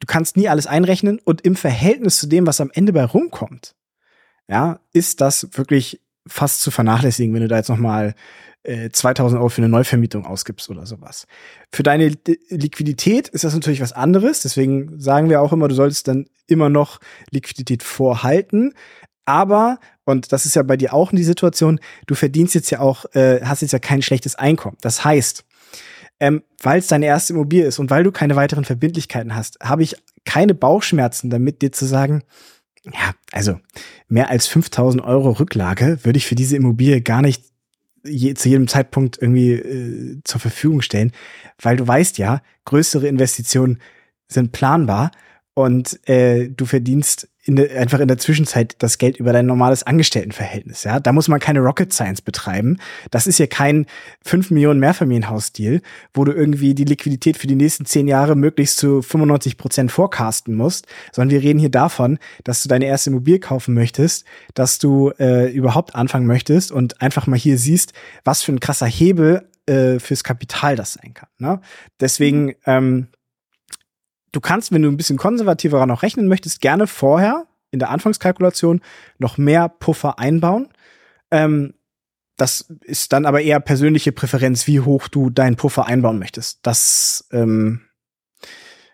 du 0.02 0.06
kannst 0.06 0.36
nie 0.36 0.48
alles 0.48 0.66
einrechnen 0.66 1.20
und 1.20 1.42
im 1.42 1.54
Verhältnis 1.54 2.18
zu 2.18 2.26
dem, 2.26 2.44
was 2.44 2.60
am 2.60 2.72
Ende 2.74 2.92
bei 2.92 3.04
rumkommt, 3.04 3.76
ja, 4.48 4.80
ist 4.92 5.20
das 5.20 5.48
wirklich 5.52 6.00
fast 6.26 6.60
zu 6.60 6.72
vernachlässigen, 6.72 7.32
wenn 7.32 7.42
du 7.42 7.48
da 7.48 7.56
jetzt 7.56 7.68
noch 7.68 7.78
mal 7.78 8.14
2000 8.64 9.36
äh, 9.36 9.40
Euro 9.40 9.48
für 9.48 9.60
eine 9.60 9.68
Neuvermietung 9.68 10.26
ausgibst 10.26 10.70
oder 10.70 10.86
sowas. 10.86 11.26
Für 11.72 11.84
deine 11.84 12.12
Liquidität 12.48 13.28
ist 13.28 13.44
das 13.44 13.54
natürlich 13.54 13.80
was 13.80 13.92
anderes. 13.92 14.42
Deswegen 14.42 15.00
sagen 15.00 15.30
wir 15.30 15.40
auch 15.40 15.52
immer, 15.52 15.68
du 15.68 15.74
solltest 15.74 16.06
dann 16.08 16.26
immer 16.46 16.68
noch 16.68 17.00
Liquidität 17.30 17.82
vorhalten. 17.82 18.74
Aber, 19.24 19.78
und 20.04 20.32
das 20.32 20.46
ist 20.46 20.56
ja 20.56 20.62
bei 20.62 20.76
dir 20.76 20.94
auch 20.94 21.12
in 21.12 21.16
die 21.16 21.24
Situation, 21.24 21.80
du 22.06 22.14
verdienst 22.14 22.54
jetzt 22.54 22.70
ja 22.70 22.80
auch, 22.80 23.04
äh, 23.14 23.40
hast 23.44 23.62
jetzt 23.62 23.72
ja 23.72 23.78
kein 23.78 24.02
schlechtes 24.02 24.34
Einkommen. 24.34 24.76
Das 24.80 25.04
heißt, 25.04 25.44
ähm, 26.22 26.44
weil 26.62 26.78
es 26.78 26.87
deine 26.87 27.06
erste 27.06 27.32
Immobilie 27.32 27.66
ist 27.66 27.80
und 27.80 27.90
weil 27.90 28.04
du 28.04 28.12
keine 28.12 28.37
weiteren 28.37 28.64
Verbindlichkeiten 28.64 29.35
hast, 29.35 29.58
habe 29.61 29.82
ich 29.82 29.96
keine 30.24 30.54
Bauchschmerzen 30.54 31.30
damit, 31.30 31.62
dir 31.62 31.72
zu 31.72 31.85
sagen, 31.85 32.22
ja, 32.85 33.12
also 33.32 33.58
mehr 34.06 34.30
als 34.30 34.46
5000 34.46 35.02
Euro 35.02 35.32
Rücklage 35.32 35.98
würde 36.04 36.18
ich 36.18 36.26
für 36.26 36.37
diese 36.37 36.54
Immobilie 36.56 37.00
gar 37.00 37.22
nicht 37.22 37.42
je, 38.04 38.35
zu 38.35 38.48
jedem 38.48 38.68
Zeitpunkt 38.68 39.20
irgendwie 39.20 39.54
äh, 39.54 40.20
zur 40.22 40.40
Verfügung 40.40 40.80
stellen, 40.80 41.11
weil 41.61 41.76
du 41.76 41.88
weißt 41.88 42.18
ja, 42.18 42.40
größere 42.66 43.08
Investitionen 43.08 43.80
sind 44.28 44.52
planbar 44.52 45.11
und 45.54 46.08
äh, 46.08 46.50
du 46.50 46.66
verdienst 46.66 47.30
in 47.44 47.57
de, 47.57 47.76
einfach 47.76 47.98
in 47.98 48.09
der 48.09 48.18
Zwischenzeit 48.18 48.76
das 48.78 48.98
Geld 48.98 49.16
über 49.16 49.33
dein 49.33 49.46
normales 49.46 49.83
Angestelltenverhältnis. 49.83 50.85
Ja, 50.85 51.00
da 51.00 51.12
muss 51.12 51.28
man 51.28 51.40
keine 51.40 51.61
Rocket 51.61 51.92
Science 51.92 52.22
betreiben. 52.22 52.78
Das 53.11 53.26
ist 53.26 53.38
ja 53.38 53.46
kein 53.46 53.87
5 54.24 54.52
Millionen 54.52 54.78
Mehrfamilienhaus-Deal, 54.81 55.83
wo 56.14 56.24
du 56.24 56.33
irgendwie 56.33 56.74
die 56.74 56.85
Liquidität 56.85 57.37
für 57.37 57.48
die 57.48 57.57
nächsten 57.57 57.85
zehn 57.85 58.07
Jahre 58.07 58.37
möglichst 58.37 58.76
zu 58.76 59.02
95 59.02 59.57
Prozent 59.57 59.90
forecasten 59.90 60.55
musst, 60.55 60.87
sondern 61.11 61.31
wir 61.31 61.42
reden 61.42 61.59
hier 61.59 61.70
davon, 61.70 62.18
dass 62.44 62.62
du 62.62 62.68
deine 62.68 62.87
erste 62.87 63.11
Immobilie 63.11 63.40
kaufen 63.40 63.74
möchtest, 63.74 64.24
dass 64.55 64.78
du 64.78 65.11
äh, 65.18 65.50
überhaupt 65.50 65.96
anfangen 65.96 66.26
möchtest 66.26 66.70
und 66.70 67.02
einfach 67.02 67.26
mal 67.26 67.38
hier 67.38 67.59
siehst, 67.59 67.92
was 68.24 68.42
für 68.42 68.52
ein 68.52 68.61
krasser 68.61 68.87
Hebel 68.87 69.48
äh, 69.66 69.98
fürs 69.98 70.22
Kapital 70.22 70.76
das 70.76 70.94
sein 70.94 71.14
kann. 71.14 71.28
Ne? 71.38 71.61
Deswegen 72.00 72.55
ähm, 72.66 73.09
du 74.33 74.40
kannst, 74.40 74.73
wenn 74.73 74.83
du 74.83 74.88
ein 74.88 74.97
bisschen 74.97 75.18
konservativer 75.18 75.85
noch 75.87 76.03
rechnen 76.03 76.29
möchtest, 76.29 76.61
gerne 76.61 76.87
vorher 76.87 77.47
in 77.71 77.79
der 77.79 77.90
Anfangskalkulation 77.90 78.81
noch 79.18 79.38
mehr 79.38 79.68
Puffer 79.68 80.18
einbauen. 80.18 80.68
Ähm, 81.31 81.75
das 82.37 82.62
ist 82.83 83.12
dann 83.12 83.27
aber 83.27 83.42
eher 83.42 83.61
persönliche 83.61 84.12
Präferenz, 84.12 84.66
wie 84.66 84.81
hoch 84.81 85.09
du 85.09 85.31
deinen 85.31 85.57
Puffer 85.57 85.87
einbauen 85.87 86.18
möchtest. 86.18 86.61
Das, 86.62 87.29
ähm, 87.31 87.83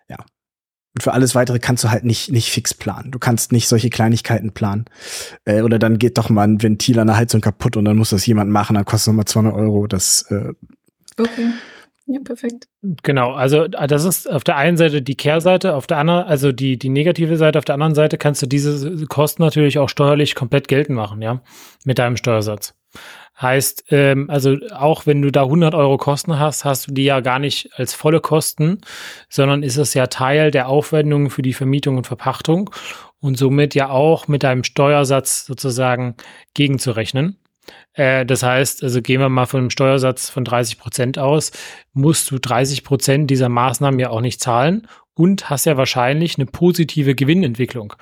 ja. 0.08 0.18
Und 0.94 1.02
für 1.02 1.12
alles 1.12 1.34
weitere 1.34 1.58
kannst 1.58 1.84
du 1.84 1.90
halt 1.90 2.04
nicht, 2.04 2.30
nicht 2.30 2.50
fix 2.50 2.74
planen. 2.74 3.10
Du 3.10 3.18
kannst 3.18 3.52
nicht 3.52 3.68
solche 3.68 3.90
Kleinigkeiten 3.90 4.52
planen. 4.52 4.86
Äh, 5.44 5.62
oder 5.62 5.78
dann 5.78 5.98
geht 5.98 6.18
doch 6.18 6.30
mal 6.30 6.42
ein 6.42 6.62
Ventil 6.62 6.98
an 6.98 7.06
der 7.06 7.16
Heizung 7.16 7.40
kaputt 7.40 7.76
und 7.76 7.84
dann 7.84 7.96
muss 7.96 8.10
das 8.10 8.26
jemand 8.26 8.50
machen, 8.50 8.74
dann 8.74 8.84
kostet 8.84 9.02
es 9.02 9.06
nochmal 9.08 9.24
200 9.26 9.54
Euro. 9.54 9.86
Das, 9.86 10.22
äh, 10.30 10.52
okay. 11.18 11.50
Ja, 12.10 12.20
perfekt. 12.24 12.68
Genau, 13.02 13.32
also 13.32 13.64
äh, 13.64 13.86
das 13.86 14.04
ist 14.04 14.30
auf 14.30 14.42
der 14.42 14.56
einen 14.56 14.78
Seite 14.78 15.02
die 15.02 15.14
Kehrseite, 15.14 15.74
auf 15.74 15.86
der 15.86 15.98
anderen, 15.98 16.24
also 16.24 16.52
die, 16.52 16.78
die 16.78 16.88
negative 16.88 17.36
Seite, 17.36 17.58
auf 17.58 17.66
der 17.66 17.74
anderen 17.74 17.94
Seite 17.94 18.16
kannst 18.16 18.40
du 18.40 18.46
diese 18.46 19.06
Kosten 19.06 19.42
natürlich 19.42 19.78
auch 19.78 19.90
steuerlich 19.90 20.34
komplett 20.34 20.68
geltend 20.68 20.96
machen, 20.96 21.20
ja, 21.20 21.42
mit 21.84 21.98
deinem 21.98 22.16
Steuersatz. 22.16 22.74
Heißt, 23.40 23.84
ähm, 23.90 24.30
also 24.30 24.56
auch 24.74 25.04
wenn 25.04 25.20
du 25.20 25.30
da 25.30 25.42
100 25.42 25.74
Euro 25.74 25.98
Kosten 25.98 26.38
hast, 26.38 26.64
hast 26.64 26.88
du 26.88 26.94
die 26.94 27.04
ja 27.04 27.20
gar 27.20 27.38
nicht 27.38 27.70
als 27.74 27.92
volle 27.92 28.20
Kosten, 28.20 28.80
sondern 29.28 29.62
ist 29.62 29.76
es 29.76 29.92
ja 29.92 30.06
Teil 30.06 30.50
der 30.50 30.68
Aufwendungen 30.68 31.28
für 31.28 31.42
die 31.42 31.52
Vermietung 31.52 31.98
und 31.98 32.06
Verpachtung 32.06 32.70
und 33.20 33.36
somit 33.36 33.74
ja 33.74 33.90
auch 33.90 34.28
mit 34.28 34.44
deinem 34.44 34.64
Steuersatz 34.64 35.44
sozusagen 35.44 36.16
gegenzurechnen. 36.54 37.36
Äh, 37.92 38.24
das 38.26 38.42
heißt, 38.42 38.82
also 38.82 39.02
gehen 39.02 39.20
wir 39.20 39.28
mal 39.28 39.46
von 39.46 39.60
einem 39.60 39.70
Steuersatz 39.70 40.30
von 40.30 40.44
30 40.44 40.78
Prozent 40.78 41.18
aus, 41.18 41.52
musst 41.92 42.30
du 42.30 42.38
30 42.38 42.84
Prozent 42.84 43.30
dieser 43.30 43.48
Maßnahmen 43.48 43.98
ja 43.98 44.10
auch 44.10 44.20
nicht 44.20 44.40
zahlen 44.40 44.86
und 45.14 45.50
hast 45.50 45.66
ja 45.66 45.76
wahrscheinlich 45.76 46.38
eine 46.38 46.46
positive 46.46 47.14
Gewinnentwicklung. 47.16 47.94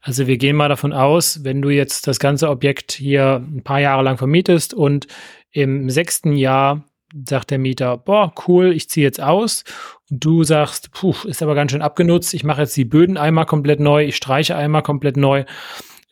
Also 0.00 0.28
wir 0.28 0.36
gehen 0.36 0.56
mal 0.56 0.68
davon 0.68 0.92
aus, 0.92 1.42
wenn 1.42 1.60
du 1.60 1.70
jetzt 1.70 2.06
das 2.06 2.20
ganze 2.20 2.48
Objekt 2.48 2.92
hier 2.92 3.42
ein 3.44 3.62
paar 3.64 3.80
Jahre 3.80 4.02
lang 4.02 4.16
vermietest 4.16 4.72
und 4.72 5.08
im 5.50 5.90
sechsten 5.90 6.34
Jahr 6.34 6.84
sagt 7.28 7.50
der 7.50 7.58
Mieter, 7.58 7.98
boah, 7.98 8.32
cool, 8.46 8.72
ich 8.72 8.88
ziehe 8.88 9.04
jetzt 9.04 9.20
aus. 9.20 9.64
Und 10.10 10.24
du 10.24 10.44
sagst, 10.44 10.92
puh, 10.92 11.14
ist 11.24 11.42
aber 11.42 11.54
ganz 11.54 11.72
schön 11.72 11.82
abgenutzt, 11.82 12.32
ich 12.32 12.44
mache 12.44 12.62
jetzt 12.62 12.76
die 12.76 12.84
Böden 12.84 13.16
einmal 13.16 13.44
komplett 13.44 13.80
neu, 13.80 14.04
ich 14.04 14.16
streiche 14.16 14.56
einmal 14.56 14.82
komplett 14.82 15.16
neu 15.16 15.44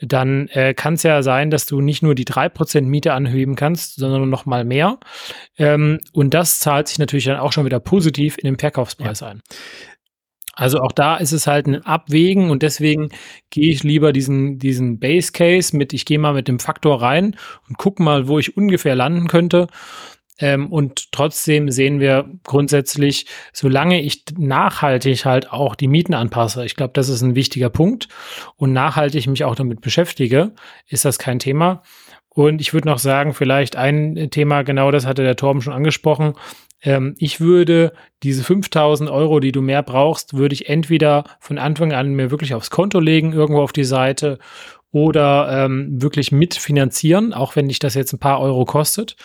dann 0.00 0.48
äh, 0.48 0.74
kann 0.74 0.94
es 0.94 1.02
ja 1.02 1.22
sein, 1.22 1.50
dass 1.50 1.66
du 1.66 1.80
nicht 1.80 2.02
nur 2.02 2.14
die 2.14 2.24
drei 2.24 2.48
Prozent 2.48 2.88
Miete 2.88 3.12
anheben 3.12 3.54
kannst, 3.54 3.96
sondern 3.96 4.28
noch 4.30 4.46
mal 4.46 4.64
mehr. 4.64 4.98
Ähm, 5.58 5.98
und 6.12 6.34
das 6.34 6.58
zahlt 6.58 6.88
sich 6.88 6.98
natürlich 6.98 7.26
dann 7.26 7.38
auch 7.38 7.52
schon 7.52 7.64
wieder 7.66 7.80
positiv 7.80 8.38
in 8.38 8.46
den 8.46 8.58
Verkaufspreis 8.58 9.20
ja. 9.20 9.28
ein. 9.28 9.42
Also 10.54 10.80
auch 10.80 10.92
da 10.92 11.16
ist 11.16 11.32
es 11.32 11.46
halt 11.46 11.66
ein 11.66 11.84
Abwägen 11.86 12.50
und 12.50 12.62
deswegen 12.62 13.10
gehe 13.50 13.70
ich 13.70 13.82
lieber 13.82 14.12
diesen, 14.12 14.58
diesen 14.58 14.98
Base 14.98 15.32
Case 15.32 15.76
mit, 15.76 15.92
ich 15.92 16.04
gehe 16.04 16.18
mal 16.18 16.34
mit 16.34 16.48
dem 16.48 16.58
Faktor 16.58 17.00
rein 17.00 17.36
und 17.68 17.78
guck 17.78 17.98
mal, 18.00 18.28
wo 18.28 18.38
ich 18.38 18.56
ungefähr 18.56 18.94
landen 18.94 19.26
könnte. 19.26 19.68
Ähm, 20.40 20.72
und 20.72 21.12
trotzdem 21.12 21.70
sehen 21.70 22.00
wir 22.00 22.28
grundsätzlich, 22.44 23.26
solange 23.52 24.00
ich 24.00 24.24
nachhaltig 24.36 25.24
halt 25.24 25.52
auch 25.52 25.74
die 25.74 25.88
Mieten 25.88 26.14
anpasse, 26.14 26.64
ich 26.64 26.74
glaube, 26.74 26.92
das 26.94 27.08
ist 27.08 27.22
ein 27.22 27.34
wichtiger 27.34 27.70
Punkt 27.70 28.08
und 28.56 28.72
nachhaltig 28.72 29.26
mich 29.26 29.44
auch 29.44 29.54
damit 29.54 29.82
beschäftige, 29.82 30.52
ist 30.88 31.04
das 31.04 31.18
kein 31.18 31.38
Thema. 31.38 31.82
Und 32.30 32.60
ich 32.60 32.72
würde 32.72 32.88
noch 32.88 32.98
sagen, 32.98 33.34
vielleicht 33.34 33.76
ein 33.76 34.28
Thema, 34.30 34.62
genau 34.62 34.90
das 34.90 35.04
hatte 35.04 35.24
der 35.24 35.36
Torben 35.36 35.62
schon 35.62 35.72
angesprochen. 35.72 36.34
Ähm, 36.82 37.14
ich 37.18 37.40
würde 37.40 37.92
diese 38.22 38.44
5000 38.44 39.10
Euro, 39.10 39.40
die 39.40 39.52
du 39.52 39.60
mehr 39.60 39.82
brauchst, 39.82 40.34
würde 40.34 40.54
ich 40.54 40.68
entweder 40.68 41.24
von 41.40 41.58
Anfang 41.58 41.92
an 41.92 42.14
mir 42.14 42.30
wirklich 42.30 42.54
aufs 42.54 42.70
Konto 42.70 43.00
legen, 43.00 43.32
irgendwo 43.32 43.60
auf 43.62 43.72
die 43.72 43.84
Seite 43.84 44.38
oder 44.92 45.64
ähm, 45.66 46.00
wirklich 46.00 46.32
mitfinanzieren, 46.32 47.32
auch 47.32 47.56
wenn 47.56 47.68
dich 47.68 47.78
das 47.78 47.94
jetzt 47.94 48.12
ein 48.12 48.18
paar 48.18 48.40
Euro 48.40 48.64
kostet. 48.64 49.16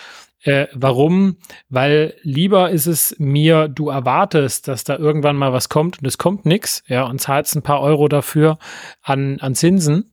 Äh, 0.46 0.68
warum? 0.74 1.38
Weil 1.70 2.14
lieber 2.22 2.70
ist 2.70 2.86
es 2.86 3.16
mir, 3.18 3.68
du 3.68 3.90
erwartest, 3.90 4.68
dass 4.68 4.84
da 4.84 4.96
irgendwann 4.96 5.36
mal 5.36 5.54
was 5.54 5.70
kommt 5.70 6.00
und 6.00 6.06
es 6.06 6.20
kommt 6.20 6.46
nichts, 6.46 6.84
ja, 6.88 7.04
und 7.06 7.20
zahlst 7.20 7.56
ein 7.56 7.64
paar 7.64 7.82
Euro 7.82 8.08
dafür 8.08 8.60
an, 9.02 9.40
an 9.40 9.56
Zinsen. 9.56 10.12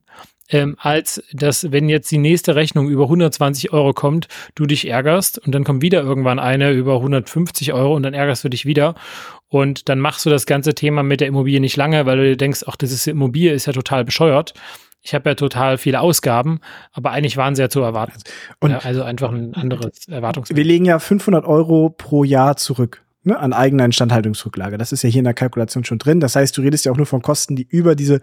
Ähm, 0.49 0.75
als 0.79 1.23
dass, 1.31 1.71
wenn 1.71 1.87
jetzt 1.87 2.11
die 2.11 2.17
nächste 2.17 2.55
Rechnung 2.55 2.89
über 2.89 3.03
120 3.03 3.71
Euro 3.71 3.93
kommt, 3.93 4.27
du 4.55 4.65
dich 4.65 4.87
ärgerst 4.87 5.37
und 5.37 5.53
dann 5.53 5.63
kommt 5.63 5.81
wieder 5.83 6.01
irgendwann 6.01 6.39
eine 6.39 6.71
über 6.71 6.95
150 6.95 7.71
Euro 7.71 7.95
und 7.95 8.03
dann 8.03 8.13
ärgerst 8.13 8.43
du 8.43 8.49
dich 8.49 8.65
wieder. 8.65 8.95
Und 9.47 9.87
dann 9.87 9.99
machst 9.99 10.25
du 10.25 10.31
das 10.31 10.47
ganze 10.47 10.73
Thema 10.73 11.03
mit 11.03 11.21
der 11.21 11.27
Immobilie 11.27 11.61
nicht 11.61 11.77
lange, 11.77 12.07
weil 12.07 12.17
du 12.17 12.23
dir 12.23 12.37
denkst, 12.37 12.63
ach, 12.67 12.75
das 12.75 12.91
ist 12.91 13.07
Immobilie, 13.07 13.53
ist 13.53 13.67
ja 13.67 13.73
total 13.73 14.03
bescheuert 14.03 14.53
ich 15.03 15.13
habe 15.13 15.29
ja 15.29 15.35
total 15.35 15.77
viele 15.77 15.99
Ausgaben, 15.99 16.61
aber 16.93 17.11
eigentlich 17.11 17.35
waren 17.35 17.55
sie 17.55 17.61
ja 17.61 17.69
zu 17.69 17.81
erwarten. 17.81 18.13
Und 18.61 18.71
ja, 18.71 18.79
also 18.79 19.03
einfach 19.03 19.31
ein 19.31 19.53
anderes 19.53 20.07
Erwartungswert. 20.07 20.55
Wir 20.55 20.63
legen 20.63 20.85
ja 20.85 20.97
500 20.97 21.45
Euro 21.45 21.89
pro 21.89 22.23
Jahr 22.23 22.55
zurück 22.55 23.03
ne, 23.23 23.37
an 23.37 23.51
eigener 23.51 23.83
Instandhaltungsrücklage. 23.83 24.77
Das 24.77 24.93
ist 24.93 25.03
ja 25.03 25.09
hier 25.09 25.19
in 25.19 25.25
der 25.25 25.33
Kalkulation 25.33 25.83
schon 25.83 25.99
drin. 25.99 26.21
Das 26.21 26.37
heißt, 26.37 26.57
du 26.57 26.61
redest 26.61 26.85
ja 26.85 26.91
auch 26.93 26.97
nur 26.97 27.05
von 27.05 27.21
Kosten, 27.21 27.57
die 27.57 27.67
über 27.69 27.95
diese 27.95 28.21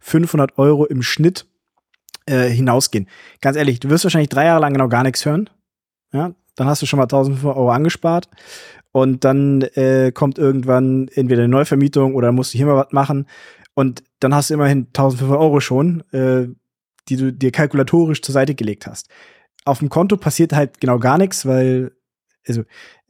500 0.00 0.56
Euro 0.56 0.86
im 0.86 1.02
Schnitt 1.02 1.46
äh, 2.24 2.48
hinausgehen. 2.48 3.08
Ganz 3.42 3.58
ehrlich, 3.58 3.80
du 3.80 3.90
wirst 3.90 4.04
wahrscheinlich 4.04 4.30
drei 4.30 4.46
Jahre 4.46 4.62
lang 4.62 4.72
genau 4.72 4.88
gar 4.88 5.02
nichts 5.02 5.26
hören. 5.26 5.50
Ja, 6.14 6.32
dann 6.56 6.66
hast 6.66 6.80
du 6.80 6.86
schon 6.86 6.96
mal 6.98 7.04
1500 7.04 7.56
Euro 7.56 7.70
angespart. 7.70 8.28
Und 8.90 9.24
dann 9.24 9.62
äh, 9.74 10.12
kommt 10.12 10.38
irgendwann 10.38 11.08
entweder 11.14 11.42
eine 11.42 11.48
Neuvermietung 11.48 12.14
oder 12.14 12.30
musst 12.30 12.52
du 12.52 12.58
hier 12.58 12.66
mal 12.66 12.76
was 12.76 12.92
machen. 12.92 13.26
Und 13.74 14.02
dann 14.20 14.34
hast 14.34 14.50
du 14.50 14.54
immerhin 14.54 14.86
1500 14.88 15.38
Euro 15.38 15.60
schon, 15.60 16.02
äh, 16.12 16.48
die 17.08 17.16
du 17.16 17.32
dir 17.32 17.50
kalkulatorisch 17.50 18.22
zur 18.22 18.32
Seite 18.32 18.54
gelegt 18.54 18.86
hast. 18.86 19.08
Auf 19.64 19.78
dem 19.78 19.88
Konto 19.88 20.16
passiert 20.16 20.52
halt 20.52 20.80
genau 20.80 20.98
gar 20.98 21.18
nichts, 21.18 21.46
weil, 21.46 21.92
also 22.46 22.64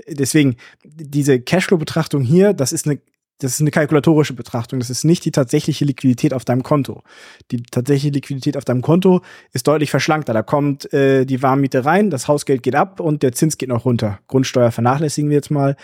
deswegen, 0.06 0.56
diese 0.84 1.40
Cashflow-Betrachtung 1.40 2.22
hier, 2.22 2.52
das 2.52 2.72
ist 2.72 2.86
eine 2.86 3.00
das 3.42 3.54
ist 3.54 3.60
eine 3.60 3.70
kalkulatorische 3.70 4.34
Betrachtung. 4.34 4.78
Das 4.78 4.90
ist 4.90 5.04
nicht 5.04 5.24
die 5.24 5.32
tatsächliche 5.32 5.84
Liquidität 5.84 6.32
auf 6.34 6.44
deinem 6.44 6.62
Konto. 6.62 7.02
Die 7.50 7.62
tatsächliche 7.62 8.12
Liquidität 8.12 8.56
auf 8.56 8.64
deinem 8.64 8.82
Konto 8.82 9.22
ist 9.52 9.66
deutlich 9.66 9.90
verschlankter. 9.90 10.32
Da 10.32 10.42
kommt 10.42 10.92
äh, 10.92 11.24
die 11.24 11.42
Warmmiete 11.42 11.84
rein, 11.84 12.10
das 12.10 12.28
Hausgeld 12.28 12.62
geht 12.62 12.74
ab 12.74 13.00
und 13.00 13.22
der 13.22 13.32
Zins 13.32 13.58
geht 13.58 13.68
noch 13.68 13.84
runter. 13.84 14.20
Grundsteuer 14.28 14.70
vernachlässigen 14.70 15.30
wir 15.30 15.36
jetzt 15.36 15.50
mal. 15.50 15.76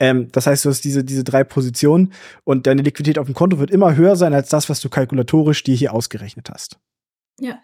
Ähm, 0.00 0.28
das 0.32 0.46
heißt, 0.46 0.64
du 0.64 0.70
hast 0.70 0.84
diese, 0.84 1.04
diese 1.04 1.24
drei 1.24 1.44
Positionen 1.44 2.12
und 2.44 2.66
deine 2.66 2.82
Liquidität 2.82 3.18
auf 3.18 3.26
dem 3.26 3.34
Konto 3.34 3.58
wird 3.58 3.70
immer 3.70 3.94
höher 3.94 4.16
sein 4.16 4.34
als 4.34 4.48
das, 4.48 4.68
was 4.68 4.80
du 4.80 4.88
kalkulatorisch 4.88 5.62
dir 5.62 5.74
hier 5.74 5.92
ausgerechnet 5.92 6.48
hast. 6.50 6.78
Ja. 7.38 7.58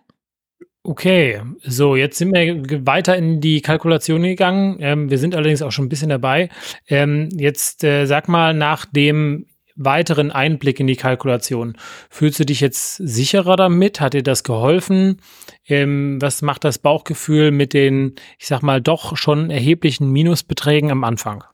Okay, 0.82 1.42
so 1.62 1.96
jetzt 1.96 2.16
sind 2.16 2.32
wir 2.32 2.86
weiter 2.86 3.16
in 3.16 3.40
die 3.42 3.60
Kalkulation 3.60 4.22
gegangen. 4.22 4.78
Ähm, 4.80 5.10
wir 5.10 5.18
sind 5.18 5.34
allerdings 5.34 5.60
auch 5.60 5.70
schon 5.70 5.84
ein 5.84 5.90
bisschen 5.90 6.08
dabei. 6.08 6.48
Ähm, 6.86 7.28
jetzt 7.32 7.84
äh, 7.84 8.06
sag 8.06 8.28
mal 8.28 8.54
nach 8.54 8.86
dem 8.86 9.46
weiteren 9.78 10.32
Einblick 10.32 10.80
in 10.80 10.86
die 10.86 10.96
Kalkulation. 10.96 11.76
Fühlst 12.10 12.40
du 12.40 12.44
dich 12.44 12.60
jetzt 12.60 12.96
sicherer 12.96 13.56
damit? 13.56 14.00
Hat 14.00 14.14
dir 14.14 14.22
das 14.22 14.44
geholfen? 14.44 15.20
Ähm, 15.66 16.20
was 16.20 16.42
macht 16.42 16.64
das 16.64 16.78
Bauchgefühl 16.78 17.50
mit 17.50 17.72
den, 17.74 18.16
ich 18.38 18.48
sag 18.48 18.62
mal, 18.62 18.80
doch 18.80 19.16
schon 19.16 19.50
erheblichen 19.50 20.10
Minusbeträgen 20.10 20.90
am 20.90 21.04
Anfang? 21.04 21.44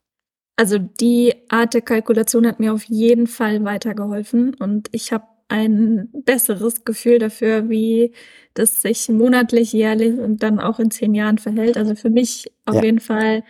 Also 0.56 0.78
die 0.78 1.34
Art 1.48 1.74
der 1.74 1.82
Kalkulation 1.82 2.46
hat 2.46 2.60
mir 2.60 2.72
auf 2.72 2.84
jeden 2.84 3.26
Fall 3.26 3.64
weitergeholfen 3.64 4.54
und 4.54 4.88
ich 4.92 5.12
habe 5.12 5.24
ein 5.48 6.08
besseres 6.12 6.84
Gefühl 6.84 7.18
dafür, 7.18 7.68
wie 7.68 8.12
das 8.54 8.82
sich 8.82 9.08
monatlich, 9.08 9.72
jährlich 9.72 10.18
und 10.18 10.42
dann 10.42 10.60
auch 10.60 10.78
in 10.78 10.90
zehn 10.90 11.14
Jahren 11.14 11.38
verhält. 11.38 11.76
Also 11.76 11.94
für 11.94 12.10
mich 12.10 12.50
auf 12.64 12.76
ja. 12.76 12.84
jeden 12.84 13.00
Fall 13.00 13.44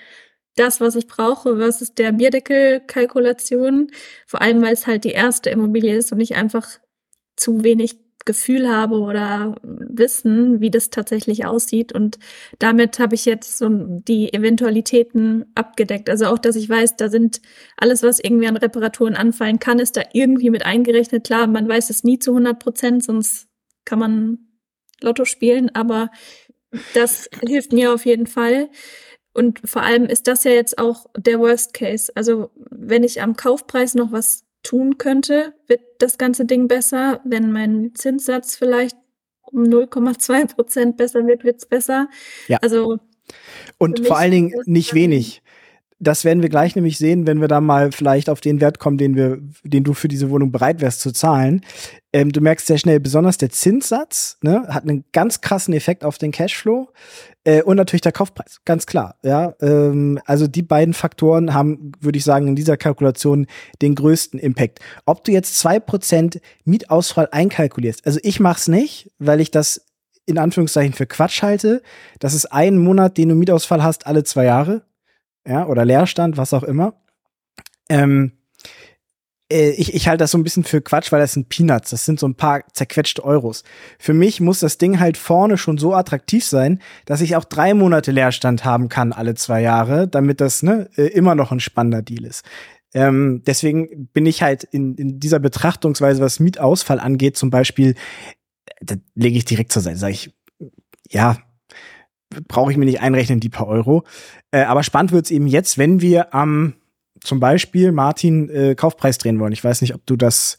das, 0.56 0.80
was 0.80 0.96
ich 0.96 1.06
brauche, 1.06 1.58
was 1.58 1.82
ist 1.82 1.98
der 1.98 2.12
Bierdeckel-Kalkulation. 2.12 3.90
Vor 4.26 4.40
allem, 4.40 4.62
weil 4.62 4.72
es 4.72 4.86
halt 4.86 5.04
die 5.04 5.10
erste 5.10 5.50
Immobilie 5.50 5.96
ist 5.96 6.12
und 6.12 6.20
ich 6.20 6.36
einfach 6.36 6.68
zu 7.36 7.64
wenig 7.64 8.03
Gefühl 8.24 8.68
habe 8.68 9.00
oder 9.00 9.56
wissen, 9.62 10.60
wie 10.60 10.70
das 10.70 10.90
tatsächlich 10.90 11.44
aussieht. 11.44 11.92
Und 11.92 12.18
damit 12.58 12.98
habe 12.98 13.14
ich 13.14 13.24
jetzt 13.26 13.58
so 13.58 13.68
die 13.70 14.32
Eventualitäten 14.32 15.44
abgedeckt. 15.54 16.08
Also 16.08 16.26
auch, 16.26 16.38
dass 16.38 16.56
ich 16.56 16.68
weiß, 16.68 16.96
da 16.96 17.08
sind 17.08 17.42
alles, 17.76 18.02
was 18.02 18.18
irgendwie 18.18 18.46
an 18.46 18.56
Reparaturen 18.56 19.14
anfallen 19.14 19.58
kann, 19.58 19.78
ist 19.78 19.96
da 19.96 20.02
irgendwie 20.12 20.50
mit 20.50 20.64
eingerechnet. 20.64 21.24
Klar, 21.24 21.46
man 21.46 21.68
weiß 21.68 21.90
es 21.90 22.04
nie 22.04 22.18
zu 22.18 22.30
100 22.30 22.58
Prozent, 22.58 23.04
sonst 23.04 23.48
kann 23.84 23.98
man 23.98 24.38
Lotto 25.02 25.24
spielen, 25.26 25.74
aber 25.74 26.10
das 26.94 27.28
hilft 27.46 27.72
mir 27.72 27.92
auf 27.92 28.06
jeden 28.06 28.26
Fall. 28.26 28.70
Und 29.34 29.60
vor 29.64 29.82
allem 29.82 30.06
ist 30.06 30.28
das 30.28 30.44
ja 30.44 30.52
jetzt 30.52 30.78
auch 30.78 31.06
der 31.16 31.40
Worst 31.40 31.74
Case. 31.74 32.10
Also 32.14 32.50
wenn 32.70 33.02
ich 33.02 33.20
am 33.20 33.36
Kaufpreis 33.36 33.94
noch 33.94 34.12
was 34.12 34.43
tun 34.64 34.98
könnte, 34.98 35.54
wird 35.68 35.80
das 35.98 36.18
ganze 36.18 36.44
Ding 36.44 36.66
besser. 36.66 37.20
Wenn 37.24 37.52
mein 37.52 37.92
Zinssatz 37.94 38.56
vielleicht 38.56 38.96
um 39.42 39.62
0,2 39.62 40.54
Prozent 40.54 40.96
besser 40.96 41.26
wird, 41.26 41.44
wird's 41.44 41.66
besser. 41.66 42.08
Ja. 42.48 42.58
Also 42.60 42.98
und 43.78 44.06
vor 44.06 44.18
allen 44.18 44.32
Dingen 44.32 44.54
nicht 44.66 44.94
wenig. 44.94 45.42
Das 46.04 46.24
werden 46.24 46.42
wir 46.42 46.48
gleich 46.48 46.76
nämlich 46.76 46.98
sehen, 46.98 47.26
wenn 47.26 47.40
wir 47.40 47.48
da 47.48 47.60
mal 47.60 47.90
vielleicht 47.90 48.28
auf 48.28 48.40
den 48.40 48.60
Wert 48.60 48.78
kommen, 48.78 48.98
den 48.98 49.16
wir, 49.16 49.38
den 49.62 49.84
du 49.84 49.94
für 49.94 50.08
diese 50.08 50.30
Wohnung 50.30 50.52
bereit 50.52 50.80
wärst 50.80 51.00
zu 51.00 51.12
zahlen. 51.12 51.62
Ähm, 52.12 52.30
du 52.30 52.40
merkst 52.40 52.66
sehr 52.66 52.78
schnell, 52.78 53.00
besonders 53.00 53.38
der 53.38 53.50
Zinssatz 53.50 54.38
ne, 54.42 54.66
hat 54.68 54.84
einen 54.84 55.04
ganz 55.12 55.40
krassen 55.40 55.74
Effekt 55.74 56.04
auf 56.04 56.18
den 56.18 56.30
Cashflow. 56.30 56.88
Äh, 57.44 57.62
und 57.62 57.76
natürlich 57.76 58.02
der 58.02 58.12
Kaufpreis, 58.12 58.60
ganz 58.64 58.86
klar. 58.86 59.16
Ja, 59.22 59.54
ähm, 59.60 60.20
also 60.24 60.46
die 60.46 60.62
beiden 60.62 60.94
Faktoren 60.94 61.54
haben, 61.54 61.92
würde 62.00 62.18
ich 62.18 62.24
sagen, 62.24 62.48
in 62.48 62.56
dieser 62.56 62.76
Kalkulation 62.76 63.46
den 63.82 63.94
größten 63.94 64.38
Impact. 64.38 64.80
Ob 65.06 65.24
du 65.24 65.32
jetzt 65.32 65.58
zwei 65.58 65.80
Prozent 65.80 66.40
Mietausfall 66.64 67.28
einkalkulierst, 67.32 68.06
also 68.06 68.20
ich 68.22 68.38
mach's 68.38 68.68
nicht, 68.68 69.10
weil 69.18 69.40
ich 69.40 69.50
das 69.50 69.86
in 70.26 70.38
Anführungszeichen 70.38 70.94
für 70.94 71.06
Quatsch 71.06 71.42
halte. 71.42 71.82
Das 72.18 72.34
ist 72.34 72.46
ein 72.46 72.78
Monat, 72.78 73.18
den 73.18 73.28
du 73.28 73.34
Mietausfall 73.34 73.82
hast, 73.82 74.06
alle 74.06 74.24
zwei 74.24 74.44
Jahre. 74.44 74.82
Ja, 75.46 75.66
oder 75.66 75.84
Leerstand, 75.84 76.36
was 76.36 76.54
auch 76.54 76.62
immer. 76.62 76.94
Ähm, 77.88 78.32
äh, 79.50 79.70
ich, 79.70 79.94
ich 79.94 80.08
halte 80.08 80.24
das 80.24 80.30
so 80.30 80.38
ein 80.38 80.44
bisschen 80.44 80.64
für 80.64 80.80
Quatsch, 80.80 81.12
weil 81.12 81.20
das 81.20 81.34
sind 81.34 81.48
Peanuts. 81.48 81.90
Das 81.90 82.04
sind 82.04 82.18
so 82.18 82.26
ein 82.26 82.34
paar 82.34 82.64
zerquetschte 82.72 83.24
Euros. 83.24 83.62
Für 83.98 84.14
mich 84.14 84.40
muss 84.40 84.60
das 84.60 84.78
Ding 84.78 85.00
halt 85.00 85.16
vorne 85.16 85.58
schon 85.58 85.78
so 85.78 85.94
attraktiv 85.94 86.44
sein, 86.44 86.80
dass 87.06 87.20
ich 87.20 87.36
auch 87.36 87.44
drei 87.44 87.74
Monate 87.74 88.10
Leerstand 88.10 88.64
haben 88.64 88.88
kann 88.88 89.12
alle 89.12 89.34
zwei 89.34 89.60
Jahre, 89.60 90.08
damit 90.08 90.40
das 90.40 90.62
ne, 90.62 90.88
äh, 90.96 91.06
immer 91.08 91.34
noch 91.34 91.52
ein 91.52 91.60
spannender 91.60 92.02
Deal 92.02 92.24
ist. 92.24 92.44
Ähm, 92.94 93.42
deswegen 93.46 94.08
bin 94.12 94.24
ich 94.24 94.42
halt 94.42 94.64
in, 94.64 94.94
in 94.94 95.18
dieser 95.20 95.40
Betrachtungsweise, 95.40 96.22
was 96.22 96.40
Mietausfall 96.40 97.00
angeht, 97.00 97.36
zum 97.36 97.50
Beispiel, 97.50 97.96
da 98.80 98.94
lege 99.14 99.36
ich 99.36 99.44
direkt 99.44 99.72
zur 99.72 99.82
Seite, 99.82 99.98
sage 99.98 100.12
ich, 100.12 100.32
ja, 101.10 101.38
brauche 102.48 102.70
ich 102.70 102.76
mir 102.76 102.84
nicht 102.84 103.00
einrechnen, 103.00 103.40
die 103.40 103.48
paar 103.48 103.66
Euro. 103.66 104.04
Äh, 104.50 104.62
aber 104.64 104.82
spannend 104.82 105.12
wird's 105.12 105.30
eben 105.30 105.46
jetzt, 105.46 105.78
wenn 105.78 106.00
wir 106.00 106.34
am 106.34 106.74
zum 107.20 107.40
Beispiel 107.40 107.92
Martin 107.92 108.50
äh, 108.50 108.74
Kaufpreis 108.74 109.18
drehen 109.18 109.40
wollen. 109.40 109.52
Ich 109.52 109.64
weiß 109.64 109.80
nicht, 109.80 109.94
ob 109.94 110.04
du 110.06 110.16
das 110.16 110.58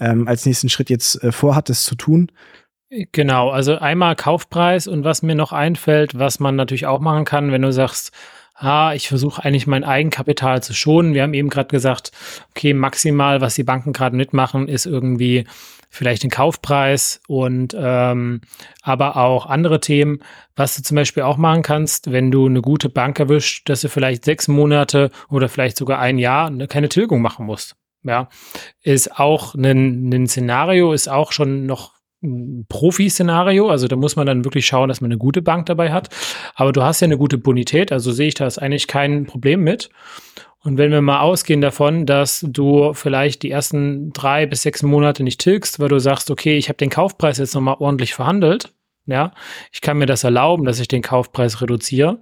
ähm, 0.00 0.26
als 0.26 0.46
nächsten 0.46 0.68
Schritt 0.68 0.90
jetzt 0.90 1.22
äh, 1.22 1.32
vorhattest 1.32 1.84
zu 1.84 1.94
tun. 1.94 2.30
Genau, 3.12 3.50
also 3.50 3.76
einmal 3.78 4.14
Kaufpreis 4.14 4.86
und 4.86 5.04
was 5.04 5.22
mir 5.22 5.34
noch 5.34 5.52
einfällt, 5.52 6.18
was 6.18 6.38
man 6.38 6.54
natürlich 6.54 6.86
auch 6.86 7.00
machen 7.00 7.24
kann, 7.24 7.50
wenn 7.50 7.62
du 7.62 7.72
sagst, 7.72 8.12
ah, 8.54 8.92
ich 8.94 9.08
versuche 9.08 9.44
eigentlich 9.44 9.66
mein 9.66 9.84
Eigenkapital 9.84 10.62
zu 10.62 10.72
schonen. 10.72 11.12
Wir 11.12 11.22
haben 11.22 11.34
eben 11.34 11.50
gerade 11.50 11.68
gesagt, 11.68 12.12
okay, 12.50 12.72
maximal, 12.72 13.40
was 13.40 13.56
die 13.56 13.64
Banken 13.64 13.92
gerade 13.92 14.16
mitmachen, 14.16 14.68
ist 14.68 14.86
irgendwie 14.86 15.46
vielleicht 15.96 16.22
den 16.22 16.30
Kaufpreis 16.30 17.20
und 17.26 17.76
ähm, 17.78 18.40
aber 18.82 19.16
auch 19.16 19.46
andere 19.46 19.80
Themen. 19.80 20.20
Was 20.54 20.76
du 20.76 20.82
zum 20.82 20.94
Beispiel 20.94 21.22
auch 21.22 21.36
machen 21.36 21.62
kannst, 21.62 22.12
wenn 22.12 22.30
du 22.30 22.46
eine 22.46 22.62
gute 22.62 22.88
Bank 22.88 23.18
erwischt, 23.18 23.68
dass 23.68 23.80
du 23.80 23.88
vielleicht 23.88 24.24
sechs 24.24 24.48
Monate 24.48 25.10
oder 25.28 25.48
vielleicht 25.48 25.76
sogar 25.76 25.98
ein 25.98 26.18
Jahr 26.18 26.50
keine 26.68 26.88
Tilgung 26.88 27.20
machen 27.20 27.46
musst. 27.46 27.76
Ja, 28.02 28.28
ist 28.82 29.18
auch 29.18 29.54
ein, 29.54 30.10
ein 30.12 30.28
Szenario, 30.28 30.92
ist 30.92 31.08
auch 31.08 31.32
schon 31.32 31.66
noch 31.66 31.96
ein 32.22 32.66
Profi-Szenario. 32.68 33.68
Also 33.68 33.88
da 33.88 33.96
muss 33.96 34.16
man 34.16 34.26
dann 34.26 34.44
wirklich 34.44 34.66
schauen, 34.66 34.88
dass 34.88 35.00
man 35.00 35.10
eine 35.10 35.18
gute 35.18 35.42
Bank 35.42 35.66
dabei 35.66 35.92
hat. 35.92 36.08
Aber 36.54 36.72
du 36.72 36.82
hast 36.82 37.00
ja 37.00 37.06
eine 37.06 37.18
gute 37.18 37.38
Bonität, 37.38 37.92
also 37.92 38.12
sehe 38.12 38.28
ich 38.28 38.34
da 38.34 38.46
eigentlich 38.46 38.86
kein 38.86 39.26
Problem 39.26 39.62
mit. 39.62 39.90
Und 40.66 40.78
wenn 40.78 40.90
wir 40.90 41.00
mal 41.00 41.20
ausgehen 41.20 41.60
davon, 41.60 42.06
dass 42.06 42.44
du 42.44 42.92
vielleicht 42.92 43.44
die 43.44 43.52
ersten 43.52 44.12
drei 44.12 44.46
bis 44.46 44.62
sechs 44.62 44.82
Monate 44.82 45.22
nicht 45.22 45.40
tilgst, 45.40 45.78
weil 45.78 45.88
du 45.88 46.00
sagst, 46.00 46.28
okay, 46.28 46.58
ich 46.58 46.68
habe 46.68 46.76
den 46.76 46.90
Kaufpreis 46.90 47.38
jetzt 47.38 47.54
nochmal 47.54 47.76
ordentlich 47.78 48.14
verhandelt, 48.14 48.72
ja, 49.06 49.32
ich 49.70 49.80
kann 49.80 49.96
mir 49.96 50.06
das 50.06 50.24
erlauben, 50.24 50.64
dass 50.64 50.80
ich 50.80 50.88
den 50.88 51.02
Kaufpreis 51.02 51.62
reduziere, 51.62 52.18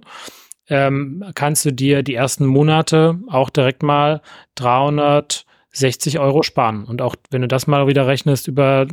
ähm, 0.69 1.25
kannst 1.33 1.65
du 1.65 1.71
dir 1.71 2.03
die 2.03 2.13
ersten 2.13 2.45
Monate 2.45 3.19
auch 3.29 3.49
direkt 3.49 3.81
mal 3.81 4.21
300 4.53 5.44
60 5.75 6.19
Euro 6.19 6.41
sparen. 6.41 6.85
Und 6.85 7.01
auch 7.01 7.15
wenn 7.29 7.41
du 7.41 7.47
das 7.47 7.67
mal 7.67 7.87
wieder 7.87 8.07
rechnest 8.07 8.47
über 8.47 8.87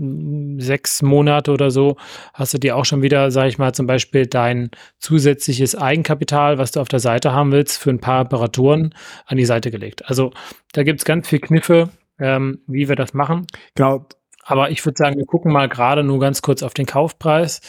sechs 0.58 1.02
Monate 1.02 1.52
oder 1.52 1.70
so, 1.70 1.96
hast 2.34 2.54
du 2.54 2.58
dir 2.58 2.76
auch 2.76 2.84
schon 2.84 3.02
wieder, 3.02 3.30
sage 3.30 3.48
ich 3.48 3.58
mal, 3.58 3.72
zum 3.72 3.86
Beispiel 3.86 4.26
dein 4.26 4.70
zusätzliches 4.98 5.74
Eigenkapital, 5.74 6.58
was 6.58 6.72
du 6.72 6.80
auf 6.80 6.88
der 6.88 7.00
Seite 7.00 7.32
haben 7.32 7.52
willst, 7.52 7.78
für 7.78 7.90
ein 7.90 8.00
paar 8.00 8.24
Reparaturen 8.24 8.94
an 9.26 9.36
die 9.36 9.44
Seite 9.44 9.70
gelegt. 9.70 10.08
Also 10.08 10.32
da 10.72 10.82
gibt 10.82 11.00
es 11.00 11.04
ganz 11.04 11.28
viel 11.28 11.40
Kniffe, 11.40 11.90
ähm, 12.18 12.60
wie 12.66 12.88
wir 12.88 12.96
das 12.96 13.14
machen. 13.14 13.46
Genau. 13.74 14.06
Aber 14.44 14.70
ich 14.70 14.84
würde 14.84 14.96
sagen, 14.98 15.18
wir 15.18 15.24
gucken 15.24 15.52
mal 15.52 15.68
gerade 15.68 16.02
nur 16.02 16.18
ganz 16.18 16.42
kurz 16.42 16.64
auf 16.64 16.74
den 16.74 16.86
Kaufpreis. 16.86 17.60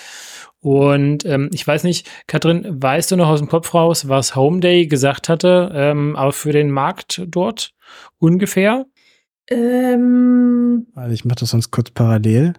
Und 0.59 1.25
ähm, 1.25 1.49
ich 1.53 1.67
weiß 1.67 1.83
nicht, 1.83 2.09
Katrin, 2.25 2.81
weißt 2.81 3.11
du 3.11 3.17
noch 3.17 3.27
aus 3.27 3.39
dem 3.39 3.49
Kopf 3.49 3.73
raus, 3.73 4.07
was 4.07 4.35
Home 4.35 4.59
Day 4.59 4.87
gesagt 4.87 5.29
hatte, 5.29 5.71
ähm, 5.75 6.15
auch 6.15 6.33
für 6.33 6.53
den 6.53 6.71
Markt 6.71 7.21
dort 7.27 7.73
ungefähr? 8.17 8.85
Ähm, 9.49 10.87
also 10.95 11.13
ich 11.13 11.25
mache 11.25 11.39
das 11.39 11.49
sonst 11.49 11.71
kurz 11.71 11.91
parallel. 11.91 12.53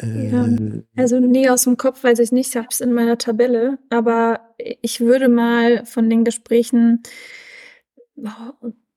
Ja, 0.00 0.46
äh, 0.46 0.82
also 0.96 1.20
nee, 1.20 1.48
aus 1.48 1.64
dem 1.64 1.76
Kopf 1.76 2.04
weiß 2.04 2.18
ich 2.18 2.32
nicht, 2.32 2.50
ich 2.50 2.56
habe 2.56 2.68
es 2.70 2.80
in 2.80 2.92
meiner 2.92 3.16
Tabelle, 3.16 3.78
aber 3.88 4.40
ich 4.58 5.00
würde 5.00 5.28
mal 5.28 5.86
von 5.86 6.10
den 6.10 6.24
Gesprächen 6.24 7.02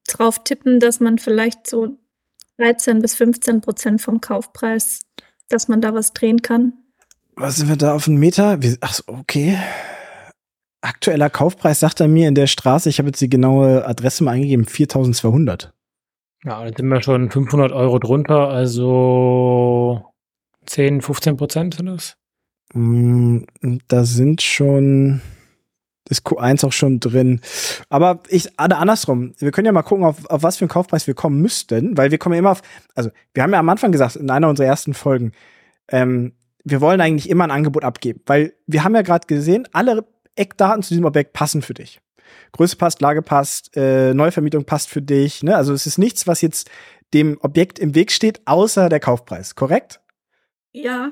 drauf 0.07 0.43
tippen, 0.43 0.79
dass 0.79 0.99
man 0.99 1.17
vielleicht 1.17 1.67
so 1.67 1.97
13 2.57 3.01
bis 3.01 3.15
15 3.15 3.61
Prozent 3.61 4.01
vom 4.01 4.19
Kaufpreis, 4.19 5.01
dass 5.47 5.67
man 5.67 5.81
da 5.81 5.93
was 5.93 6.13
drehen 6.13 6.41
kann. 6.41 6.73
Was 7.35 7.57
sind 7.57 7.69
wir 7.69 7.77
da 7.77 7.95
auf 7.95 8.07
einen 8.07 8.17
Meter? 8.17 8.59
Ach, 8.81 8.99
okay. 9.07 9.57
Aktueller 10.81 11.29
Kaufpreis 11.29 11.79
sagt 11.79 12.01
er 12.01 12.07
mir 12.07 12.27
in 12.27 12.35
der 12.35 12.47
Straße, 12.47 12.89
ich 12.89 12.99
habe 12.99 13.09
jetzt 13.09 13.21
die 13.21 13.29
genaue 13.29 13.85
Adresse 13.85 14.23
mal 14.23 14.31
eingegeben, 14.31 14.65
4200. 14.65 15.73
Ja, 16.45 16.63
dann 16.63 16.73
sind 16.75 16.87
wir 16.87 17.01
schon 17.01 17.29
500 17.29 17.71
Euro 17.71 17.99
drunter, 17.99 18.47
also 18.47 20.05
10, 20.65 21.01
15 21.01 21.37
Prozent 21.37 21.73
sind 21.75 21.87
das? 21.87 22.15
Mm, 22.73 23.39
da 23.87 24.05
sind 24.05 24.41
schon, 24.41 25.21
ist 26.09 26.25
Q1 26.25 26.65
auch 26.65 26.71
schon 26.71 26.99
drin. 26.99 27.41
Aber 27.89 28.21
ich, 28.29 28.57
andersrum, 28.57 29.33
wir 29.39 29.51
können 29.51 29.65
ja 29.65 29.71
mal 29.71 29.83
gucken, 29.83 30.05
auf, 30.05 30.25
auf 30.29 30.43
was 30.43 30.57
für 30.57 30.65
einen 30.65 30.69
Kaufpreis 30.69 31.07
wir 31.07 31.13
kommen 31.13 31.41
müssten, 31.41 31.97
weil 31.97 32.11
wir 32.11 32.17
kommen 32.17 32.35
ja 32.35 32.39
immer 32.39 32.51
auf, 32.51 32.61
also 32.95 33.09
wir 33.33 33.43
haben 33.43 33.51
ja 33.51 33.59
am 33.59 33.69
Anfang 33.69 33.91
gesagt, 33.91 34.15
in 34.15 34.29
einer 34.29 34.47
unserer 34.47 34.67
ersten 34.67 34.93
Folgen, 34.93 35.33
ähm, 35.89 36.33
wir 36.63 36.81
wollen 36.81 37.01
eigentlich 37.01 37.29
immer 37.29 37.45
ein 37.45 37.51
Angebot 37.51 37.83
abgeben, 37.83 38.21
weil 38.25 38.53
wir 38.67 38.83
haben 38.83 38.95
ja 38.95 39.01
gerade 39.01 39.27
gesehen, 39.27 39.67
alle 39.71 40.05
Eckdaten 40.35 40.83
zu 40.83 40.89
diesem 40.89 41.05
Objekt 41.05 41.33
passen 41.33 41.61
für 41.61 41.73
dich. 41.73 41.99
Größe 42.51 42.75
passt, 42.75 43.01
Lage 43.01 43.21
passt, 43.21 43.75
äh, 43.75 44.13
Neuvermietung 44.13 44.65
passt 44.65 44.89
für 44.89 45.01
dich. 45.01 45.43
Ne? 45.43 45.55
Also 45.55 45.73
es 45.73 45.85
ist 45.85 45.97
nichts, 45.97 46.27
was 46.27 46.41
jetzt 46.41 46.69
dem 47.13 47.37
Objekt 47.41 47.79
im 47.79 47.95
Weg 47.95 48.11
steht, 48.11 48.41
außer 48.45 48.89
der 48.89 48.99
Kaufpreis, 48.99 49.55
korrekt? 49.55 49.99
Ja, 50.71 51.11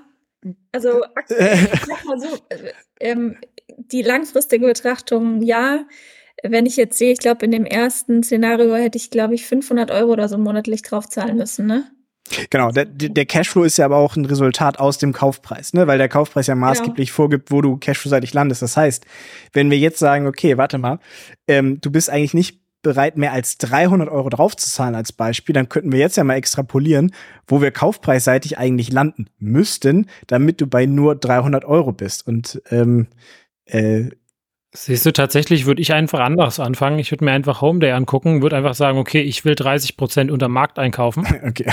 also 0.72 1.02
sag 1.28 2.06
mal 2.06 2.20
so, 2.20 2.28
äh, 2.50 2.72
ähm, 3.00 3.38
die 3.78 4.02
langfristige 4.02 4.66
Betrachtung, 4.66 5.42
ja. 5.42 5.86
Wenn 6.44 6.68
ich 6.68 6.78
jetzt 6.78 7.00
sehe, 7.00 7.14
ich 7.14 7.18
glaube, 7.18 7.46
in 7.46 7.52
dem 7.52 7.66
ersten 7.66 8.22
Szenario 8.22 8.76
hätte 8.76 8.98
ich, 8.98 9.10
glaube 9.10 9.34
ich, 9.34 9.48
500 9.48 9.90
Euro 9.90 10.12
oder 10.12 10.30
so 10.30 10.38
monatlich 10.38 10.84
draufzahlen 10.84 11.36
müssen, 11.36 11.66
ne? 11.66 11.90
Genau, 12.50 12.72
der, 12.72 12.86
der 12.86 13.26
Cashflow 13.26 13.64
ist 13.64 13.78
ja 13.78 13.86
aber 13.86 13.98
auch 13.98 14.16
ein 14.16 14.26
Resultat 14.26 14.80
aus 14.80 14.98
dem 14.98 15.14
Kaufpreis, 15.14 15.74
ne? 15.74 15.88
weil 15.88 15.98
der 15.98 16.10
Kaufpreis 16.10 16.48
ja 16.48 16.56
maßgeblich 16.56 17.10
ja. 17.10 17.16
vorgibt, 17.16 17.52
wo 17.52 17.62
du 17.62 17.78
Cashflow-seitig 17.78 18.34
landest. 18.34 18.62
Das 18.62 18.78
heißt, 18.78 19.06
wenn 19.54 19.72
wir 19.72 19.78
jetzt 19.78 20.00
sagen, 20.00 20.28
okay, 20.28 20.58
warte 20.58 20.78
mal, 20.78 21.00
ähm, 21.48 21.80
du 21.82 21.92
bist 21.92 22.10
eigentlich 22.10 22.34
nicht 22.34 22.60
bereit, 22.82 23.18
mehr 23.18 23.34
als 23.34 23.58
300 23.58 24.10
Euro 24.10 24.30
draufzuzahlen 24.30 24.96
als 24.96 25.12
Beispiel, 25.12 25.54
dann 25.54 25.68
könnten 25.68 25.92
wir 25.92 26.00
jetzt 26.00 26.16
ja 26.18 26.24
mal 26.24 26.36
extrapolieren, 26.36 27.12
wo 27.48 27.62
wir 27.62 27.72
kaufpreisseitig 27.72 28.58
eigentlich 28.58 28.92
landen 28.92 29.28
müssten, 29.40 30.08
damit 30.28 30.62
du 30.62 30.68
bei 30.68 30.86
nur 30.86 31.16
300 31.16 31.66
Euro 31.66 31.92
bist. 31.92 32.28
Und 32.28 32.62
ähm, 32.70 33.08
äh, 33.66 34.10
Siehst 34.80 35.08
du, 35.08 35.12
tatsächlich 35.12 35.66
würde 35.66 35.82
ich 35.82 35.92
einfach 35.92 36.20
anders 36.20 36.60
anfangen. 36.60 37.00
Ich 37.00 37.12
würde 37.12 37.26
mir 37.26 37.32
einfach 37.32 37.62
Home 37.62 37.80
Day 37.80 37.92
angucken, 37.92 38.44
würde 38.44 38.56
einfach 38.56 38.76
sagen, 38.76 39.00
okay, 39.00 39.22
ich 39.22 39.44
will 39.44 39.56
30 39.56 39.98
Prozent 39.98 40.30
unter 40.30 40.50
Markt 40.50 40.78
einkaufen. 40.78 41.26
Okay. 41.48 41.66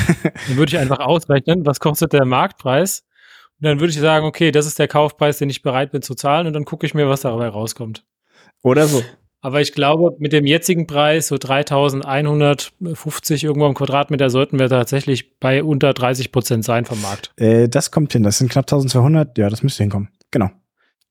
Dann 0.48 0.56
würde 0.56 0.70
ich 0.70 0.78
einfach 0.78 1.00
ausrechnen, 1.00 1.66
was 1.66 1.80
kostet 1.80 2.12
der 2.12 2.24
Marktpreis. 2.24 3.04
Und 3.60 3.66
dann 3.66 3.80
würde 3.80 3.92
ich 3.92 3.98
sagen, 3.98 4.24
okay, 4.24 4.52
das 4.52 4.66
ist 4.66 4.78
der 4.78 4.88
Kaufpreis, 4.88 5.38
den 5.38 5.50
ich 5.50 5.62
bereit 5.62 5.90
bin 5.90 6.00
zu 6.00 6.14
zahlen. 6.14 6.46
Und 6.46 6.52
dann 6.52 6.64
gucke 6.64 6.86
ich 6.86 6.94
mir, 6.94 7.08
was 7.08 7.22
dabei 7.22 7.48
rauskommt. 7.48 8.04
Oder 8.62 8.86
so. 8.86 9.02
Aber 9.40 9.60
ich 9.60 9.74
glaube, 9.74 10.16
mit 10.18 10.32
dem 10.32 10.46
jetzigen 10.46 10.86
Preis, 10.86 11.28
so 11.28 11.36
3150 11.36 13.44
irgendwo 13.44 13.66
im 13.66 13.74
Quadratmeter, 13.74 14.30
sollten 14.30 14.58
wir 14.58 14.68
tatsächlich 14.68 15.38
bei 15.38 15.62
unter 15.62 15.92
30 15.92 16.32
Prozent 16.32 16.64
sein 16.64 16.86
vom 16.86 17.02
Markt. 17.02 17.32
Äh, 17.36 17.68
das 17.68 17.90
kommt 17.90 18.12
hin. 18.12 18.22
Das 18.22 18.38
sind 18.38 18.50
knapp 18.50 18.64
1200. 18.64 19.36
Ja, 19.36 19.50
das 19.50 19.62
müsste 19.62 19.82
hinkommen. 19.82 20.08
Genau. 20.30 20.50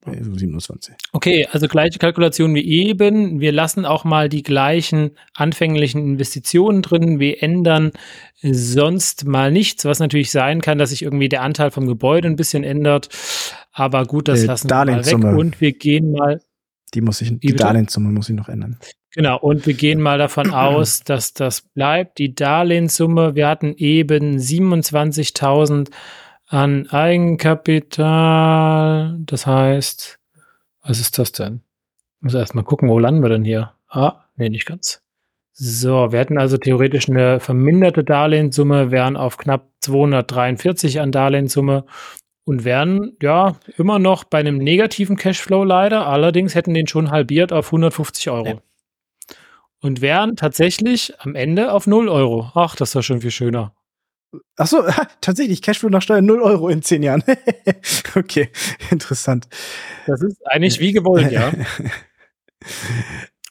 27. 0.06 0.95
Okay, 1.12 1.47
also 1.51 1.68
gleiche 1.68 1.99
Kalkulation 1.99 2.54
wie 2.56 2.66
eben. 2.66 3.39
Wir 3.39 3.51
lassen 3.51 3.86
auch 3.86 4.04
mal 4.04 4.30
die 4.30 4.43
gleichen 4.43 5.12
anfänglichen 5.34 6.01
Investitionen 6.01 6.82
drin. 6.82 7.20
Wir 7.20 7.41
ändern 7.41 7.91
sonst 8.41 9.26
mal 9.26 9.51
nichts, 9.51 9.86
was 9.86 9.99
natürlich 9.99 10.32
sein 10.32 10.62
kann, 10.62 10.78
dass 10.78 10.89
sich 10.89 11.04
irgendwie 11.04 11.30
der 11.30 11.41
Anteil 11.41 11.72
vom 11.72 11.88
Gebäude 11.88 12.28
ein 12.28 12.36
bisschen 12.36 12.64
ändert. 12.64 13.10
Aber 13.72 14.06
gut, 14.06 14.28
das 14.28 14.43
äh, 14.43 14.47
lassen 14.47 14.70
wir 14.70 14.86
mal 14.86 15.06
weg. 15.06 15.24
Und 15.24 15.62
wir 15.62 15.74
gehen 15.74 16.12
mal. 16.12 16.41
Die 16.93 17.01
muss 17.01 17.22
ich, 17.22 17.39
die 17.39 17.56
Darlehenssumme 17.56 18.10
muss 18.10 18.30
ich 18.30 18.36
noch 18.36 18.49
ändern. 18.49 18.78
Genau, 19.16 19.38
und 19.39 19.66
wir 19.68 19.74
gehen 19.74 20.01
mal 20.01 20.18
davon 20.18 20.51
aus, 20.54 21.04
dass 21.04 21.34
das 21.34 21.62
bleibt. 21.62 22.18
Die 22.18 22.36
Darlehenssumme, 22.36 23.36
wir 23.36 23.47
hatten 23.47 23.74
eben 23.78 24.38
27.000 24.38 25.89
an 26.54 26.88
Eigenkapital. 26.89 29.18
Das 29.26 29.47
heißt, 29.47 30.20
was 30.84 30.99
ist 30.99 31.18
das 31.18 31.32
denn? 31.32 31.62
Ich 32.20 32.26
muss 32.26 32.36
erst 32.36 32.54
mal 32.54 32.62
gucken, 32.64 32.89
wo 32.89 32.99
landen 32.99 33.24
wir 33.24 33.30
denn 33.30 33.43
hier? 33.43 33.74
Ah, 33.89 34.26
nee, 34.36 34.49
nicht 34.49 34.68
ganz. 34.68 35.01
So, 35.54 36.12
wir 36.12 36.20
hätten 36.20 36.38
also 36.38 36.58
theoretisch 36.58 37.10
eine 37.10 37.39
verminderte 37.39 38.04
Darlehenssumme, 38.04 38.91
wären 38.91 39.18
auf 39.18 39.38
knapp 39.38 39.68
243 39.82 41.01
an 41.01 41.12
Darlehenssumme 41.12 41.86
und 42.45 42.66
wären 42.66 43.18
ja 43.22 43.56
immer 43.78 43.97
noch 43.97 44.24
bei 44.24 44.39
einem 44.39 44.58
negativen 44.58 45.16
Cashflow 45.16 45.64
leider. 45.64 46.06
Allerdings 46.08 46.54
hätten 46.54 46.76
den 46.76 46.86
schon 46.88 47.10
halbiert 47.10 47.51
auf 47.51 47.68
150 47.68 48.30
Euro. 48.30 48.47
Ja. 48.47 48.56
und 49.82 50.01
wären 50.01 50.36
tatsächlich 50.36 51.14
am 51.20 51.36
Ende 51.36 51.72
auf 51.72 51.88
0 51.88 52.10
Euro. 52.10 52.51
Ach, 52.54 52.76
das 52.76 52.93
war 52.95 53.04
schon 53.04 53.22
viel 53.22 53.32
schöner. 53.32 53.74
Ach 54.57 54.67
so, 54.67 54.84
tatsächlich, 55.21 55.61
Cashflow 55.61 55.89
nach 55.89 56.01
Steuern 56.01 56.25
0 56.25 56.41
Euro 56.41 56.69
in 56.69 56.81
10 56.81 57.03
Jahren. 57.03 57.23
okay, 58.15 58.49
interessant. 58.89 59.47
Das 60.07 60.21
ist 60.21 60.38
eigentlich 60.45 60.79
wie 60.79 60.91
gewollt, 60.93 61.31
ja. 61.31 61.51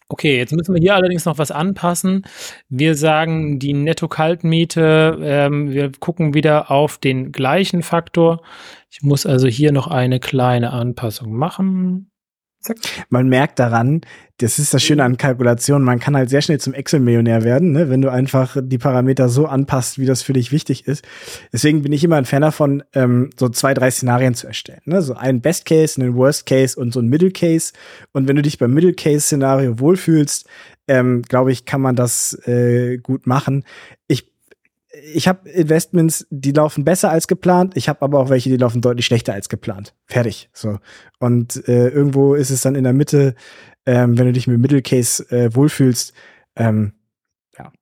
Okay, 0.09 0.37
jetzt 0.37 0.53
müssen 0.53 0.75
wir 0.75 0.81
hier 0.81 0.95
allerdings 0.95 1.25
noch 1.25 1.39
was 1.39 1.51
anpassen. 1.51 2.27
Wir 2.69 2.97
sagen 2.97 3.59
die 3.59 3.73
Netto-Kaltmiete, 3.73 5.19
ähm, 5.23 5.71
wir 5.71 5.91
gucken 6.01 6.35
wieder 6.35 6.71
auf 6.71 6.99
den 6.99 7.33
gleichen 7.33 7.83
Faktor. 7.83 8.43
Ich 8.91 9.01
muss 9.01 9.25
also 9.25 9.49
hier 9.49 9.73
noch 9.73 9.87
eine 9.87 10.21
kleine 10.21 10.71
Anpassung 10.75 11.33
machen. 11.33 12.12
Zack. 12.63 12.79
Man 13.11 13.29
merkt 13.29 13.59
daran, 13.59 14.03
das 14.39 14.59
ist 14.59 14.73
das 14.73 14.83
Schöne 14.83 15.05
an 15.05 15.17
Kalkulationen, 15.17 15.85
man 15.85 15.99
kann 15.99 16.17
halt 16.17 16.31
sehr 16.31 16.43
schnell 16.43 16.59
zum 16.59 16.75
Excel-Millionär 16.75 17.43
werden, 17.45 17.73
ne, 17.73 17.91
wenn 17.91 18.03
du 18.03 18.11
einfach 18.11 18.57
die 18.61 18.79
Parameter 18.79 19.29
so 19.29 19.47
anpasst, 19.47 19.99
wie 19.99 20.07
das 20.07 20.23
für 20.23 20.33
dich 20.33 20.53
wichtig 20.53 20.87
ist. 20.87 21.05
Deswegen 21.53 21.83
bin 21.83 21.93
ich 21.93 22.05
immer 22.05 22.17
ein 22.17 22.25
Fan 22.25 22.43
davon, 22.43 22.83
ähm, 22.95 23.31
so 23.39 23.49
zwei, 23.49 23.75
drei 23.75 23.91
Szenarien 23.91 24.35
zu 24.35 24.47
erstellen. 24.47 24.81
Ne? 24.85 25.03
So 25.03 25.15
ein 25.15 25.41
Best 25.41 25.65
Case, 25.65 26.01
einen 26.01 26.15
Worst 26.15 26.47
Case 26.47 26.79
und 26.79 26.93
so 26.93 27.01
ein 27.01 27.09
Middle 27.09 27.31
Case. 27.31 27.73
Und 28.13 28.29
wenn 28.29 28.37
du 28.37 28.43
dich 28.43 28.59
beim 28.59 28.73
Middle 28.73 28.95
Case-Szenario 28.95 29.79
wohlfühlst, 29.79 30.47
ähm, 30.89 31.23
glaube 31.23 31.53
ich, 31.53 31.65
kann 31.65 31.81
man 31.81 31.97
das 31.97 32.35
äh, 32.47 32.99
gut 32.99 33.27
machen. 33.27 33.65
Ich 34.09 34.32
ich 34.93 35.27
habe 35.27 35.49
Investments, 35.49 36.27
die 36.31 36.53
laufen 36.53 36.85
besser 36.85 37.11
als 37.11 37.27
geplant. 37.27 37.77
Ich 37.77 37.89
habe 37.89 38.03
aber 38.03 38.19
auch 38.19 38.29
welche, 38.29 38.51
die 38.51 38.57
laufen 38.57 38.83
deutlich 38.83 39.07
schlechter 39.07 39.33
als 39.33 39.49
geplant. 39.49 39.95
Fertig. 40.07 40.51
So. 40.53 40.79
Und 41.19 41.67
äh, 41.69 41.89
irgendwo 41.89 42.35
ist 42.35 42.51
es 42.51 42.61
dann 42.61 42.75
in 42.75 42.85
der 42.85 42.93
Mitte, 42.93 43.35
ähm, 43.87 44.19
wenn 44.19 44.27
du 44.27 44.33
dich 44.33 44.47
mit 44.47 44.59
Middle 44.59 44.83
Case 44.83 45.25
äh, 45.31 45.55
wohlfühlst. 45.55 46.13
Ähm, 46.57 46.93
ja. 47.59 47.73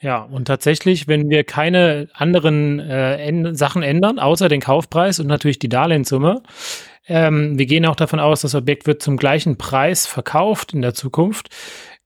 Ja, 0.00 0.22
und 0.22 0.44
tatsächlich, 0.44 1.08
wenn 1.08 1.28
wir 1.28 1.42
keine 1.42 2.08
anderen 2.14 2.78
äh, 2.78 3.54
Sachen 3.54 3.82
ändern, 3.82 4.20
außer 4.20 4.48
den 4.48 4.60
Kaufpreis 4.60 5.18
und 5.18 5.26
natürlich 5.26 5.58
die 5.58 5.68
Darlehenssumme, 5.68 6.42
ähm, 7.08 7.58
wir 7.58 7.66
gehen 7.66 7.86
auch 7.86 7.96
davon 7.96 8.20
aus, 8.20 8.42
das 8.42 8.54
Objekt 8.54 8.86
wird 8.86 9.02
zum 9.02 9.16
gleichen 9.16 9.56
Preis 9.56 10.06
verkauft 10.06 10.72
in 10.74 10.82
der 10.82 10.94
Zukunft, 10.94 11.48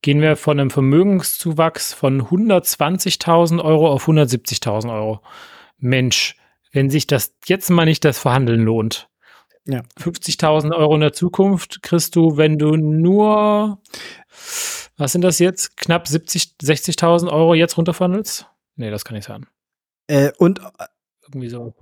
gehen 0.03 0.21
wir 0.21 0.37
von 0.37 0.61
einem 0.61 0.71
Vermögenszuwachs 0.71 1.95
von 1.95 2.23
120.000 2.23 3.63
Euro 3.63 3.91
auf 3.91 4.09
170.000 4.09 4.93
Euro. 4.93 5.23
Mensch, 5.79 6.37
wenn 6.73 6.91
sich 6.91 7.07
das 7.07 7.35
jetzt 7.47 7.71
mal 7.71 7.85
nicht 7.85 8.05
das 8.05 8.19
Verhandeln 8.19 8.65
lohnt. 8.65 9.09
Ja. 9.65 9.83
50.000 10.01 10.75
Euro 10.75 10.95
in 10.97 11.01
der 11.03 11.13
Zukunft 11.13 11.83
kriegst 11.83 12.17
du, 12.17 12.37
wenn 12.37 12.59
du 12.59 12.77
nur, 12.77 13.81
was 14.97 15.13
sind 15.13 15.23
das 15.23 15.39
jetzt, 15.39 15.77
knapp 15.77 16.09
70, 16.09 16.57
60.000 16.61 17.31
Euro 17.31 17.55
jetzt 17.55 17.77
runterverhandelst? 17.79 18.47
Nee, 18.75 18.91
das 18.91 19.05
kann 19.05 19.15
nicht 19.15 19.27
sein. 19.27 19.47
Äh, 20.09 20.33
und 20.39 20.61
irgendwie 21.23 21.49
so. 21.49 21.75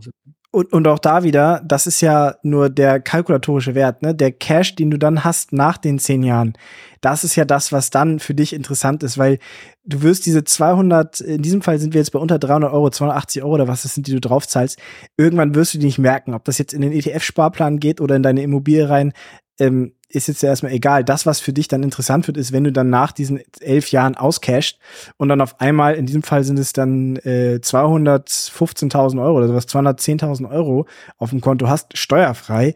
Und, 0.52 0.72
und 0.72 0.88
auch 0.88 0.98
da 0.98 1.22
wieder, 1.22 1.62
das 1.64 1.86
ist 1.86 2.00
ja 2.00 2.34
nur 2.42 2.70
der 2.70 2.98
kalkulatorische 2.98 3.76
Wert, 3.76 4.02
ne? 4.02 4.16
Der 4.16 4.32
Cash, 4.32 4.74
den 4.74 4.90
du 4.90 4.98
dann 4.98 5.22
hast 5.22 5.52
nach 5.52 5.78
den 5.78 6.00
zehn 6.00 6.24
Jahren, 6.24 6.54
das 7.00 7.22
ist 7.22 7.36
ja 7.36 7.44
das, 7.44 7.70
was 7.70 7.90
dann 7.90 8.18
für 8.18 8.34
dich 8.34 8.52
interessant 8.52 9.04
ist, 9.04 9.16
weil 9.16 9.38
du 9.84 10.02
wirst 10.02 10.26
diese 10.26 10.42
200, 10.42 11.20
in 11.20 11.42
diesem 11.42 11.62
Fall 11.62 11.78
sind 11.78 11.94
wir 11.94 12.00
jetzt 12.00 12.10
bei 12.10 12.18
unter 12.18 12.40
300 12.40 12.72
Euro, 12.72 12.90
280 12.90 13.44
Euro 13.44 13.54
oder 13.54 13.68
was 13.68 13.82
das 13.82 13.94
sind, 13.94 14.08
die 14.08 14.12
du 14.12 14.20
draufzahlst. 14.20 14.78
Irgendwann 15.16 15.54
wirst 15.54 15.74
du 15.74 15.78
die 15.78 15.86
nicht 15.86 15.98
merken, 15.98 16.34
ob 16.34 16.44
das 16.44 16.58
jetzt 16.58 16.72
in 16.72 16.82
den 16.82 16.92
ETF-Sparplan 16.92 17.78
geht 17.78 18.00
oder 18.00 18.16
in 18.16 18.24
deine 18.24 18.42
Immobilie 18.42 18.88
rein. 18.88 19.12
Ähm, 19.60 19.92
ist 20.10 20.28
jetzt 20.28 20.42
erstmal 20.42 20.72
egal. 20.72 21.04
Das, 21.04 21.24
was 21.24 21.40
für 21.40 21.52
dich 21.52 21.68
dann 21.68 21.82
interessant 21.82 22.26
wird, 22.26 22.36
ist, 22.36 22.52
wenn 22.52 22.64
du 22.64 22.72
dann 22.72 22.90
nach 22.90 23.12
diesen 23.12 23.40
elf 23.60 23.90
Jahren 23.92 24.16
auscasht 24.16 24.78
und 25.16 25.28
dann 25.28 25.40
auf 25.40 25.60
einmal, 25.60 25.94
in 25.94 26.06
diesem 26.06 26.22
Fall 26.22 26.42
sind 26.44 26.58
es 26.58 26.72
dann 26.72 27.16
äh, 27.16 27.60
215.000 27.62 29.22
Euro 29.22 29.38
oder 29.38 29.48
sowas, 29.48 29.68
210.000 29.68 30.50
Euro 30.50 30.86
auf 31.18 31.30
dem 31.30 31.40
Konto 31.40 31.68
hast, 31.68 31.96
steuerfrei. 31.96 32.74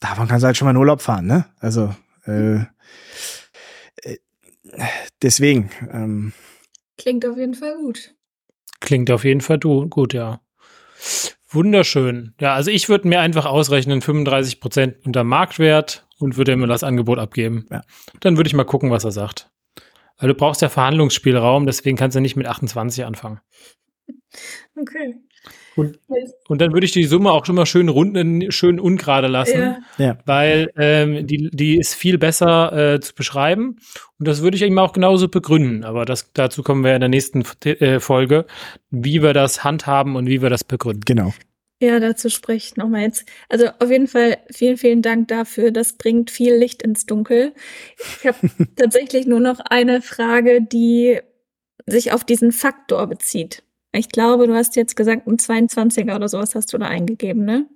Davon 0.00 0.28
kannst 0.28 0.42
du 0.42 0.46
halt 0.46 0.56
schon 0.56 0.66
mal 0.66 0.72
in 0.72 0.76
Urlaub 0.76 1.00
fahren, 1.00 1.26
ne? 1.26 1.46
Also, 1.60 1.94
äh, 2.26 2.56
äh, 2.56 4.18
deswegen. 5.22 5.70
Ähm, 5.90 6.32
Klingt 6.98 7.24
auf 7.26 7.38
jeden 7.38 7.54
Fall 7.54 7.76
gut. 7.76 8.14
Klingt 8.80 9.10
auf 9.10 9.24
jeden 9.24 9.40
Fall 9.40 9.58
du, 9.58 9.88
gut, 9.88 10.12
ja. 10.12 10.40
Wunderschön. 11.54 12.34
Ja, 12.40 12.54
also 12.54 12.70
ich 12.70 12.88
würde 12.88 13.08
mir 13.08 13.20
einfach 13.20 13.46
ausrechnen, 13.46 14.00
35 14.00 14.60
Prozent 14.60 14.96
unter 15.04 15.24
Marktwert 15.24 16.06
und 16.18 16.36
würde 16.36 16.56
mir 16.56 16.66
das 16.66 16.82
Angebot 16.82 17.18
abgeben. 17.18 17.66
Ja. 17.70 17.82
Dann 18.20 18.36
würde 18.36 18.48
ich 18.48 18.54
mal 18.54 18.64
gucken, 18.64 18.90
was 18.90 19.04
er 19.04 19.12
sagt. 19.12 19.50
Weil 20.18 20.28
du 20.28 20.34
brauchst 20.34 20.62
ja 20.62 20.68
Verhandlungsspielraum, 20.68 21.66
deswegen 21.66 21.96
kannst 21.96 22.16
du 22.16 22.20
nicht 22.20 22.36
mit 22.36 22.46
28 22.46 23.04
anfangen. 23.04 23.40
Okay. 24.76 25.14
Und, 25.76 25.98
und 26.48 26.60
dann 26.60 26.72
würde 26.72 26.86
ich 26.86 26.92
die 26.92 27.04
Summe 27.04 27.32
auch 27.32 27.44
schon 27.44 27.56
mal 27.56 27.66
schön 27.66 27.88
rund, 27.88 28.16
schön 28.54 28.78
ungerade 28.78 29.26
lassen, 29.26 29.58
ja. 29.58 29.78
Ja. 29.98 30.18
weil 30.24 30.70
ähm, 30.76 31.26
die, 31.26 31.50
die 31.52 31.78
ist 31.78 31.94
viel 31.94 32.18
besser 32.18 32.94
äh, 32.94 33.00
zu 33.00 33.14
beschreiben. 33.14 33.78
Und 34.18 34.28
das 34.28 34.42
würde 34.42 34.56
ich 34.56 34.62
eben 34.62 34.78
auch 34.78 34.92
genauso 34.92 35.28
begründen. 35.28 35.84
Aber 35.84 36.04
das, 36.04 36.32
dazu 36.32 36.62
kommen 36.62 36.84
wir 36.84 36.94
in 36.94 37.00
der 37.00 37.08
nächsten 37.08 37.44
äh, 37.64 37.98
Folge, 37.98 38.46
wie 38.90 39.22
wir 39.22 39.32
das 39.32 39.64
handhaben 39.64 40.16
und 40.16 40.26
wie 40.26 40.42
wir 40.42 40.50
das 40.50 40.64
begründen. 40.64 41.02
Genau. 41.04 41.32
Ja, 41.80 41.98
dazu 41.98 42.30
spreche 42.30 42.68
ich 42.68 42.76
nochmal 42.76 43.02
jetzt. 43.02 43.26
Also 43.48 43.66
auf 43.80 43.90
jeden 43.90 44.06
Fall 44.06 44.38
vielen, 44.50 44.76
vielen 44.76 45.02
Dank 45.02 45.28
dafür. 45.28 45.70
Das 45.72 45.94
bringt 45.94 46.30
viel 46.30 46.54
Licht 46.54 46.82
ins 46.82 47.04
Dunkel. 47.04 47.52
Ich 48.20 48.26
habe 48.26 48.38
tatsächlich 48.76 49.26
nur 49.26 49.40
noch 49.40 49.58
eine 49.60 50.00
Frage, 50.00 50.62
die 50.62 51.18
sich 51.86 52.12
auf 52.12 52.24
diesen 52.24 52.52
Faktor 52.52 53.06
bezieht. 53.06 53.63
Ich 53.94 54.08
glaube, 54.08 54.48
du 54.48 54.54
hast 54.54 54.74
jetzt 54.74 54.96
gesagt, 54.96 55.26
ein 55.26 55.36
22er 55.36 56.16
oder 56.16 56.28
sowas 56.28 56.54
hast 56.54 56.72
du 56.72 56.78
da 56.78 56.86
eingegeben, 56.86 57.44
ne? 57.44 57.66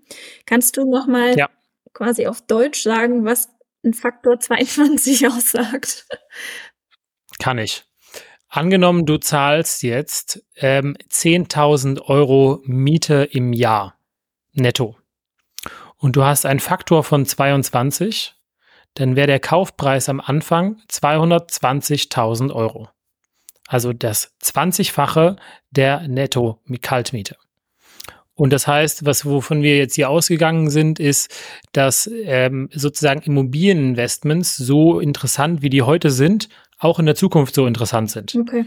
Kannst 0.47 0.77
du 0.77 0.85
nochmal 0.85 1.39
ja. 1.39 1.49
quasi 1.95 2.27
auf 2.27 2.43
Deutsch 2.43 2.83
sagen, 2.83 3.25
was 3.25 3.49
ein 3.85 3.95
Faktor 3.95 4.41
22 4.41 5.29
aussagt? 5.29 6.07
Kann 7.39 7.59
ich. 7.59 7.85
Angenommen, 8.49 9.07
du 9.07 9.19
zahlst 9.19 9.83
jetzt 9.83 10.45
ähm, 10.57 10.97
10.000 11.09 12.03
Euro 12.03 12.63
Miete 12.65 13.29
im 13.31 13.53
Jahr 13.53 13.99
netto 14.55 14.97
und 15.99 16.17
du 16.17 16.25
hast 16.25 16.47
einen 16.47 16.61
Faktor 16.61 17.05
von 17.05 17.27
22, 17.27 18.35
dann 18.95 19.17
wäre 19.17 19.27
der 19.27 19.41
Kaufpreis 19.41 20.09
am 20.09 20.21
Anfang 20.21 20.81
220.000 20.91 22.53
Euro. 22.53 22.89
Also 23.69 23.93
das 23.93 24.35
20-fache 24.43 25.37
der 25.71 26.09
Netto-Kaltmiete. 26.09 27.37
Und 28.35 28.53
das 28.53 28.67
heißt, 28.67 29.05
was 29.05 29.27
wovon 29.27 29.63
wir 29.63 29.77
jetzt 29.77 29.95
hier 29.95 30.09
ausgegangen 30.09 30.71
sind, 30.71 30.99
ist, 30.99 31.35
dass 31.73 32.09
ähm, 32.25 32.71
sozusagen 32.73 33.21
Immobilieninvestments 33.21 34.57
so 34.57 35.01
interessant, 35.01 35.61
wie 35.61 35.71
die 35.71 35.83
heute 35.83 36.11
sind, 36.11 36.49
auch 36.79 36.99
in 36.99 37.07
der 37.07 37.15
Zukunft 37.15 37.55
so 37.55 37.67
interessant 37.67 38.11
sind. 38.11 38.35
Okay. 38.35 38.65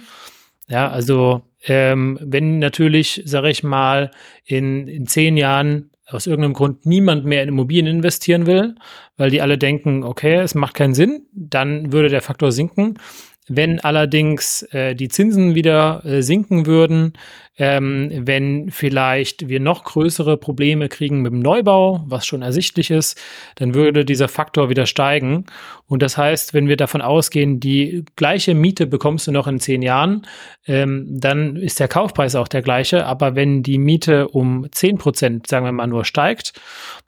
Ja, 0.67 0.89
also 0.89 1.41
ähm, 1.63 2.19
wenn 2.21 2.59
natürlich, 2.59 3.23
sage 3.25 3.49
ich 3.49 3.63
mal, 3.63 4.11
in, 4.45 4.87
in 4.87 5.07
zehn 5.07 5.35
Jahren 5.35 5.89
aus 6.05 6.27
irgendeinem 6.27 6.53
Grund 6.53 6.85
niemand 6.85 7.25
mehr 7.25 7.41
in 7.41 7.49
Immobilien 7.49 7.87
investieren 7.87 8.45
will, 8.45 8.75
weil 9.17 9.29
die 9.29 9.41
alle 9.41 9.57
denken, 9.57 10.03
okay, 10.03 10.35
es 10.35 10.53
macht 10.53 10.75
keinen 10.75 10.93
Sinn, 10.93 11.27
dann 11.31 11.91
würde 11.93 12.09
der 12.09 12.21
Faktor 12.21 12.51
sinken. 12.51 12.99
Wenn 13.47 13.79
allerdings 13.79 14.63
äh, 14.71 14.95
die 14.95 15.09
Zinsen 15.09 15.55
wieder 15.55 16.05
äh, 16.05 16.21
sinken 16.21 16.67
würden, 16.67 17.13
ähm, 17.57 18.09
wenn 18.13 18.69
vielleicht 18.71 19.49
wir 19.49 19.59
noch 19.59 19.83
größere 19.83 20.37
Probleme 20.37 20.89
kriegen 20.89 21.21
mit 21.21 21.33
dem 21.33 21.39
Neubau, 21.39 22.03
was 22.07 22.25
schon 22.25 22.43
ersichtlich 22.43 22.91
ist, 22.91 23.19
dann 23.55 23.73
würde 23.73 24.05
dieser 24.05 24.27
Faktor 24.27 24.69
wieder 24.69 24.85
steigen. 24.85 25.45
Und 25.87 26.01
das 26.01 26.17
heißt, 26.17 26.53
wenn 26.53 26.67
wir 26.67 26.77
davon 26.77 27.01
ausgehen, 27.01 27.59
die 27.59 28.05
gleiche 28.15 28.53
Miete 28.53 28.87
bekommst 28.87 29.27
du 29.27 29.31
noch 29.31 29.47
in 29.47 29.59
zehn 29.59 29.81
Jahren, 29.81 30.25
ähm, 30.65 31.07
dann 31.09 31.55
ist 31.55 31.79
der 31.79 31.87
Kaufpreis 31.87 32.35
auch 32.35 32.47
der 32.47 32.61
gleiche. 32.61 33.05
Aber 33.05 33.35
wenn 33.35 33.63
die 33.63 33.79
Miete 33.79 34.27
um 34.29 34.67
zehn 34.71 34.97
Prozent, 34.97 35.47
sagen 35.47 35.65
wir 35.65 35.71
mal, 35.71 35.87
nur 35.87 36.05
steigt, 36.05 36.53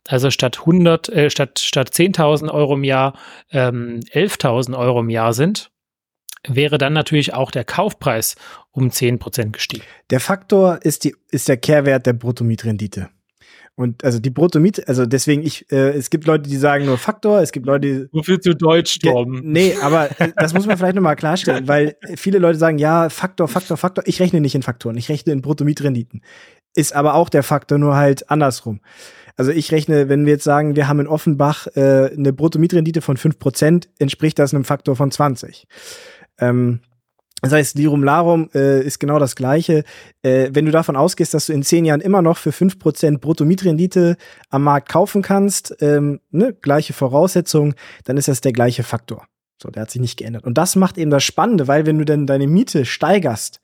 also 0.08 0.30
statt 0.30 0.60
100, 0.60 1.10
äh, 1.10 1.30
statt, 1.30 1.60
statt 1.60 1.90
10.000 1.90 2.52
Euro 2.52 2.74
im 2.74 2.84
Jahr 2.84 3.14
ähm, 3.52 4.02
11.000 4.12 4.78
Euro 4.78 5.00
im 5.00 5.10
Jahr 5.10 5.34
sind, 5.34 5.72
wäre 6.48 6.78
dann 6.78 6.94
natürlich 6.94 7.34
auch 7.34 7.52
der 7.52 7.64
Kaufpreis 7.64 8.36
um 8.72 8.90
10% 8.90 9.52
gestiegen. 9.52 9.84
Der 10.10 10.20
Faktor 10.20 10.80
ist, 10.84 11.04
die, 11.04 11.16
ist 11.32 11.48
der 11.48 11.58
Kehrwert 11.58 12.06
der 12.06 12.14
Bruttomietrendite. 12.14 13.10
Und 13.76 14.04
also 14.04 14.20
die 14.20 14.30
Bruttomiet, 14.30 14.88
also 14.88 15.08
deswegen 15.08 15.42
ich, 15.42 15.72
äh, 15.72 15.90
es 15.90 16.12
gibt 16.12 16.28
Leute, 16.28 16.48
die 16.48 16.58
sagen 16.58 16.86
nur 16.86 17.00
Faktor, 17.00 17.42
es 17.42 17.52
gibt 17.52 17.66
Leute, 17.66 17.88
die. 17.88 18.08
Wofür 18.12 18.40
zu 18.40 18.54
Deutsch, 18.54 19.00
Tom? 19.00 19.42
Nee, 19.44 19.76
aber 19.82 20.10
äh, 20.22 20.32
das 20.36 20.54
muss 20.54 20.68
man 20.68 20.78
vielleicht 20.78 20.96
nochmal 20.96 21.16
klarstellen, 21.16 21.68
weil 21.68 21.96
viele 22.16 22.38
Leute 22.38 22.60
sagen, 22.60 22.78
ja, 22.78 23.10
Faktor, 23.10 23.48
Faktor, 23.48 23.78
Faktor. 23.78 24.04
Ich 24.06 24.20
rechne 24.20 24.42
nicht 24.42 24.54
in 24.54 24.62
Faktoren, 24.62 24.96
ich 24.96 25.10
rechne 25.10 25.34
in 25.34 25.42
Bruttomietrenditen. 25.42 26.22
ist 26.76 26.94
aber 26.94 27.16
auch 27.16 27.30
der 27.30 27.42
Faktor, 27.42 27.80
nur 27.80 27.96
halt 27.96 28.30
andersrum. 28.30 28.80
Also 29.38 29.52
ich 29.52 29.72
rechne, 29.72 30.08
wenn 30.10 30.28
wir 30.28 30.34
jetzt 30.34 30.44
sagen, 30.44 30.76
wir 30.76 30.88
haben 30.88 31.00
in 31.00 31.08
Offenbach 31.08 31.66
äh, 31.76 32.12
eine 32.16 32.32
Bruttomietrendite 32.32 33.02
von 33.02 33.18
fünf 33.18 33.40
Prozent, 33.40 33.90
entspricht 33.98 34.38
das 34.38 34.54
einem 34.54 34.66
Faktor 34.66 34.96
von 34.96 35.10
20. 35.10 35.68
Ähm, 36.40 36.82
das 37.44 37.52
heißt, 37.52 37.76
Lirum 37.76 38.06
Larum 38.06 38.50
äh, 38.56 38.82
ist 38.82 39.00
genau 39.00 39.20
das 39.20 39.36
Gleiche. 39.36 39.84
Äh, 40.22 40.50
wenn 40.54 40.66
du 40.66 40.72
davon 40.72 40.96
ausgehst, 40.96 41.34
dass 41.34 41.48
du 41.48 41.54
in 41.54 41.62
zehn 41.62 41.84
Jahren 41.84 42.00
immer 42.00 42.22
noch 42.22 42.38
für 42.38 42.54
fünf 42.54 42.80
Prozent 42.80 43.20
Bruttomietrendite 43.20 44.16
am 44.50 44.64
Markt 44.64 44.88
kaufen 44.88 45.22
kannst, 45.22 45.76
ähm, 45.82 46.22
ne, 46.32 46.56
gleiche 46.62 46.94
Voraussetzungen, 46.94 47.76
dann 48.06 48.16
ist 48.16 48.30
das 48.30 48.40
der 48.40 48.54
gleiche 48.54 48.84
Faktor. 48.84 49.28
So, 49.62 49.70
der 49.70 49.82
hat 49.82 49.92
sich 49.92 50.02
nicht 50.02 50.18
geändert. 50.18 50.46
Und 50.46 50.58
das 50.58 50.78
macht 50.78 50.98
eben 50.98 51.12
das 51.12 51.26
Spannende, 51.26 51.68
weil 51.68 51.86
wenn 51.86 51.98
du 51.98 52.06
dann 52.06 52.28
deine 52.28 52.48
Miete 52.48 52.86
steigerst, 52.86 53.60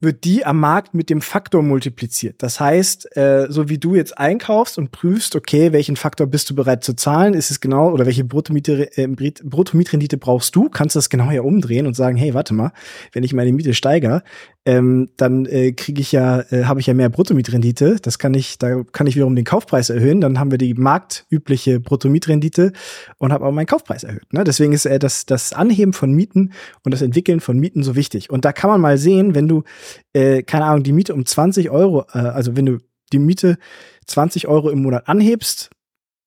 wird 0.00 0.24
die 0.24 0.46
am 0.46 0.58
Markt 0.58 0.94
mit 0.94 1.10
dem 1.10 1.20
Faktor 1.20 1.62
multipliziert. 1.62 2.42
Das 2.42 2.58
heißt, 2.58 3.16
äh, 3.16 3.46
so 3.50 3.68
wie 3.68 3.78
du 3.78 3.94
jetzt 3.94 4.16
einkaufst 4.16 4.78
und 4.78 4.92
prüfst, 4.92 5.36
okay, 5.36 5.72
welchen 5.72 5.96
Faktor 5.96 6.26
bist 6.26 6.48
du 6.48 6.54
bereit 6.54 6.82
zu 6.82 6.94
zahlen, 6.94 7.34
ist 7.34 7.50
es 7.50 7.60
genau, 7.60 7.90
oder 7.90 8.06
welche 8.06 8.24
Bruttomiete, 8.24 8.96
äh, 8.96 9.06
Bruttomietrendite 9.06 10.16
brauchst 10.16 10.56
du, 10.56 10.70
kannst 10.70 10.96
du 10.96 10.98
das 10.98 11.10
genau 11.10 11.30
ja 11.30 11.42
umdrehen 11.42 11.86
und 11.86 11.94
sagen, 11.94 12.16
hey, 12.16 12.32
warte 12.32 12.54
mal, 12.54 12.72
wenn 13.12 13.24
ich 13.24 13.34
meine 13.34 13.52
Miete 13.52 13.74
steigere, 13.74 14.22
ähm, 14.66 15.08
dann 15.16 15.46
äh, 15.46 15.72
kriege 15.72 16.02
ich 16.02 16.12
ja, 16.12 16.40
äh, 16.50 16.64
habe 16.64 16.80
ich 16.80 16.86
ja 16.86 16.92
mehr 16.92 17.08
Bruttomietrendite. 17.08 17.96
Das 18.02 18.18
kann 18.18 18.34
ich, 18.34 18.58
da 18.58 18.82
kann 18.92 19.06
ich 19.06 19.16
wiederum 19.16 19.34
den 19.34 19.44
Kaufpreis 19.44 19.88
erhöhen. 19.88 20.20
Dann 20.20 20.38
haben 20.38 20.50
wir 20.50 20.58
die 20.58 20.74
marktübliche 20.74 21.80
Bruttomietrendite 21.80 22.72
und 23.18 23.32
habe 23.32 23.46
auch 23.46 23.52
meinen 23.52 23.66
Kaufpreis 23.66 24.04
erhöht. 24.04 24.32
Ne? 24.32 24.44
Deswegen 24.44 24.72
ist 24.74 24.84
äh, 24.84 24.98
das, 24.98 25.24
das 25.24 25.54
Anheben 25.54 25.94
von 25.94 26.12
Mieten 26.12 26.52
und 26.84 26.92
das 26.92 27.00
Entwickeln 27.00 27.40
von 27.40 27.58
Mieten 27.58 27.82
so 27.82 27.96
wichtig. 27.96 28.28
Und 28.28 28.44
da 28.44 28.52
kann 28.52 28.68
man 28.68 28.82
mal 28.82 28.98
sehen, 28.98 29.34
wenn 29.34 29.48
du, 29.48 29.64
äh, 30.12 30.42
keine 30.42 30.64
Ahnung, 30.64 30.82
die 30.82 30.92
Miete 30.92 31.14
um 31.14 31.24
20 31.24 31.70
Euro, 31.70 32.06
äh, 32.12 32.18
also 32.18 32.56
wenn 32.56 32.66
du 32.66 32.78
die 33.12 33.18
Miete 33.18 33.58
20 34.06 34.48
Euro 34.48 34.70
im 34.70 34.82
Monat 34.82 35.08
anhebst, 35.08 35.70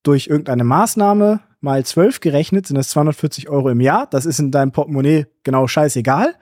durch 0.03 0.27
irgendeine 0.27 0.63
Maßnahme 0.63 1.39
mal 1.61 1.85
12 1.85 2.19
gerechnet, 2.19 2.67
sind 2.67 2.75
das 2.75 2.89
240 2.89 3.49
Euro 3.49 3.69
im 3.69 3.79
Jahr. 3.79 4.07
Das 4.07 4.25
ist 4.25 4.39
in 4.39 4.51
deinem 4.51 4.71
Portemonnaie 4.71 5.27
genau 5.43 5.67
scheißegal. 5.67 6.35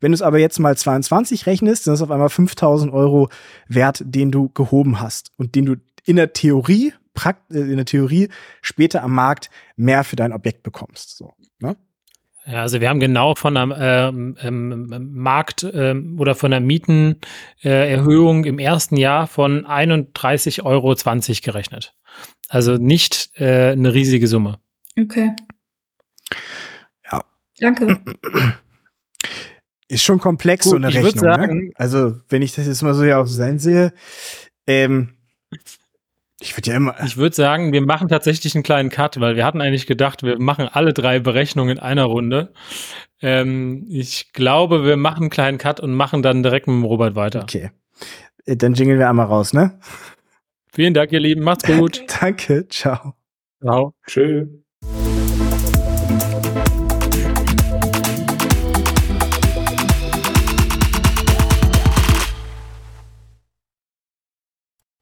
Wenn 0.00 0.12
du 0.12 0.14
es 0.14 0.22
aber 0.22 0.38
jetzt 0.38 0.58
mal 0.58 0.76
22 0.76 1.46
rechnest, 1.46 1.84
sind 1.84 1.92
das 1.92 2.02
auf 2.02 2.10
einmal 2.10 2.28
5000 2.28 2.92
Euro 2.92 3.30
Wert, 3.68 4.02
den 4.04 4.30
du 4.30 4.50
gehoben 4.50 5.00
hast 5.00 5.32
und 5.38 5.54
den 5.54 5.64
du 5.64 5.76
in 6.04 6.16
der 6.16 6.34
Theorie, 6.34 6.92
äh, 7.24 7.32
in 7.58 7.76
der 7.76 7.86
Theorie 7.86 8.28
später 8.60 9.02
am 9.02 9.14
Markt 9.14 9.50
mehr 9.76 10.04
für 10.04 10.16
dein 10.16 10.34
Objekt 10.34 10.62
bekommst. 10.62 11.16
So, 11.16 11.32
ne? 11.58 11.76
Ja, 12.48 12.62
also 12.62 12.80
wir 12.80 12.88
haben 12.88 13.00
genau 13.00 13.34
von 13.34 13.56
einer 13.56 14.08
ähm, 14.08 14.36
ähm, 14.40 15.10
Markt- 15.12 15.66
ähm, 15.72 16.16
oder 16.20 16.36
von 16.36 16.52
einer 16.52 16.64
Mietenerhöhung 16.64 18.44
äh, 18.44 18.48
im 18.48 18.58
ersten 18.60 18.96
Jahr 18.96 19.26
von 19.26 19.66
31,20 19.66 20.62
Euro 20.64 20.94
gerechnet. 21.42 21.94
Also 22.48 22.76
nicht 22.76 23.30
äh, 23.34 23.72
eine 23.72 23.92
riesige 23.92 24.28
Summe. 24.28 24.60
Okay. 24.98 25.32
Ja. 27.10 27.24
Danke. 27.58 28.00
Ist 29.88 30.04
schon 30.04 30.20
komplex, 30.20 30.64
Gut, 30.64 30.70
so 30.70 30.76
eine 30.76 30.88
Rechnung. 30.88 31.12
Ne? 31.14 31.20
Sagen, 31.20 31.58
ne? 31.66 31.72
Also, 31.74 32.20
wenn 32.28 32.42
ich 32.42 32.54
das 32.54 32.66
jetzt 32.66 32.82
mal 32.82 32.94
so 32.94 33.02
hier 33.02 33.18
auf 33.18 33.28
sein 33.28 33.58
sehe, 33.58 33.92
ähm, 34.68 35.16
ich 36.40 36.56
würde 36.56 36.70
ja 36.70 36.76
immer. 36.76 36.94
Ich 37.04 37.16
würde 37.16 37.34
sagen, 37.34 37.72
wir 37.72 37.80
machen 37.80 38.08
tatsächlich 38.08 38.54
einen 38.54 38.62
kleinen 38.64 38.90
Cut, 38.90 39.18
weil 39.20 39.36
wir 39.36 39.44
hatten 39.44 39.60
eigentlich 39.60 39.86
gedacht, 39.86 40.22
wir 40.22 40.38
machen 40.38 40.68
alle 40.70 40.92
drei 40.92 41.18
Berechnungen 41.18 41.78
in 41.78 41.82
einer 41.82 42.04
Runde. 42.04 42.52
Ähm, 43.22 43.86
ich 43.88 44.32
glaube, 44.32 44.84
wir 44.84 44.96
machen 44.96 45.24
einen 45.24 45.30
kleinen 45.30 45.58
Cut 45.58 45.80
und 45.80 45.94
machen 45.94 46.22
dann 46.22 46.42
direkt 46.42 46.66
mit 46.66 46.74
dem 46.74 46.84
Robert 46.84 47.14
weiter. 47.14 47.42
Okay. 47.42 47.70
Äh, 48.44 48.56
dann 48.56 48.74
jingeln 48.74 48.98
wir 48.98 49.08
einmal 49.08 49.26
raus, 49.26 49.54
ne? 49.54 49.78
Vielen 50.72 50.92
Dank, 50.92 51.12
ihr 51.12 51.20
Lieben. 51.20 51.42
Macht's 51.42 51.64
gut. 51.78 52.04
Danke. 52.20 52.68
Ciao. 52.68 53.14
Ciao. 53.62 53.94
Tschüss. 54.06 54.65